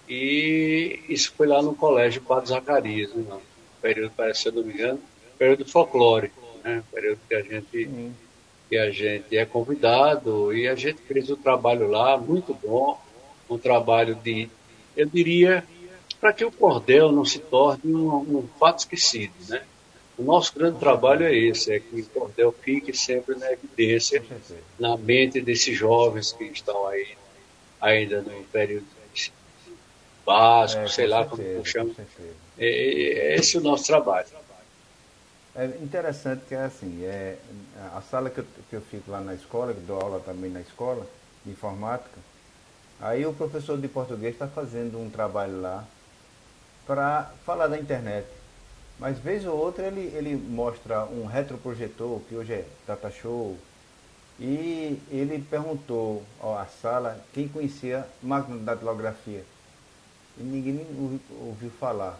E 0.08 1.00
isso 1.08 1.32
foi 1.36 1.46
lá 1.46 1.62
no 1.62 1.74
Colégio 1.74 2.20
Padre 2.20 2.50
Zacarias, 2.50 3.14
né? 3.14 3.24
no 3.28 3.40
período, 3.80 4.12
parece, 4.14 4.42
se 4.42 4.48
eu 4.48 4.52
não 4.52 4.62
me 4.62 4.74
engano, 4.74 5.00
período 5.38 5.64
folclórico, 5.64 6.40
né? 6.62 6.82
período 6.92 7.18
que 7.26 7.34
a 7.34 7.42
gente 7.42 8.12
que 8.68 8.76
a 8.76 8.90
gente 8.90 9.36
é 9.36 9.44
convidado 9.44 10.52
e 10.52 10.66
a 10.66 10.74
gente 10.74 11.00
fez 11.02 11.30
o 11.30 11.36
trabalho 11.36 11.88
lá, 11.88 12.18
muito 12.18 12.52
bom, 12.52 13.00
um 13.48 13.56
trabalho 13.56 14.16
de, 14.16 14.50
eu 14.96 15.06
diria, 15.06 15.64
para 16.20 16.32
que 16.32 16.44
o 16.44 16.50
cordel 16.52 17.12
não 17.12 17.24
se 17.24 17.38
torne 17.38 17.94
um, 17.94 18.38
um 18.38 18.48
fato 18.58 18.80
esquecido, 18.80 19.34
né? 19.48 19.62
O 20.18 20.22
nosso 20.22 20.54
grande 20.54 20.78
trabalho 20.78 21.26
é 21.26 21.34
esse, 21.36 21.72
é 21.72 21.78
que 21.78 22.00
o 22.00 22.06
cordel 22.06 22.50
fique 22.62 22.96
sempre 22.96 23.34
na 23.36 23.52
evidência, 23.52 24.20
certeza. 24.20 24.56
na 24.78 24.96
mente 24.96 25.40
desses 25.42 25.76
jovens 25.76 26.32
que 26.32 26.44
estão 26.44 26.86
aí 26.86 27.06
ainda 27.80 28.22
no 28.22 28.42
período 28.44 28.86
básico, 30.24 30.82
É, 30.82 30.88
sei 30.88 31.04
com 31.06 31.10
lá 31.12 31.28
certeza, 31.28 31.52
como 31.52 31.66
chama. 31.66 31.94
Certeza. 31.94 32.34
É, 32.58 32.66
é 32.66 33.36
esse 33.36 33.56
é 33.56 33.60
o 33.60 33.62
nosso 33.62 33.86
trabalho. 33.86 34.26
É 35.54 35.66
interessante 35.80 36.42
que 36.46 36.54
é 36.54 36.64
assim, 36.64 37.04
é, 37.04 37.36
a 37.94 38.02
sala 38.02 38.28
que 38.28 38.40
eu, 38.40 38.46
que 38.68 38.76
eu 38.76 38.80
fico 38.82 39.10
lá 39.10 39.20
na 39.20 39.34
escola, 39.34 39.72
que 39.72 39.80
dou 39.80 39.98
aula 39.98 40.20
também 40.20 40.50
na 40.50 40.60
escola, 40.60 41.06
de 41.44 41.52
informática, 41.52 42.18
aí 43.00 43.24
o 43.24 43.32
professor 43.32 43.78
de 43.78 43.88
português 43.88 44.34
está 44.34 44.48
fazendo 44.48 44.98
um 44.98 45.08
trabalho 45.08 45.60
lá 45.60 45.86
para 46.86 47.30
falar 47.44 47.66
da 47.68 47.78
internet. 47.78 48.26
Mas 48.98 49.18
vez 49.18 49.44
ou 49.44 49.56
outra 49.56 49.86
ele, 49.86 50.12
ele 50.16 50.36
mostra 50.36 51.04
um 51.04 51.26
retroprojetor, 51.26 52.20
que 52.28 52.34
hoje 52.34 52.52
é 52.54 52.64
Data 52.86 53.10
Show, 53.10 53.56
e 54.38 54.98
ele 55.10 55.44
perguntou 55.50 56.22
ó, 56.40 56.58
à 56.58 56.66
sala 56.66 57.20
quem 57.32 57.48
conhecia 57.48 58.06
máquina 58.22 58.56
de 58.58 58.64
datilografia. 58.64 59.42
E 60.38 60.42
ninguém 60.42 60.86
ouviu, 61.40 61.70
falar. 61.80 62.18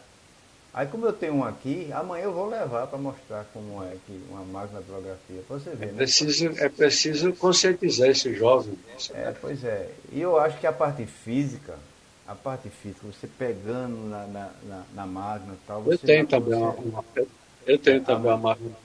Aí 0.72 0.86
como 0.86 1.06
eu 1.06 1.12
tenho 1.12 1.34
um 1.36 1.44
aqui, 1.44 1.90
amanhã 1.92 2.24
eu 2.24 2.32
vou 2.34 2.48
levar 2.48 2.86
para 2.86 2.98
mostrar 2.98 3.44
como 3.52 3.82
é 3.82 3.96
que 4.06 4.22
uma 4.30 4.44
máquina 4.44 4.80
de 4.80 4.86
datilografia, 4.86 5.42
você 5.48 5.70
ver, 5.70 5.88
É 5.88 5.92
né? 5.92 5.96
preciso, 5.96 6.46
é 6.58 6.68
preciso 6.68 7.32
conscientizar 7.34 8.08
esse 8.08 8.34
jovem 8.34 8.72
né? 8.86 8.96
É, 9.14 9.34
pois 9.40 9.64
é. 9.64 9.90
E 10.12 10.20
eu 10.20 10.38
acho 10.38 10.58
que 10.58 10.66
a 10.66 10.72
parte 10.72 11.06
física, 11.06 11.78
a 12.26 12.34
parte 12.34 12.68
física, 12.70 13.06
você 13.06 13.26
pegando 13.26 13.96
na, 14.08 14.26
na, 14.26 14.50
na, 14.64 14.84
na 14.94 15.06
máquina 15.06 15.54
e 15.54 15.66
tal, 15.66 15.82
Eu 15.84 15.98
você 15.98 16.06
tenho 16.06 16.26
também 16.26 16.54
uma, 16.58 16.70
você- 16.72 16.80
uma- 16.88 17.04
eu- 17.16 17.28
eu 17.66 17.78
tenho 17.78 18.04
também 18.04 18.30
uma 18.32 18.36
máquina. 18.38 18.76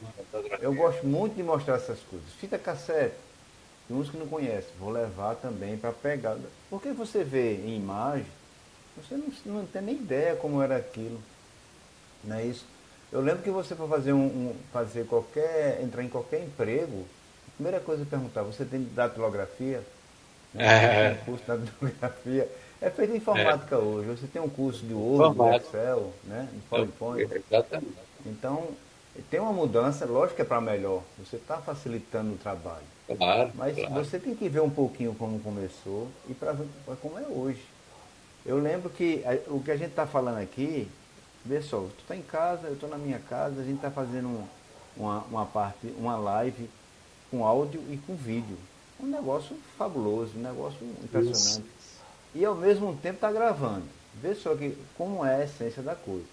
Eu 0.61 0.73
gosto 0.73 1.05
muito 1.05 1.35
de 1.35 1.43
mostrar 1.43 1.75
essas 1.75 1.99
coisas. 2.01 2.27
Fita 2.39 2.57
cassete. 2.57 3.15
Tem 3.87 3.97
uns 3.97 4.09
que 4.09 4.17
não 4.17 4.27
conhecem. 4.27 4.71
Vou 4.79 4.89
levar 4.89 5.35
também 5.35 5.77
para 5.77 5.91
pegar. 5.91 6.37
Porque 6.69 6.91
você 6.91 7.23
vê 7.23 7.55
em 7.55 7.77
imagem, 7.77 8.27
você 8.97 9.15
não, 9.15 9.27
não 9.59 9.65
tem 9.65 9.81
nem 9.81 9.95
ideia 9.95 10.35
como 10.35 10.61
era 10.61 10.77
aquilo. 10.77 11.21
Não 12.23 12.35
é 12.35 12.45
isso? 12.45 12.65
Eu 13.11 13.21
lembro 13.21 13.43
que 13.43 13.49
você 13.51 13.75
para 13.75 13.87
fazer 13.87 14.13
um, 14.13 14.25
um, 14.25 14.55
fazer 14.71 15.05
qualquer. 15.07 15.81
entrar 15.81 16.03
em 16.03 16.09
qualquer 16.09 16.41
emprego, 16.43 17.05
a 17.47 17.51
primeira 17.55 17.79
coisa 17.79 18.03
é 18.03 18.05
perguntar, 18.05 18.43
você 18.43 18.65
tem 18.65 18.83
datilografia? 18.95 19.83
Né? 20.53 21.11
É. 21.11 21.15
Curso 21.25 21.43
de 21.45 21.57
datilografia. 21.65 22.49
É 22.81 22.89
feito 22.89 23.13
em 23.13 23.17
informática 23.17 23.75
é. 23.75 23.77
hoje. 23.77 24.09
Você 24.09 24.27
tem 24.27 24.41
um 24.41 24.49
curso 24.49 24.83
de 24.83 24.93
Word, 24.93 25.37
de 25.37 25.55
Excel, 25.57 26.11
né? 26.23 26.49
De 26.51 26.59
PowerPoint. 26.61 27.31
Exatamente. 27.31 27.93
Então, 28.25 28.69
tem 29.29 29.39
uma 29.39 29.53
mudança, 29.53 30.05
lógico 30.05 30.37
que 30.37 30.41
é 30.41 30.45
para 30.45 30.59
melhor. 30.59 31.03
Você 31.19 31.35
está 31.35 31.57
facilitando 31.57 32.33
o 32.33 32.37
trabalho. 32.37 32.83
Claro. 33.05 33.51
Mas 33.55 33.75
claro. 33.75 33.93
você 33.93 34.17
tem 34.17 34.35
que 34.35 34.49
ver 34.49 34.61
um 34.61 34.69
pouquinho 34.69 35.13
como 35.13 35.39
começou 35.39 36.07
e 36.27 36.33
para 36.33 36.53
ver 36.53 36.67
como 37.01 37.19
é 37.19 37.27
hoje. 37.27 37.63
Eu 38.43 38.57
lembro 38.57 38.89
que 38.89 39.23
o 39.47 39.59
que 39.59 39.69
a 39.69 39.77
gente 39.77 39.91
está 39.91 40.07
falando 40.07 40.39
aqui, 40.39 40.87
vê 41.45 41.61
só, 41.61 41.81
tu 41.81 42.01
está 42.01 42.15
em 42.15 42.23
casa, 42.23 42.67
eu 42.67 42.73
estou 42.73 42.89
na 42.89 42.97
minha 42.97 43.19
casa, 43.19 43.61
a 43.61 43.63
gente 43.63 43.75
está 43.75 43.91
fazendo 43.91 44.27
um, 44.27 44.47
uma, 44.97 45.19
uma 45.29 45.45
parte, 45.45 45.93
uma 45.99 46.17
live 46.17 46.67
com 47.29 47.45
áudio 47.45 47.81
e 47.91 47.97
com 47.97 48.15
vídeo. 48.15 48.57
Um 48.99 49.05
negócio 49.05 49.55
fabuloso, 49.77 50.31
um 50.35 50.41
negócio 50.41 50.79
impressionante. 51.03 51.37
Isso. 51.37 51.80
E 52.33 52.45
ao 52.45 52.55
mesmo 52.55 52.95
tempo 52.97 53.15
está 53.15 53.31
gravando. 53.31 53.85
Vê 54.21 54.35
só 54.35 54.55
que 54.55 54.77
como 54.97 55.25
é 55.25 55.35
a 55.35 55.43
essência 55.43 55.81
da 55.81 55.95
coisa. 55.95 56.25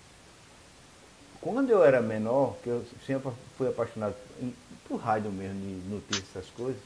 Quando 1.40 1.70
eu 1.70 1.84
era 1.84 2.00
menor, 2.00 2.56
que 2.62 2.68
eu 2.68 2.84
sempre 3.06 3.30
fui 3.56 3.68
apaixonado 3.68 4.14
por 4.88 4.96
rádio 4.96 5.30
mesmo, 5.30 5.60
de 5.60 5.88
notícias, 5.88 6.36
essas 6.36 6.50
coisas, 6.50 6.80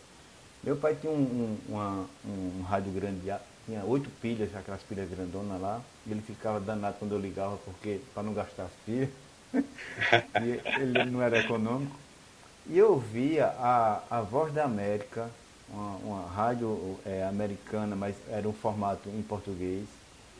meu 0.63 0.77
pai 0.77 0.95
tinha 1.01 1.13
um, 1.13 1.17
um, 1.17 1.59
uma, 1.69 2.07
um 2.25 2.63
rádio 2.63 2.93
grande, 2.93 3.21
tinha 3.67 3.85
oito 3.85 4.11
pilhas, 4.21 4.55
aquelas 4.55 4.83
pilhas 4.83 5.09
grandonas 5.09 5.61
lá, 5.61 5.81
e 6.07 6.13
ele 6.13 6.23
ficava 6.23 6.61
danado 6.61 6.97
quando 6.99 7.13
eu 7.13 7.19
ligava, 7.19 7.57
porque 7.59 8.01
para 8.13 8.23
não 8.23 8.35
gastar 8.35 8.65
as 8.65 8.73
pilhas, 8.85 9.09
ele, 10.35 11.11
não 11.11 11.23
era 11.23 11.39
econômico. 11.39 11.97
E 12.67 12.79
eu 12.79 12.97
via 12.99 13.47
a, 13.59 14.03
a 14.09 14.21
Voz 14.21 14.53
da 14.53 14.65
América, 14.65 15.31
uma, 15.73 15.97
uma 15.97 16.29
rádio 16.29 16.99
é, 17.05 17.25
americana, 17.25 17.97
mas 17.97 18.15
era 18.29 18.47
um 18.49 18.53
formato 18.53 19.09
em 19.09 19.23
português, 19.23 19.87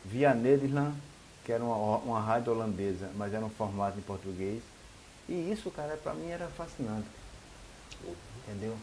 via 0.05 0.33
Nederland, 0.33 0.95
que 1.43 1.51
era 1.51 1.63
uma, 1.63 1.97
uma 1.97 2.21
rádio 2.21 2.53
holandesa, 2.53 3.09
mas 3.15 3.33
era 3.33 3.43
um 3.43 3.49
formato 3.49 3.97
em 3.97 4.01
português. 4.01 4.61
E 5.27 5.51
isso, 5.51 5.71
cara, 5.71 5.97
para 5.97 6.13
mim 6.13 6.29
era 6.29 6.47
fascinante. 6.47 7.07
Entendeu? 8.43 8.75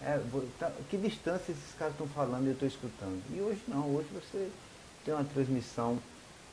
É, 0.00 0.20
tá, 0.58 0.72
que 0.90 0.96
distância 0.96 1.52
esses 1.52 1.74
caras 1.78 1.94
estão 1.94 2.08
falando 2.08 2.44
e 2.44 2.48
eu 2.48 2.52
estou 2.52 2.66
escutando. 2.66 3.22
E 3.30 3.40
hoje 3.40 3.60
não, 3.68 3.94
hoje 3.94 4.08
você 4.12 4.50
tem 5.04 5.14
uma 5.14 5.24
transmissão 5.24 5.98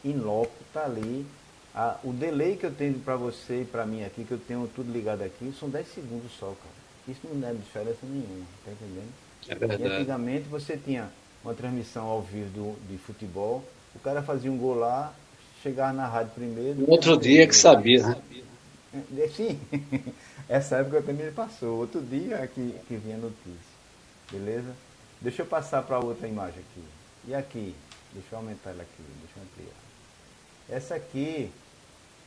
em 0.04 0.14
loco, 0.14 0.52
tá 0.74 0.86
ali. 0.86 1.26
A, 1.74 1.98
o 2.04 2.12
delay 2.12 2.58
que 2.58 2.66
eu 2.66 2.74
tenho 2.74 3.00
para 3.00 3.16
você 3.16 3.62
e 3.62 3.66
para 3.66 3.86
mim 3.86 4.04
aqui, 4.04 4.24
que 4.24 4.32
eu 4.32 4.40
tenho 4.40 4.70
tudo 4.76 4.92
ligado 4.92 5.22
aqui, 5.22 5.54
são 5.60 5.70
10 5.70 5.88
segundos 5.88 6.32
só, 6.40 6.48
cara. 6.48 6.80
Isso 7.08 7.22
não 7.24 7.40
dá 7.40 7.52
diferença 7.52 8.00
nenhuma, 8.04 8.46
tá 8.66 8.72
entendendo? 8.72 9.29
É 9.50 9.56
verdade. 9.56 9.84
E 9.84 9.88
antigamente 9.88 10.48
você 10.48 10.78
tinha 10.78 11.10
uma 11.44 11.54
transmissão 11.54 12.06
ao 12.06 12.22
vivo 12.22 12.50
do, 12.50 12.88
de 12.88 12.98
futebol, 12.98 13.64
o 13.96 14.00
cara 14.00 14.22
fazia 14.22 14.52
um 14.52 14.58
gol 14.58 14.76
lá, 14.76 15.14
chegava 15.64 15.92
na 15.92 16.08
rádio 16.08 16.32
primeiro. 16.36 16.90
Outro 16.90 17.18
dia 17.18 17.48
que 17.48 17.56
sabia, 17.56 18.08
né? 18.08 18.22
É, 19.18 19.28
sim, 19.28 19.60
essa 20.48 20.78
época 20.78 21.02
também 21.02 21.32
passou. 21.32 21.80
Outro 21.80 22.02
dia 22.02 22.48
que, 22.48 22.76
que 22.88 22.96
vinha 22.96 23.18
notícia. 23.18 23.70
Beleza? 24.32 24.74
Deixa 25.22 25.42
eu 25.42 25.46
passar 25.46 25.82
para 25.84 26.00
outra 26.00 26.28
imagem 26.28 26.60
aqui. 26.60 26.84
E 27.28 27.36
aqui? 27.36 27.76
Deixa 28.14 28.28
eu 28.32 28.40
aumentar 28.40 28.72
ela 28.72 28.82
aqui, 28.82 29.04
deixa 29.22 29.34
eu 29.38 29.44
ampliar. 29.44 29.76
Essa 30.70 30.96
aqui, 30.96 31.52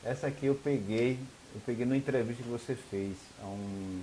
essa 0.04 0.26
aqui 0.26 0.46
eu 0.46 0.54
peguei, 0.54 1.18
eu 1.54 1.60
peguei 1.64 1.84
numa 1.84 1.96
entrevista 1.96 2.42
que 2.42 2.48
você 2.48 2.74
fez. 2.74 3.14
Um, 3.42 4.00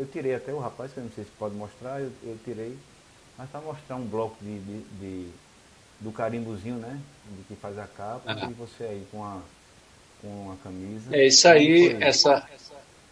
eu 0.00 0.06
tirei 0.06 0.34
até 0.34 0.52
o 0.52 0.58
rapaz, 0.58 0.92
que 0.92 0.98
eu 0.98 1.04
não 1.04 1.10
sei 1.12 1.24
se 1.24 1.30
pode 1.38 1.54
mostrar, 1.54 2.00
eu, 2.00 2.10
eu 2.22 2.38
tirei, 2.44 2.74
mas 3.36 3.50
para 3.50 3.60
mostrar 3.60 3.96
um 3.96 4.06
bloco 4.06 4.36
de, 4.40 4.58
de, 4.58 4.80
de 4.98 5.30
do 6.00 6.10
carimbozinho, 6.10 6.76
né? 6.76 6.98
De 7.36 7.44
que 7.44 7.60
faz 7.60 7.78
a 7.78 7.86
capa, 7.86 8.48
e 8.50 8.52
você 8.54 8.84
aí 8.84 9.06
com 9.10 9.22
a, 9.22 9.40
com 10.22 10.52
a 10.52 10.56
camisa. 10.64 11.14
É 11.14 11.26
isso 11.26 11.46
aí, 11.46 12.02
essa, 12.02 12.48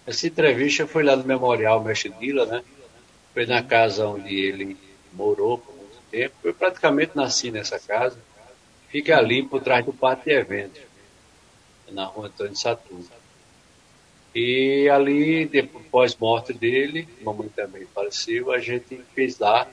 essa 0.07 0.27
entrevista 0.27 0.87
foi 0.87 1.03
lá 1.03 1.15
no 1.15 1.25
Memorial 1.25 1.85
Mestre 1.85 2.11
Dila, 2.19 2.47
né? 2.47 2.65
Foi 3.35 3.45
na 3.45 3.63
casa 3.63 4.07
onde 4.07 4.35
ele 4.35 4.77
morou 5.13 5.59
por 5.59 5.75
muito 5.77 5.99
tempo. 6.11 6.35
Eu 6.43 6.55
praticamente 6.55 7.13
nasci 7.15 7.51
nessa 7.51 7.79
casa. 7.79 8.19
Fica 8.89 9.19
ali 9.19 9.43
por 9.43 9.61
trás 9.61 9.85
do 9.85 9.93
pátio 9.93 10.25
de 10.25 10.31
eventos, 10.31 10.81
na 11.91 12.07
rua 12.07 12.29
Antônio 12.29 12.57
Saturno. 12.57 13.07
E 14.41 14.89
ali, 14.89 15.47
depois 15.47 16.15
morte 16.15 16.53
dele, 16.53 17.09
mamãe 17.23 17.49
também 17.49 17.85
faleceu, 17.87 18.53
a 18.53 18.61
gente 18.61 19.03
fez 19.13 19.37
lá 19.41 19.67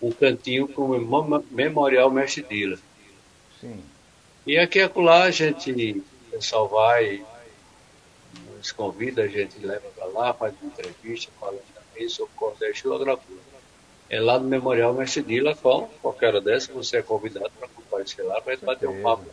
um 0.00 0.12
cantinho 0.12 0.68
com 0.68 0.82
o 0.82 1.44
Memorial 1.50 2.08
Mestre 2.08 2.44
Dila. 2.44 2.78
Sim. 3.60 3.82
E 4.46 4.56
aqui 4.56 4.78
e 4.78 4.82
acolá 4.82 5.24
a 5.24 5.32
gente, 5.32 5.72
o 5.72 6.30
pessoal 6.30 6.68
vai, 6.68 7.24
nos 8.56 8.70
convida, 8.70 9.22
a 9.22 9.26
gente 9.26 9.58
leva 9.58 9.88
para 9.96 10.06
lá, 10.06 10.32
faz 10.32 10.54
uma 10.62 10.70
entrevista, 10.70 11.32
falando 11.40 11.60
também 11.74 12.08
sobre 12.08 12.32
o 12.32 12.38
cordel 12.38 12.70
estilogravura. 12.70 13.48
É 14.08 14.20
lá 14.20 14.38
no 14.38 14.48
Memorial 14.48 14.94
Mestre 14.94 15.24
Dila, 15.24 15.56
com 15.56 15.88
qualquer 16.00 16.28
hora 16.28 16.40
dessa, 16.40 16.72
você 16.72 16.98
é 16.98 17.02
convidado 17.02 17.50
para 17.58 17.66
comparecer 17.66 18.24
lá 18.24 18.40
para 18.40 18.56
bater 18.58 18.88
um 18.88 19.02
papo. 19.02 19.24